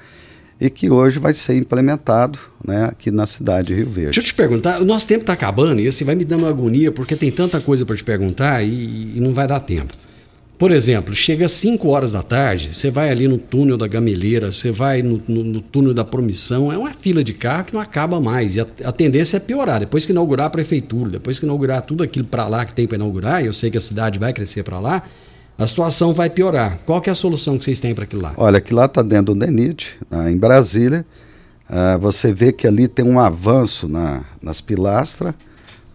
e 0.59 0.69
que 0.69 0.89
hoje 0.89 1.19
vai 1.19 1.33
ser 1.33 1.55
implementado 1.55 2.37
né, 2.65 2.85
aqui 2.85 3.09
na 3.11 3.25
cidade 3.25 3.67
de 3.67 3.75
Rio 3.75 3.85
Verde. 3.85 4.05
Deixa 4.11 4.19
eu 4.19 4.23
te 4.23 4.33
perguntar, 4.33 4.81
o 4.81 4.85
nosso 4.85 5.07
tempo 5.07 5.21
está 5.21 5.33
acabando 5.33 5.79
e 5.79 5.87
assim 5.87 6.03
vai 6.03 6.15
me 6.15 6.25
dando 6.25 6.45
agonia 6.47 6.91
porque 6.91 7.15
tem 7.15 7.31
tanta 7.31 7.61
coisa 7.61 7.85
para 7.85 7.95
te 7.95 8.03
perguntar 8.03 8.61
e, 8.63 9.13
e 9.15 9.19
não 9.19 9.33
vai 9.33 9.47
dar 9.47 9.59
tempo. 9.61 9.93
Por 10.57 10.71
exemplo, 10.73 11.15
chega 11.15 11.45
às 11.45 11.53
5 11.53 11.87
horas 11.87 12.11
da 12.11 12.21
tarde, 12.21 12.75
você 12.75 12.91
vai 12.91 13.09
ali 13.09 13.29
no 13.29 13.37
túnel 13.37 13.77
da 13.77 13.87
Gameleira, 13.87 14.51
você 14.51 14.69
vai 14.73 15.01
no, 15.01 15.21
no- 15.25 15.41
no 15.45 15.61
túnel 15.61 15.93
da 15.93 16.03
Promissão, 16.03 16.69
é 16.69 16.77
uma 16.77 16.89
fila 16.93 17.23
de 17.23 17.31
carro 17.33 17.63
que 17.63 17.73
não 17.73 17.79
acaba 17.79 18.19
mais. 18.19 18.57
E 18.57 18.59
a, 18.59 18.67
a 18.83 18.91
tendência 18.91 19.37
é 19.37 19.39
piorar. 19.39 19.79
Depois 19.79 20.05
que 20.05 20.11
inaugurar 20.11 20.47
a 20.47 20.49
prefeitura, 20.49 21.11
depois 21.11 21.39
que 21.39 21.45
inaugurar 21.45 21.81
tudo 21.83 22.03
aquilo 22.03 22.25
para 22.25 22.45
lá 22.47 22.65
que 22.65 22.73
tem 22.73 22.85
para 22.85 22.97
inaugurar, 22.97 23.41
e 23.41 23.45
eu 23.45 23.53
sei 23.53 23.71
que 23.71 23.77
a 23.77 23.81
cidade 23.81 24.19
vai 24.19 24.33
crescer 24.33 24.63
para 24.63 24.81
lá, 24.81 25.01
a 25.59 25.67
situação 25.67 26.13
vai 26.13 26.29
piorar. 26.29 26.79
Qual 26.85 27.01
que 27.01 27.09
é 27.09 27.11
a 27.11 27.15
solução 27.15 27.57
que 27.57 27.65
vocês 27.65 27.79
têm 27.81 27.93
para 27.93 28.05
aquilo 28.05 28.21
lá? 28.21 28.33
Olha, 28.37 28.61
que 28.61 28.73
lá 28.73 28.85
está 28.85 29.01
dentro 29.01 29.33
do 29.33 29.39
DENIT, 29.39 29.95
ah, 30.09 30.31
em 30.31 30.37
Brasília. 30.37 31.05
Ah, 31.69 31.97
você 31.97 32.31
vê 32.33 32.51
que 32.51 32.65
ali 32.65 32.87
tem 32.87 33.05
um 33.05 33.19
avanço 33.19 33.87
na, 33.87 34.23
nas 34.41 34.61
pilastras, 34.61 35.33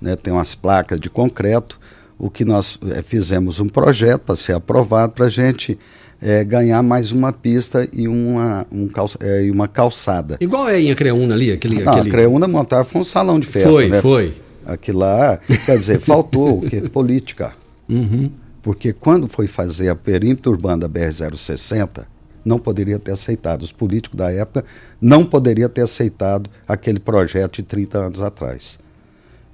né, 0.00 0.14
tem 0.16 0.32
umas 0.32 0.54
placas 0.54 1.00
de 1.00 1.08
concreto. 1.08 1.80
O 2.16 2.30
que 2.30 2.44
nós 2.44 2.78
eh, 2.90 3.02
fizemos 3.02 3.58
um 3.58 3.66
projeto 3.68 4.20
para 4.20 4.36
ser 4.36 4.52
aprovado 4.52 5.12
para 5.12 5.26
a 5.26 5.28
gente 5.30 5.76
eh, 6.22 6.44
ganhar 6.44 6.80
mais 6.80 7.10
uma 7.10 7.32
pista 7.32 7.88
e 7.92 8.06
uma, 8.06 8.64
um 8.70 8.86
calça- 8.86 9.18
e 9.42 9.50
uma 9.50 9.66
calçada. 9.66 10.36
Igual 10.40 10.68
é 10.68 10.80
em 10.80 10.92
Acreúna 10.92 11.34
ali, 11.34 11.50
aquele. 11.50 11.82
Não, 11.82 11.92
aquele... 11.92 12.08
a 12.08 12.12
Creúna 12.12 12.46
montar 12.46 12.84
foi 12.84 13.00
um 13.00 13.04
salão 13.04 13.40
de 13.40 13.48
festa. 13.48 13.68
Foi, 13.68 13.88
né? 13.88 14.00
foi. 14.00 14.32
Aqui 14.64 14.92
lá, 14.92 15.38
quer 15.66 15.76
dizer, 15.76 15.98
faltou 15.98 16.58
o 16.58 16.68
que? 16.68 16.82
Política. 16.88 17.52
Uhum. 17.88 18.30
Porque 18.64 18.94
quando 18.94 19.28
foi 19.28 19.46
fazer 19.46 19.90
a 19.90 19.94
perímetro 19.94 20.50
urbano 20.50 20.80
da 20.80 20.88
BR-060, 20.88 22.06
não 22.42 22.58
poderia 22.58 22.98
ter 22.98 23.12
aceitado. 23.12 23.60
Os 23.60 23.70
políticos 23.70 24.16
da 24.16 24.32
época 24.32 24.64
não 24.98 25.22
poderiam 25.22 25.68
ter 25.68 25.82
aceitado 25.82 26.48
aquele 26.66 26.98
projeto 26.98 27.56
de 27.56 27.62
30 27.62 27.98
anos 27.98 28.22
atrás. 28.22 28.78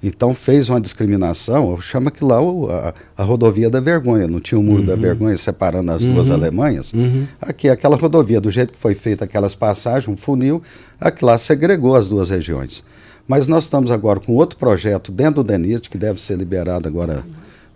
Então 0.01 0.33
fez 0.33 0.69
uma 0.69 0.79
discriminação, 0.79 1.79
chama 1.81 2.09
que 2.09 2.23
lá 2.23 2.37
a, 2.37 2.93
a 3.21 3.23
rodovia 3.23 3.69
da 3.69 3.81
vergonha, 3.81 4.29
não 4.29 4.39
tinha 4.39 4.57
o 4.57 4.63
muro 4.63 4.83
da 4.83 4.95
vergonha 4.95 5.37
separando 5.37 5.91
as 5.91 6.01
duas 6.01 6.29
Uhum. 6.29 6.35
Alemanhas? 6.35 6.93
Uhum. 6.93 7.27
Aqui, 7.39 7.67
aquela 7.67 7.97
rodovia, 7.97 8.39
do 8.39 8.49
jeito 8.49 8.71
que 8.71 8.79
foi 8.79 8.95
feita 8.95 9.25
aquelas 9.25 9.53
passagens, 9.53 10.07
um 10.07 10.15
funil, 10.15 10.63
aqui 10.99 11.23
lá 11.23 11.37
segregou 11.37 11.97
as 11.97 12.07
duas 12.07 12.29
regiões. 12.29 12.81
Mas 13.27 13.45
nós 13.45 13.65
estamos 13.65 13.91
agora 13.91 14.21
com 14.21 14.33
outro 14.33 14.57
projeto 14.57 15.11
dentro 15.11 15.43
do 15.43 15.47
DENIT, 15.47 15.89
que 15.89 15.97
deve 15.97 16.19
ser 16.19 16.37
liberado 16.37 16.87
agora 16.87 17.23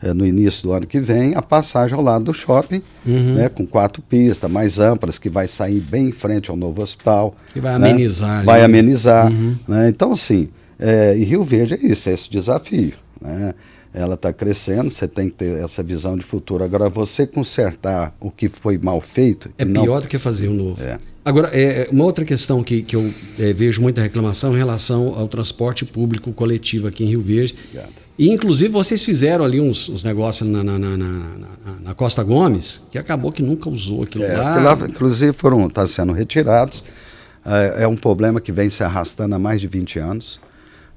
eh, 0.01 0.13
no 0.13 0.25
início 0.25 0.63
do 0.63 0.73
ano 0.73 0.85
que 0.85 0.99
vem, 0.99 1.35
a 1.35 1.41
passagem 1.41 1.95
ao 1.97 2.03
lado 2.03 2.25
do 2.25 2.33
shopping, 2.33 2.81
Uhum. 3.05 3.35
né, 3.35 3.49
com 3.49 3.65
quatro 3.65 4.01
pistas 4.01 4.49
mais 4.51 4.79
amplas, 4.79 5.17
que 5.17 5.29
vai 5.29 5.47
sair 5.47 5.79
bem 5.79 6.09
em 6.09 6.11
frente 6.11 6.49
ao 6.49 6.57
novo 6.57 6.81
hospital. 6.81 7.35
Que 7.53 7.59
vai 7.59 7.77
né? 7.79 7.89
amenizar 7.91 8.37
ali. 8.37 8.45
Vai 8.45 8.63
amenizar. 8.63 9.31
Uhum. 9.31 9.55
né? 9.67 9.89
Então, 9.89 10.11
assim, 10.11 10.49
é, 10.79 11.15
e 11.17 11.23
Rio 11.23 11.43
Verde 11.43 11.75
é 11.75 11.85
isso, 11.85 12.09
é 12.09 12.13
esse 12.13 12.29
desafio. 12.29 12.93
Né? 13.21 13.53
Ela 13.93 14.15
está 14.15 14.33
crescendo, 14.33 14.91
você 14.91 15.07
tem 15.07 15.29
que 15.29 15.35
ter 15.35 15.57
essa 15.63 15.81
visão 15.81 16.17
de 16.17 16.23
futuro. 16.23 16.63
Agora, 16.65 16.89
você 16.89 17.25
consertar 17.25 18.13
o 18.19 18.29
que 18.29 18.49
foi 18.49 18.77
mal 18.77 18.99
feito. 18.99 19.49
É 19.57 19.63
e 19.63 19.65
não- 19.65 19.83
pior 19.83 20.01
do 20.01 20.07
que 20.09 20.17
fazer 20.17 20.49
o 20.49 20.53
novo. 20.53 20.83
É. 20.83 20.97
Agora, 21.25 21.49
é, 21.51 21.89
uma 21.91 22.03
outra 22.05 22.23
questão 22.23 22.63
que, 22.63 22.83
que 22.83 22.95
eu 22.95 23.11
é, 23.39 23.51
vejo 23.51 23.81
muita 23.81 23.99
reclamação 23.99 24.53
em 24.53 24.57
relação 24.57 25.15
ao 25.17 25.27
transporte 25.27 25.83
público 25.83 26.31
coletivo 26.31 26.87
aqui 26.87 27.03
em 27.03 27.07
Rio 27.07 27.21
Verde. 27.21 27.55
E, 28.17 28.29
inclusive, 28.29 28.71
vocês 28.71 29.01
fizeram 29.03 29.43
ali 29.43 29.59
uns, 29.59 29.89
uns 29.89 30.03
negócios 30.03 30.47
na, 30.47 30.63
na, 30.63 30.77
na- 30.77 30.97
na- 31.83 31.93
Costa 31.95 32.23
Gomes, 32.23 32.83
que 32.91 32.97
acabou 32.97 33.31
que 33.31 33.41
nunca 33.41 33.69
usou 33.69 34.03
aquilo 34.03 34.23
É, 34.23 34.35
lá, 34.37 34.77
inclusive, 34.87 35.33
foram 35.33 35.67
tá 35.69 35.87
sendo 35.87 36.13
retirados. 36.13 36.83
É, 37.45 37.83
é 37.83 37.87
um 37.87 37.95
problema 37.95 38.39
que 38.39 38.51
vem 38.51 38.69
se 38.69 38.83
arrastando 38.83 39.33
há 39.35 39.39
mais 39.39 39.59
de 39.59 39.67
20 39.67 39.97
anos. 39.99 40.39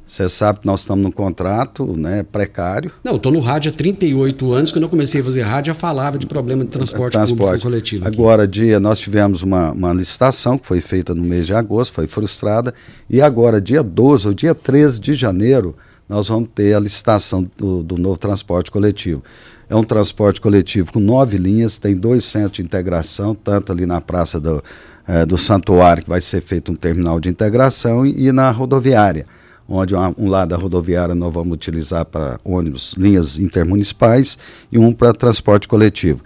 Você 0.09 0.27
sabe 0.27 0.61
que 0.61 0.67
nós 0.67 0.81
estamos 0.81 1.05
num 1.05 1.11
contrato 1.11 1.87
né, 1.95 2.23
precário. 2.23 2.91
Não, 3.05 3.13
eu 3.13 3.17
estou 3.19 3.31
no 3.31 3.41
rádio 3.41 3.71
há 3.71 3.75
38 3.75 4.53
anos. 4.53 4.73
Quando 4.73 4.85
eu 4.85 4.89
comecei 4.89 5.21
a 5.21 5.25
fazer 5.25 5.43
rádio, 5.43 5.75
já 5.75 5.79
falava 5.79 6.19
de 6.19 6.27
problema 6.27 6.65
de 6.65 6.71
transporte, 6.71 7.19
público 7.19 7.61
coletivo. 7.61 8.07
aqui. 8.07 8.17
Agora, 8.17 8.49
dia, 8.49 8.81
nós 8.81 8.99
tivemos 8.99 9.43
uma, 9.43 9.71
uma 9.73 9.93
licitação 9.93 10.57
que 10.57 10.67
foi 10.67 10.81
feita 10.81 11.15
no 11.15 11.23
mês 11.23 11.47
de 11.47 11.53
agosto, 11.53 11.93
foi 11.93 12.07
frustrada. 12.07 12.73
E 13.11 13.21
agora, 13.21 13.61
dia 13.61 13.83
12 13.83 14.29
ou 14.29 14.35
dia 14.35 14.55
13 14.55 14.99
de 14.99 15.13
janeiro, 15.13 15.77
nós 16.09 16.29
vamos 16.29 16.49
ter 16.55 16.75
a 16.75 16.81
licitação 16.81 17.47
do, 17.57 17.83
do 17.83 17.99
novo 17.99 18.19
transporte 18.19 18.71
coletivo. 18.71 19.23
É 19.69 19.77
um 19.77 19.85
transporte 19.85 20.41
coletivo 20.41 20.91
com 20.91 21.01
nove 21.01 21.37
linhas, 21.37 21.77
tem 21.77 21.95
dois 21.95 22.25
centros 22.25 22.53
de 22.55 22.63
integração, 22.63 23.35
tanto 23.35 23.71
ali 23.71 23.85
na 23.85 24.01
Praça 24.01 24.41
do, 24.41 24.65
eh, 25.07 25.27
do 25.27 25.37
Santuário, 25.37 26.03
que 26.03 26.09
vai 26.09 26.23
ser 26.23 26.41
feito 26.41 26.73
um 26.73 26.75
terminal 26.75 27.21
de 27.21 27.29
integração, 27.29 28.07
e, 28.07 28.29
e 28.29 28.33
na 28.33 28.51
rodoviária, 28.51 29.27
onde 29.69 29.95
um 29.95 30.29
lado 30.29 30.49
da 30.51 30.57
rodoviária 30.57 31.15
nós 31.15 31.33
vamos 31.33 31.53
utilizar 31.53 32.05
para 32.05 32.41
ônibus, 32.45 32.95
linhas 32.97 33.39
intermunicipais, 33.39 34.39
e 34.73 34.79
um 34.79 34.93
para 34.93 35.13
transporte 35.13 35.69
coletivo. 35.69 36.21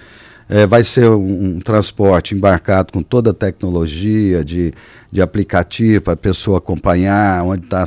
É, 0.48 0.66
vai 0.66 0.84
ser 0.84 1.08
um, 1.08 1.56
um 1.56 1.58
transporte 1.60 2.34
embarcado 2.34 2.92
com 2.92 3.02
toda 3.02 3.30
a 3.30 3.34
tecnologia 3.34 4.44
de, 4.44 4.72
de 5.10 5.22
aplicativo 5.22 6.02
para 6.02 6.12
a 6.12 6.16
pessoa 6.16 6.58
acompanhar 6.58 7.42
onde 7.44 7.64
está 7.64 7.84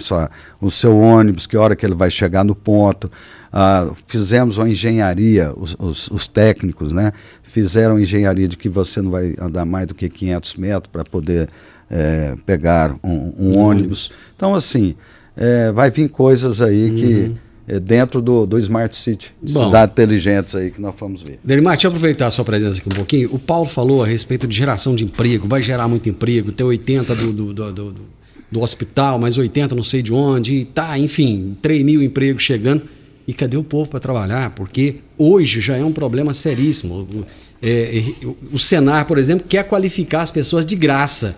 o 0.60 0.72
seu 0.72 0.98
ônibus, 0.98 1.46
que 1.46 1.56
hora 1.58 1.76
que 1.76 1.86
ele 1.86 1.94
vai 1.94 2.10
chegar 2.10 2.44
no 2.44 2.56
ponto. 2.56 3.12
Ah, 3.54 3.92
fizemos 4.08 4.58
uma 4.58 4.68
engenharia, 4.70 5.54
os, 5.56 5.76
os- 5.80 6.08
os 6.10 6.28
técnicos 6.28 6.92
né, 6.92 7.14
fizeram 7.44 8.00
engenharia 8.00 8.48
de 8.48 8.58
que 8.58 8.68
você 8.68 9.02
não 9.02 9.12
vai 9.12 9.36
andar 9.40 9.64
mais 9.66 9.88
do 9.88 9.94
que 9.94 10.10
500 10.10 10.56
metros 10.56 10.90
para 10.92 11.04
poder 11.06 11.50
é, 11.90 12.36
pegar 12.46 12.96
um, 13.04 13.34
um 13.38 13.58
ônibus. 13.58 14.12
Então, 14.36 14.56
assim, 14.56 14.96
é, 15.36 15.72
vai 15.72 15.92
vir 15.92 16.10
coisas 16.10 16.62
aí 16.62 16.92
que, 16.92 17.36
é, 17.68 17.80
dentro 17.80 18.22
do, 18.22 18.46
do 18.46 18.60
Smart 18.60 18.96
City, 18.96 19.34
Bom. 19.42 19.66
cidades 19.66 19.94
inteligentes 19.94 20.56
aí 20.56 20.72
que 20.72 20.80
nós 20.80 20.94
vamos 21.00 21.22
ver. 21.22 21.40
Delimar, 21.44 21.74
deixa 21.74 21.88
eu 21.88 21.90
aproveitar 21.90 22.28
a 22.28 22.32
sua 22.32 22.46
presença 22.46 22.80
aqui 22.80 22.88
um 22.88 22.96
pouquinho. 22.96 23.34
O 23.34 23.40
Paulo 23.40 23.66
falou 23.66 24.04
a 24.04 24.08
respeito 24.08 24.48
de 24.48 24.56
geração 24.56 24.96
de 24.96 25.04
emprego, 25.04 25.48
vai 25.48 25.62
gerar 25.62 25.88
muito 25.88 26.08
emprego, 26.08 26.52
tem 26.52 26.66
80 26.66 27.16
do, 27.16 27.34
do, 27.34 27.54
do, 27.54 27.72
do, 27.72 27.96
do 28.52 28.62
hospital, 28.62 29.20
mais 29.20 29.38
80 29.38 29.76
não 29.76 29.84
sei 29.84 30.02
de 30.02 30.14
onde, 30.14 30.54
e 30.54 30.66
tá, 30.66 30.98
enfim, 30.98 31.58
3 31.62 31.84
mil 31.84 32.02
empregos 32.02 32.44
chegando. 32.44 32.84
E 33.28 33.34
cadê 33.34 33.58
o 33.58 33.64
povo 33.64 33.90
para 33.90 34.00
trabalhar? 34.00 34.52
Porque 34.52 34.98
hoje 35.18 35.60
já 35.60 35.76
é 35.76 35.84
um 35.84 35.92
problema 35.92 36.32
seríssimo. 36.34 37.26
É, 37.62 37.98
é, 37.98 38.04
o 38.54 38.60
Senar, 38.60 39.06
por 39.06 39.18
exemplo, 39.18 39.48
quer 39.48 39.64
qualificar 39.64 40.22
as 40.22 40.30
pessoas 40.30 40.66
de 40.66 40.76
graça. 40.76 41.36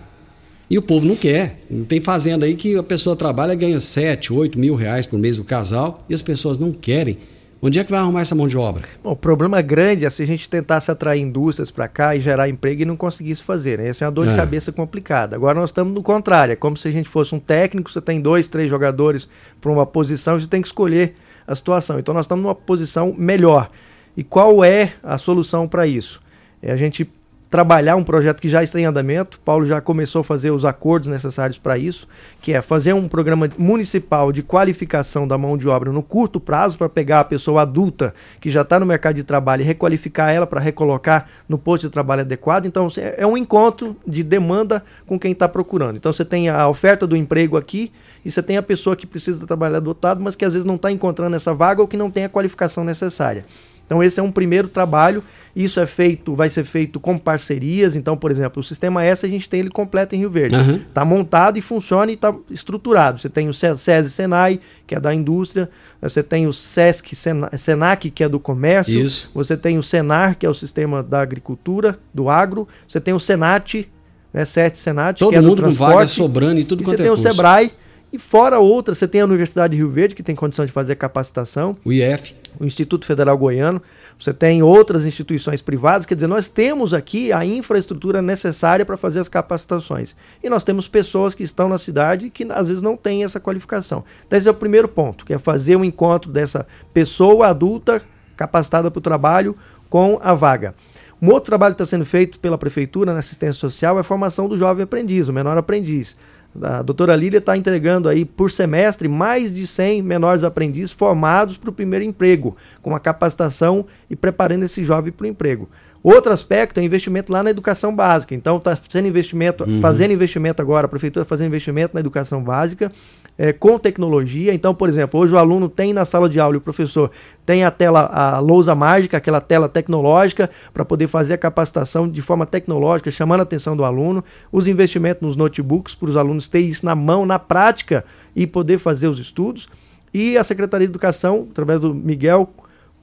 E 0.70 0.76
o 0.76 0.82
povo 0.82 1.06
não 1.06 1.16
quer. 1.16 1.60
Tem 1.88 2.00
fazenda 2.00 2.44
aí 2.44 2.54
que 2.54 2.76
a 2.76 2.82
pessoa 2.82 3.16
trabalha 3.16 3.52
e 3.52 3.56
ganha 3.56 3.80
7, 3.80 4.32
8 4.32 4.58
mil 4.58 4.74
reais 4.74 5.06
por 5.06 5.18
mês 5.18 5.38
o 5.38 5.44
casal 5.44 6.04
e 6.08 6.14
as 6.14 6.20
pessoas 6.22 6.58
não 6.58 6.72
querem. 6.72 7.18
Onde 7.60 7.78
é 7.80 7.82
que 7.84 7.90
vai 7.90 7.98
arrumar 7.98 8.20
essa 8.20 8.36
mão 8.36 8.46
de 8.46 8.56
obra? 8.56 8.84
Bom, 9.02 9.10
o 9.12 9.16
problema 9.16 9.60
grande 9.60 10.04
é 10.04 10.10
se 10.10 10.22
a 10.22 10.26
gente 10.26 10.48
tentasse 10.48 10.90
atrair 10.92 11.20
indústrias 11.20 11.72
para 11.72 11.88
cá 11.88 12.14
e 12.14 12.20
gerar 12.20 12.48
emprego 12.48 12.82
e 12.82 12.84
não 12.84 12.96
conseguisse 12.96 13.42
fazer. 13.42 13.78
Né? 13.78 13.88
Essa 13.88 14.04
é 14.04 14.06
uma 14.06 14.12
dor 14.12 14.26
de 14.26 14.32
É. 14.32 14.36
cabeça 14.36 14.70
complicada. 14.70 15.34
Agora 15.34 15.58
nós 15.58 15.70
estamos 15.70 15.92
no 15.92 16.00
contrário. 16.02 16.52
É 16.52 16.56
como 16.56 16.76
se 16.76 16.86
a 16.86 16.90
gente 16.92 17.08
fosse 17.08 17.34
um 17.34 17.40
técnico, 17.40 17.90
você 17.90 18.00
tem 18.00 18.20
dois, 18.20 18.46
três 18.46 18.70
jogadores 18.70 19.28
para 19.60 19.72
uma 19.72 19.84
posição 19.84 20.36
e 20.36 20.42
você 20.42 20.46
tem 20.46 20.62
que 20.62 20.68
escolher 20.68 21.14
a 21.48 21.54
situação. 21.54 21.98
Então 21.98 22.14
nós 22.14 22.26
estamos 22.26 22.44
numa 22.44 22.54
posição 22.54 23.12
melhor. 23.18 23.70
E 24.16 24.22
qual 24.22 24.62
é 24.64 24.92
a 25.02 25.18
solução 25.18 25.66
para 25.66 25.84
isso? 25.84 26.20
É 26.62 26.70
a 26.70 26.76
gente 26.76 27.10
trabalhar 27.50 27.96
um 27.96 28.04
projeto 28.04 28.40
que 28.40 28.48
já 28.48 28.62
está 28.62 28.78
em 28.78 28.84
andamento. 28.84 29.40
Paulo 29.40 29.66
já 29.66 29.80
começou 29.80 30.20
a 30.20 30.24
fazer 30.24 30.50
os 30.50 30.64
acordos 30.64 31.08
necessários 31.08 31.58
para 31.58 31.78
isso, 31.78 32.06
que 32.42 32.52
é 32.52 32.60
fazer 32.60 32.92
um 32.92 33.08
programa 33.08 33.48
municipal 33.56 34.30
de 34.32 34.42
qualificação 34.42 35.26
da 35.26 35.38
mão 35.38 35.56
de 35.56 35.68
obra 35.68 35.90
no 35.90 36.02
curto 36.02 36.38
prazo 36.38 36.76
para 36.76 36.88
pegar 36.88 37.20
a 37.20 37.24
pessoa 37.24 37.62
adulta 37.62 38.14
que 38.40 38.50
já 38.50 38.62
está 38.62 38.78
no 38.78 38.86
mercado 38.86 39.16
de 39.16 39.24
trabalho 39.24 39.62
e 39.62 39.64
requalificar 39.64 40.30
ela 40.30 40.46
para 40.46 40.60
recolocar 40.60 41.26
no 41.48 41.58
posto 41.58 41.86
de 41.86 41.90
trabalho 41.90 42.20
adequado. 42.20 42.66
Então 42.66 42.88
é 42.96 43.26
um 43.26 43.36
encontro 43.36 43.96
de 44.06 44.22
demanda 44.22 44.84
com 45.06 45.18
quem 45.18 45.32
está 45.32 45.48
procurando. 45.48 45.96
Então 45.96 46.12
você 46.12 46.24
tem 46.24 46.48
a 46.48 46.68
oferta 46.68 47.06
do 47.06 47.16
emprego 47.16 47.56
aqui 47.56 47.90
e 48.24 48.30
você 48.30 48.42
tem 48.42 48.56
a 48.56 48.62
pessoa 48.62 48.94
que 48.94 49.06
precisa 49.06 49.46
trabalhar 49.46 49.80
dotado, 49.80 50.20
mas 50.20 50.36
que 50.36 50.44
às 50.44 50.52
vezes 50.52 50.66
não 50.66 50.74
está 50.76 50.92
encontrando 50.92 51.34
essa 51.34 51.54
vaga 51.54 51.80
ou 51.80 51.88
que 51.88 51.96
não 51.96 52.10
tem 52.10 52.24
a 52.24 52.28
qualificação 52.28 52.84
necessária. 52.84 53.44
Então 53.88 54.02
esse 54.02 54.20
é 54.20 54.22
um 54.22 54.30
primeiro 54.30 54.68
trabalho. 54.68 55.24
Isso 55.56 55.80
é 55.80 55.86
feito, 55.86 56.34
vai 56.34 56.50
ser 56.50 56.62
feito 56.62 57.00
com 57.00 57.16
parcerias. 57.18 57.96
Então, 57.96 58.16
por 58.16 58.30
exemplo, 58.30 58.60
o 58.60 58.62
sistema 58.62 59.02
S 59.02 59.24
a 59.24 59.28
gente 59.28 59.48
tem 59.48 59.60
ele 59.60 59.70
completo 59.70 60.14
em 60.14 60.18
Rio 60.18 60.30
Verde. 60.30 60.54
Está 60.88 61.04
montado 61.06 61.56
e 61.56 61.62
funciona 61.62 62.10
e 62.12 62.14
está 62.14 62.32
estruturado. 62.50 63.18
Você 63.18 63.28
tem 63.30 63.48
o 63.48 63.54
Se- 63.54 63.76
SESI 63.78 64.10
Senai, 64.10 64.60
que 64.86 64.94
é 64.94 65.00
da 65.00 65.12
indústria. 65.14 65.68
Você 66.02 66.22
tem 66.22 66.46
o 66.46 66.52
SESC 66.52 67.16
Sena- 67.16 67.50
Senac, 67.56 68.10
que 68.10 68.22
é 68.22 68.28
do 68.28 68.38
comércio. 68.38 68.94
Isso. 68.94 69.30
Você 69.34 69.56
tem 69.56 69.78
o 69.78 69.82
Senar, 69.82 70.36
que 70.36 70.44
é 70.46 70.50
o 70.50 70.54
sistema 70.54 71.02
da 71.02 71.20
agricultura, 71.20 71.98
do 72.14 72.28
agro. 72.28 72.68
Você 72.86 73.00
tem 73.00 73.14
o 73.14 73.18
Senat, 73.18 73.88
né, 74.32 74.44
SET 74.44 74.76
Senat, 74.76 75.18
Todo 75.18 75.30
que 75.30 75.36
é 75.36 75.40
do 75.40 75.48
mundo 75.48 75.56
com 75.62 75.62
transporte. 75.68 75.94
vaga 75.94 76.06
sobrando 76.06 76.60
e 76.60 76.64
tudo 76.64 76.82
e 76.82 76.84
quanto 76.84 76.96
você 76.98 77.02
é 77.02 77.04
tem 77.06 77.10
o 77.12 77.16
curso. 77.16 77.32
Sebrae. 77.32 77.72
E 78.12 78.18
fora 78.18 78.58
outras, 78.58 78.96
você 78.96 79.06
tem 79.08 79.20
a 79.20 79.24
Universidade 79.24 79.72
de 79.72 79.76
Rio 79.78 79.90
Verde, 79.90 80.14
que 80.14 80.22
tem 80.22 80.34
condição 80.34 80.64
de 80.64 80.72
fazer 80.72 80.94
capacitação 80.94 81.76
O 81.84 81.92
IF. 81.92 82.34
O 82.60 82.64
Instituto 82.64 83.06
Federal 83.06 83.36
Goiano, 83.36 83.80
você 84.18 84.32
tem 84.32 84.62
outras 84.62 85.04
instituições 85.04 85.62
privadas, 85.62 86.06
quer 86.06 86.14
dizer, 86.14 86.26
nós 86.26 86.48
temos 86.48 86.92
aqui 86.92 87.32
a 87.32 87.44
infraestrutura 87.44 88.20
necessária 88.20 88.84
para 88.84 88.96
fazer 88.96 89.20
as 89.20 89.28
capacitações. 89.28 90.16
E 90.42 90.48
nós 90.50 90.64
temos 90.64 90.88
pessoas 90.88 91.34
que 91.34 91.42
estão 91.42 91.68
na 91.68 91.78
cidade 91.78 92.30
que 92.30 92.46
às 92.50 92.68
vezes 92.68 92.82
não 92.82 92.96
têm 92.96 93.24
essa 93.24 93.38
qualificação. 93.38 94.04
Então 94.26 94.38
esse 94.38 94.48
é 94.48 94.50
o 94.50 94.54
primeiro 94.54 94.88
ponto, 94.88 95.24
que 95.24 95.32
é 95.32 95.38
fazer 95.38 95.76
o 95.76 95.84
encontro 95.84 96.30
dessa 96.30 96.66
pessoa 96.92 97.48
adulta 97.48 98.02
capacitada 98.36 98.90
para 98.90 98.98
o 98.98 99.02
trabalho 99.02 99.56
com 99.88 100.18
a 100.22 100.34
vaga. 100.34 100.74
Um 101.20 101.30
outro 101.30 101.46
trabalho 101.46 101.74
que 101.74 101.82
está 101.82 101.90
sendo 101.90 102.06
feito 102.06 102.38
pela 102.38 102.56
prefeitura 102.56 103.12
na 103.12 103.18
assistência 103.18 103.54
social 103.54 103.96
é 103.96 104.00
a 104.00 104.04
formação 104.04 104.48
do 104.48 104.56
jovem 104.56 104.84
aprendiz, 104.84 105.26
o 105.28 105.32
menor 105.32 105.58
aprendiz. 105.58 106.16
A 106.62 106.82
doutora 106.82 107.14
Lília 107.16 107.38
está 107.38 107.56
entregando 107.56 108.08
aí 108.08 108.24
por 108.24 108.50
semestre 108.50 109.08
mais 109.08 109.54
de 109.54 109.66
100 109.66 110.02
menores 110.02 110.44
aprendizes 110.44 110.92
formados 110.92 111.56
para 111.56 111.70
o 111.70 111.72
primeiro 111.72 112.04
emprego, 112.04 112.56
com 112.82 112.90
uma 112.90 113.00
capacitação 113.00 113.84
e 114.10 114.16
preparando 114.16 114.64
esse 114.64 114.84
jovem 114.84 115.12
para 115.12 115.24
o 115.24 115.28
emprego. 115.28 115.68
Outro 116.02 116.32
aspecto 116.32 116.78
é 116.78 116.82
investimento 116.84 117.32
lá 117.32 117.42
na 117.42 117.50
educação 117.50 117.94
básica. 117.94 118.34
Então 118.34 118.56
está 118.58 118.78
sendo 118.88 119.08
investimento, 119.08 119.64
Uhum. 119.64 119.80
fazendo 119.80 120.12
investimento 120.12 120.62
agora, 120.62 120.86
a 120.86 120.88
prefeitura 120.88 121.24
tá 121.24 121.28
fazendo 121.28 121.48
investimento 121.48 121.92
na 121.94 122.00
educação 122.00 122.42
básica 122.42 122.92
eh, 123.38 123.52
com 123.52 123.78
tecnologia. 123.78 124.52
Então, 124.52 124.74
por 124.74 124.88
exemplo, 124.88 125.20
hoje 125.20 125.32
o 125.32 125.38
aluno 125.38 125.68
tem 125.68 125.92
na 125.92 126.04
sala 126.04 126.28
de 126.28 126.40
aula 126.40 126.56
e 126.56 126.58
o 126.58 126.60
professor 126.60 127.10
tem 127.46 127.62
a 127.62 127.70
tela, 127.70 128.00
a 128.06 128.40
lousa 128.40 128.74
mágica, 128.74 129.16
aquela 129.16 129.40
tela 129.40 129.68
tecnológica, 129.68 130.50
para 130.74 130.84
poder 130.84 131.06
fazer 131.06 131.34
a 131.34 131.38
capacitação 131.38 132.08
de 132.08 132.20
forma 132.20 132.44
tecnológica, 132.44 133.10
chamando 133.12 133.40
a 133.40 133.44
atenção 133.44 133.76
do 133.76 133.84
aluno, 133.84 134.24
os 134.50 134.66
investimentos 134.66 135.22
nos 135.22 135.36
notebooks 135.36 135.94
para 135.94 136.10
os 136.10 136.16
alunos 136.16 136.48
terem 136.48 136.68
isso 136.68 136.84
na 136.84 136.96
mão, 136.96 137.24
na 137.24 137.38
prática 137.38 138.04
e 138.34 138.46
poder 138.46 138.78
fazer 138.78 139.06
os 139.06 139.20
estudos. 139.20 139.68
E 140.12 140.36
a 140.36 140.42
Secretaria 140.42 140.86
de 140.86 140.90
Educação, 140.90 141.46
através 141.50 141.82
do 141.82 141.94
Miguel, 141.94 142.50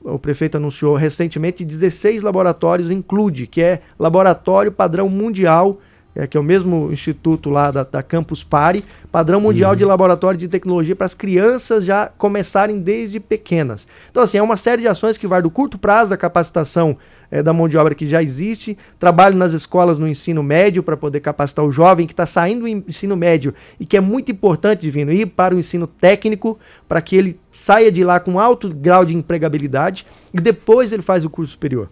o 0.04 0.20
prefeito 0.20 0.58
anunciou 0.58 0.96
recentemente 0.96 1.66
16 1.66 2.22
laboratórios 2.22 2.92
include, 2.92 3.48
que 3.48 3.62
é 3.62 3.82
laboratório 3.98 4.72
padrão 4.72 5.10
mundial, 5.10 5.80
é, 6.16 6.26
que 6.26 6.38
é 6.38 6.40
o 6.40 6.44
mesmo 6.44 6.92
instituto 6.92 7.50
lá 7.50 7.70
da, 7.70 7.84
da 7.84 8.02
Campus 8.02 8.44
Party, 8.44 8.84
padrão 9.12 9.42
mundial 9.42 9.76
de 9.76 9.84
laboratório 9.84 10.40
de 10.40 10.48
tecnologia 10.48 10.96
para 10.96 11.06
as 11.06 11.14
crianças 11.14 11.84
já 11.84 12.10
começarem 12.18 12.80
desde 12.80 13.20
pequenas. 13.20 13.88
Então, 14.10 14.24
assim, 14.24 14.38
é 14.38 14.42
uma 14.42 14.56
série 14.56 14.84
de 14.84 14.88
ações 14.88 15.18
que 15.18 15.28
vai 15.28 15.42
do 15.42 15.50
curto 15.50 15.78
prazo 15.78 16.12
da 16.12 16.18
capacitação 16.18 16.98
eh, 17.30 17.44
da 17.44 17.52
mão 17.52 17.68
de 17.68 17.78
obra 17.78 17.94
que 17.94 18.08
já 18.08 18.24
existe, 18.24 18.78
trabalho 18.98 19.36
nas 19.36 19.52
escolas 19.52 20.00
no 20.00 20.08
ensino 20.08 20.42
médio 20.42 20.82
para 20.82 20.96
poder 20.96 21.20
capacitar 21.20 21.66
o 21.66 21.72
jovem 21.72 22.08
que 22.08 22.14
está 22.14 22.26
saindo 22.26 22.62
do 22.62 22.68
ensino 22.68 23.16
médio 23.18 23.54
e 23.80 23.86
que 23.86 23.98
é 23.98 24.02
muito 24.02 24.32
importante, 24.32 24.82
Divino, 24.82 25.12
ir 25.12 25.26
para 25.26 25.54
o 25.54 25.60
ensino 25.60 25.86
técnico 25.86 26.58
para 26.88 27.02
que 27.02 27.16
ele 27.16 27.40
saia 27.52 27.92
de 27.92 28.04
lá 28.04 28.20
com 28.20 28.40
alto 28.40 28.74
grau 28.74 29.04
de 29.04 29.16
empregabilidade 29.16 30.06
e 30.34 30.40
depois 30.40 30.94
ele 30.94 31.02
faz 31.02 31.26
o 31.26 31.30
curso 31.30 31.54
superior. 31.54 31.90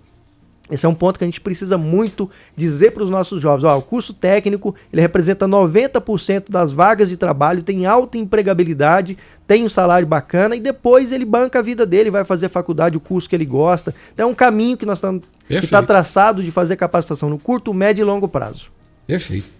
Esse 0.71 0.85
é 0.85 0.89
um 0.89 0.95
ponto 0.95 1.17
que 1.17 1.25
a 1.25 1.27
gente 1.27 1.41
precisa 1.41 1.77
muito 1.77 2.29
dizer 2.55 2.91
para 2.91 3.03
os 3.03 3.09
nossos 3.09 3.41
jovens. 3.41 3.65
Ó, 3.65 3.77
o 3.77 3.81
curso 3.81 4.13
técnico 4.13 4.73
ele 4.91 5.01
representa 5.01 5.45
90% 5.45 6.45
das 6.49 6.71
vagas 6.71 7.09
de 7.09 7.17
trabalho, 7.17 7.61
tem 7.61 7.85
alta 7.85 8.17
empregabilidade, 8.17 9.17
tem 9.45 9.65
um 9.65 9.69
salário 9.69 10.07
bacana 10.07 10.55
e 10.55 10.61
depois 10.61 11.11
ele 11.11 11.25
banca 11.25 11.59
a 11.59 11.61
vida 11.61 11.85
dele, 11.85 12.09
vai 12.09 12.23
fazer 12.23 12.47
faculdade, 12.47 12.95
o 12.95 13.01
curso 13.01 13.27
que 13.27 13.35
ele 13.35 13.45
gosta. 13.45 13.93
Então 14.13 14.29
é 14.29 14.31
um 14.31 14.35
caminho 14.35 14.77
que 14.77 14.85
nós 14.85 14.99
estamos 14.99 15.23
está 15.49 15.83
traçado 15.83 16.41
de 16.41 16.49
fazer 16.49 16.77
capacitação 16.77 17.29
no 17.29 17.37
curto, 17.37 17.73
médio 17.73 18.03
e 18.03 18.05
longo 18.05 18.27
prazo. 18.27 18.69
Perfeito. 19.05 19.51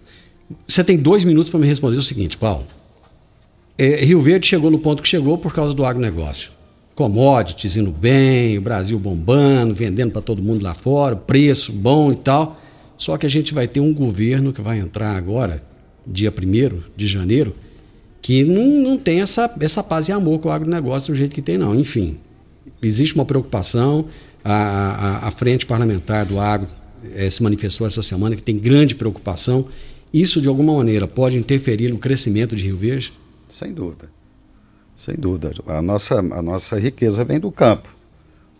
Você 0.66 0.82
tem 0.82 0.96
dois 0.96 1.22
minutos 1.24 1.50
para 1.50 1.60
me 1.60 1.66
responder 1.66 1.96
o 1.96 2.02
seguinte, 2.02 2.36
Paulo. 2.36 2.66
É, 3.76 4.04
Rio 4.04 4.22
Verde 4.22 4.46
chegou 4.46 4.70
no 4.70 4.78
ponto 4.78 5.02
que 5.02 5.08
chegou 5.08 5.36
por 5.36 5.52
causa 5.52 5.74
do 5.74 5.84
agronegócio. 5.84 6.50
Commodities 6.94 7.76
indo 7.76 7.90
bem, 7.90 8.56
o 8.56 8.60
Brasil 8.60 8.98
bombando, 8.98 9.74
vendendo 9.74 10.12
para 10.12 10.22
todo 10.22 10.42
mundo 10.42 10.62
lá 10.62 10.74
fora, 10.74 11.16
preço 11.16 11.72
bom 11.72 12.12
e 12.12 12.16
tal. 12.16 12.60
Só 12.96 13.16
que 13.16 13.26
a 13.26 13.28
gente 13.28 13.52
vai 13.52 13.66
ter 13.66 13.80
um 13.80 13.92
governo 13.92 14.52
que 14.52 14.62
vai 14.62 14.78
entrar 14.78 15.16
agora, 15.16 15.62
dia 16.06 16.32
1 16.32 16.80
de 16.96 17.06
janeiro, 17.06 17.54
que 18.22 18.44
não, 18.44 18.64
não 18.64 18.96
tem 18.96 19.20
essa, 19.20 19.52
essa 19.60 19.82
paz 19.82 20.08
e 20.08 20.12
amor 20.12 20.38
com 20.38 20.48
o 20.48 20.52
agronegócio 20.52 21.12
do 21.12 21.16
jeito 21.16 21.34
que 21.34 21.42
tem, 21.42 21.58
não. 21.58 21.74
Enfim, 21.74 22.18
existe 22.82 23.14
uma 23.14 23.24
preocupação. 23.24 24.06
A, 24.44 24.52
a, 25.24 25.28
a 25.28 25.30
frente 25.30 25.66
parlamentar 25.66 26.26
do 26.26 26.38
agro 26.38 26.68
eh, 27.14 27.30
se 27.30 27.42
manifestou 27.42 27.86
essa 27.86 28.02
semana 28.02 28.36
que 28.36 28.42
tem 28.42 28.58
grande 28.58 28.94
preocupação. 28.94 29.66
Isso, 30.12 30.40
de 30.40 30.48
alguma 30.48 30.74
maneira, 30.74 31.08
pode 31.08 31.36
interferir 31.36 31.88
no 31.88 31.98
crescimento 31.98 32.54
de 32.54 32.62
Rio 32.62 32.76
Verde? 32.76 33.12
Sem 33.48 33.72
dúvida. 33.72 34.08
Sem 34.96 35.14
dúvida. 35.16 35.52
A 35.66 35.82
nossa, 35.82 36.18
a 36.18 36.42
nossa 36.42 36.78
riqueza 36.78 37.24
vem 37.24 37.40
do 37.40 37.50
campo. 37.50 37.88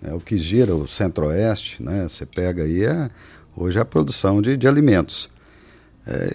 É 0.02 0.12
o 0.12 0.20
que 0.20 0.36
gira 0.36 0.74
o 0.74 0.86
centro-oeste, 0.86 1.82
né? 1.82 2.06
Você 2.08 2.26
pega 2.26 2.64
aí 2.64 2.84
a, 2.84 3.10
hoje 3.56 3.78
a 3.78 3.84
produção 3.84 4.42
de, 4.42 4.56
de 4.56 4.68
alimentos. 4.68 5.30
É, 6.06 6.34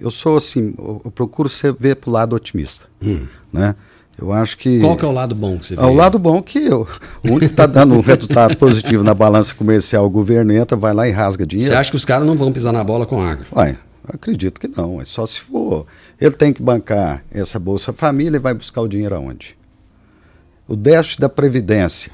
eu, 0.00 0.10
sou 0.10 0.36
assim, 0.36 0.74
eu, 0.78 1.02
eu 1.04 1.10
procuro 1.10 1.48
ser, 1.48 1.74
ver 1.74 1.96
para 1.96 2.08
o 2.08 2.12
lado 2.12 2.34
otimista. 2.34 2.86
Né? 3.52 3.74
Eu 4.18 4.32
acho 4.32 4.56
que. 4.56 4.80
Qual 4.80 4.96
que 4.96 5.04
é 5.04 5.08
o 5.08 5.12
lado 5.12 5.34
bom 5.34 5.58
que 5.58 5.66
você 5.66 5.76
vê? 5.76 5.82
É 5.82 5.84
o 5.84 5.94
lado 5.94 6.18
bom 6.18 6.40
que 6.40 6.58
eu, 6.58 6.88
o 7.22 7.28
único 7.28 7.40
que 7.40 7.44
está 7.46 7.66
dando 7.66 7.94
um 7.94 8.00
resultado 8.00 8.56
positivo 8.56 9.02
na 9.02 9.12
balança 9.12 9.54
comercial, 9.54 10.06
o 10.06 10.10
governo 10.10 10.52
entra, 10.52 10.76
vai 10.76 10.94
lá 10.94 11.08
e 11.08 11.10
rasga 11.10 11.44
dinheiro. 11.44 11.70
Você 11.70 11.76
acha 11.76 11.90
que 11.90 11.96
os 11.96 12.04
caras 12.04 12.26
não 12.26 12.36
vão 12.36 12.52
pisar 12.52 12.72
na 12.72 12.84
bola 12.84 13.04
com 13.04 13.20
agro? 13.20 13.44
Ué, 13.54 13.76
acredito 14.06 14.60
que 14.60 14.68
não. 14.68 15.00
É 15.00 15.04
só 15.04 15.26
se 15.26 15.40
for. 15.40 15.86
Ele 16.24 16.34
tem 16.34 16.54
que 16.54 16.62
bancar 16.62 17.22
essa 17.30 17.58
Bolsa 17.58 17.92
Família 17.92 18.38
e 18.38 18.40
vai 18.40 18.54
buscar 18.54 18.80
o 18.80 18.88
dinheiro 18.88 19.14
aonde? 19.14 19.54
O 20.66 20.74
déficit 20.74 21.20
da 21.20 21.28
Previdência. 21.28 22.10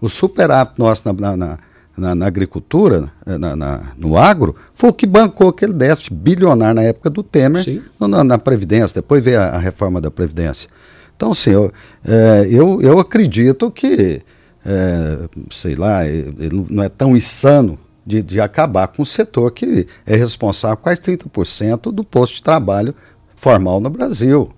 O 0.00 0.08
superávit 0.08 0.76
nosso 0.76 1.04
na, 1.12 1.36
na, 1.36 1.58
na, 1.96 2.14
na 2.16 2.26
agricultura, 2.26 3.12
na, 3.24 3.54
na, 3.54 3.92
no 3.96 4.18
agro, 4.18 4.56
foi 4.74 4.90
o 4.90 4.92
que 4.92 5.06
bancou 5.06 5.50
aquele 5.50 5.72
déficit 5.72 6.12
bilionário 6.12 6.74
na 6.74 6.82
época 6.82 7.10
do 7.10 7.22
Temer 7.22 7.80
na, 8.00 8.24
na 8.24 8.38
Previdência. 8.38 9.00
Depois 9.00 9.22
veio 9.22 9.38
a, 9.38 9.50
a 9.50 9.58
reforma 9.58 10.00
da 10.00 10.10
Previdência. 10.10 10.68
Então, 11.16 11.30
assim, 11.30 11.50
eu, 11.50 11.72
é, 12.04 12.44
eu, 12.50 12.82
eu 12.82 12.98
acredito 12.98 13.70
que, 13.70 14.20
é, 14.66 15.28
sei 15.52 15.76
lá, 15.76 16.04
ele 16.04 16.66
não 16.68 16.82
é 16.82 16.88
tão 16.88 17.16
insano 17.16 17.78
de, 18.04 18.20
de 18.20 18.40
acabar 18.40 18.88
com 18.88 19.02
o 19.02 19.06
setor 19.06 19.52
que 19.52 19.86
é 20.04 20.16
responsável 20.16 20.76
por 20.76 20.82
quase 20.82 21.02
30% 21.02 21.92
do 21.92 22.02
posto 22.02 22.34
de 22.34 22.42
trabalho 22.42 22.92
formal 23.40 23.80
no 23.80 23.90
Brasil, 23.90 24.50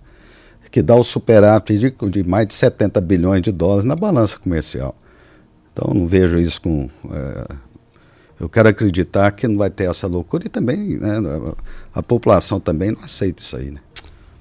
que 0.69 0.81
dá 0.81 0.95
o 0.95 1.03
superávit 1.03 1.77
de, 1.77 1.93
de 2.09 2.23
mais 2.23 2.47
de 2.47 2.53
70 2.53 2.99
bilhões 3.01 3.41
de 3.41 3.51
dólares 3.51 3.85
na 3.85 3.95
balança 3.95 4.37
comercial. 4.39 4.95
Então, 5.73 5.93
não 5.93 6.07
vejo 6.07 6.39
isso 6.39 6.61
com. 6.61 6.89
É, 7.11 7.55
eu 8.39 8.49
quero 8.49 8.69
acreditar 8.69 9.31
que 9.31 9.47
não 9.47 9.57
vai 9.57 9.69
ter 9.69 9.89
essa 9.89 10.07
loucura 10.07 10.45
e 10.45 10.49
também 10.49 10.97
né, 10.97 11.17
a, 11.93 12.01
população 12.01 12.59
também 12.59 12.91
não 12.91 13.03
aceita 13.03 13.41
isso 13.41 13.55
aí. 13.55 13.69
Né? 13.69 13.79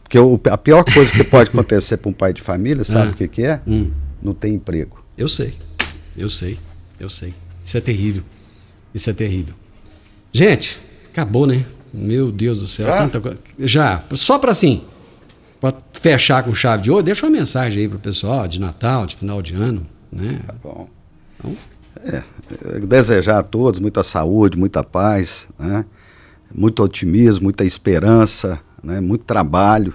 Porque 0.03 0.19
o, 0.19 0.41
a 0.51 0.59
pior 0.59 0.85
coisa 0.85 1.13
que 1.13 1.23
pode 1.23 1.51
acontecer 1.51 1.99
para 1.99 2.09
um 2.09 2.13
pai 2.13 2.33
de 2.33 2.41
família, 2.41 2.85
sabe 2.85 3.09
ah. 3.09 3.13
o 3.13 3.15
que, 3.15 3.29
que 3.29 3.43
é? 3.43 3.61
Hum. 3.67 3.93
Não 4.23 4.35
tem 4.35 4.55
emprego. 4.55 5.05
Eu 5.17 5.29
sei, 5.29 5.55
eu 6.17 6.29
sei, 6.29 6.59
eu 6.99 7.09
sei. 7.09 7.35
Isso 7.63 7.77
é 7.77 7.81
terrível. 7.81 8.23
Isso 8.95 9.11
é 9.11 9.13
terrível. 9.13 9.55
Gente, 10.33 10.81
acabou, 11.11 11.47
né? 11.47 11.65
Meu 11.93 12.31
Deus 12.31 12.61
do 12.61 12.69
céu. 12.69 12.87
Já? 12.87 13.09
Tanta... 13.09 13.35
Já. 13.59 14.03
Só 14.13 14.39
para 14.39 14.53
assim, 14.53 14.83
para 15.61 15.77
fechar 15.93 16.43
com 16.43 16.55
chave 16.55 16.85
de 16.85 16.91
ouro, 16.91 17.03
deixa 17.03 17.27
uma 17.27 17.33
mensagem 17.33 17.83
aí 17.83 17.89
pro 17.89 17.99
pessoal 17.99 18.49
de 18.49 18.59
Natal, 18.59 19.07
de 19.07 19.17
final 19.17 19.43
de 19.43 19.55
ano, 19.55 19.87
né? 20.11 20.41
Tá 20.47 20.55
bom. 20.63 20.89
Então, 21.39 21.57
é, 22.03 22.23
desejar 22.81 23.41
a 23.41 23.43
todos 23.43 23.79
muita 23.79 24.03
saúde, 24.03 24.59
muita 24.59 24.83
paz, 24.83 25.49
né? 25.59 25.85
muito 26.55 26.83
otimismo, 26.83 27.45
muita 27.45 27.65
esperança, 27.65 28.59
né? 28.83 29.01
muito 29.01 29.25
trabalho, 29.25 29.95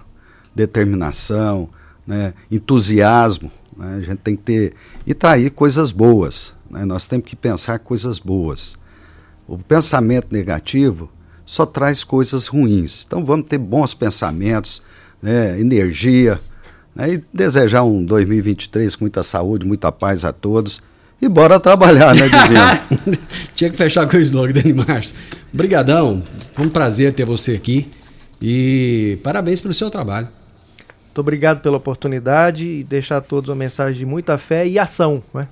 determinação, 0.54 1.70
né? 2.06 2.34
entusiasmo. 2.52 3.52
Né? 3.76 3.96
A 3.98 4.02
gente 4.02 4.20
tem 4.20 4.36
que 4.36 4.44
ter. 4.44 4.74
E 5.06 5.14
trair 5.14 5.50
coisas 5.50 5.92
boas. 5.92 6.54
Né? 6.70 6.86
Nós 6.86 7.08
temos 7.08 7.26
que 7.26 7.36
pensar 7.36 7.80
coisas 7.80 8.20
boas. 8.20 8.78
O 9.48 9.58
pensamento 9.58 10.28
negativo 10.32 11.10
só 11.46 11.66
traz 11.66 12.04
coisas 12.04 12.48
ruins. 12.48 13.04
Então 13.06 13.24
vamos 13.24 13.48
ter 13.48 13.58
bons 13.58 13.94
pensamentos, 13.94 14.82
né? 15.22 15.60
energia. 15.60 16.40
Né? 16.96 17.14
E 17.14 17.24
desejar 17.34 17.84
um 17.84 18.04
2023 18.04 18.96
com 18.96 19.04
muita 19.04 19.22
saúde, 19.22 19.66
muita 19.66 19.92
paz 19.92 20.26
a 20.26 20.34
todos. 20.34 20.82
E 21.22 21.30
bora 21.30 21.60
trabalhar, 21.60 22.14
né, 22.14 22.28
Divino? 22.28 23.18
Tinha 23.56 23.70
que 23.70 23.78
fechar 23.78 24.08
com 24.08 24.18
o 24.18 24.20
slogan, 24.20 24.54
Dani 24.54 24.74
Márcio. 24.74 25.16
Obrigadão. 25.54 26.22
Foi 26.54 26.66
um 26.66 26.70
prazer 26.70 27.14
ter 27.14 27.26
você 27.26 27.54
aqui. 27.54 27.90
E 28.42 29.18
parabéns 29.24 29.62
pelo 29.62 29.74
seu 29.74 29.90
trabalho. 29.90 30.28
Muito 31.06 31.20
obrigado 31.22 31.62
pela 31.62 31.78
oportunidade 31.78 32.68
e 32.68 32.84
deixar 32.84 33.18
a 33.18 33.22
todos 33.22 33.50
uma 33.50 33.56
mensagem 33.56 34.00
de 34.00 34.06
muita 34.06 34.38
fé 34.38 34.68
e 34.68 34.78
ação. 34.78 35.24
Né? 35.34 35.48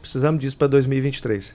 Precisamos 0.00 0.40
disso 0.40 0.56
para 0.56 0.66
2023. 0.66 1.54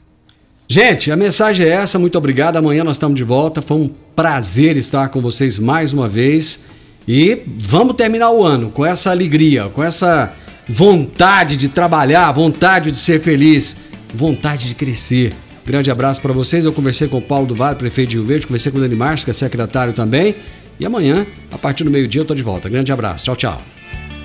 Gente, 0.67 1.11
a 1.11 1.15
mensagem 1.15 1.65
é 1.65 1.69
essa. 1.69 1.99
Muito 1.99 2.17
obrigado. 2.17 2.57
Amanhã 2.57 2.83
nós 2.83 2.95
estamos 2.95 3.15
de 3.15 3.23
volta. 3.23 3.61
Foi 3.61 3.77
um 3.77 3.91
prazer 4.15 4.77
estar 4.77 5.09
com 5.09 5.21
vocês 5.21 5.59
mais 5.59 5.93
uma 5.93 6.07
vez. 6.07 6.61
E 7.07 7.41
vamos 7.59 7.95
terminar 7.95 8.31
o 8.31 8.43
ano 8.43 8.69
com 8.69 8.85
essa 8.85 9.11
alegria, 9.11 9.69
com 9.69 9.83
essa 9.83 10.33
vontade 10.67 11.57
de 11.57 11.67
trabalhar, 11.67 12.31
vontade 12.31 12.91
de 12.91 12.97
ser 12.97 13.19
feliz, 13.19 13.75
vontade 14.13 14.67
de 14.67 14.75
crescer. 14.75 15.33
Grande 15.65 15.91
abraço 15.91 16.21
para 16.21 16.33
vocês. 16.33 16.65
Eu 16.65 16.73
conversei 16.73 17.07
com 17.07 17.17
o 17.17 17.21
Paulo 17.21 17.47
do 17.47 17.55
Vale, 17.55 17.75
prefeito 17.75 18.09
de 18.09 18.15
Rio 18.17 18.25
Verde, 18.25 18.47
conversei 18.47 18.71
com 18.71 18.77
o 18.77 18.81
Dani 18.81 18.95
Marques, 18.95 19.23
que 19.23 19.31
é 19.31 19.33
secretário 19.33 19.93
também. 19.93 20.35
E 20.79 20.85
amanhã, 20.85 21.25
a 21.51 21.57
partir 21.57 21.83
do 21.83 21.91
meio-dia, 21.91 22.19
eu 22.19 22.23
estou 22.23 22.35
de 22.35 22.43
volta. 22.43 22.69
Grande 22.69 22.91
abraço. 22.91 23.25
Tchau, 23.25 23.35
tchau. 23.35 23.82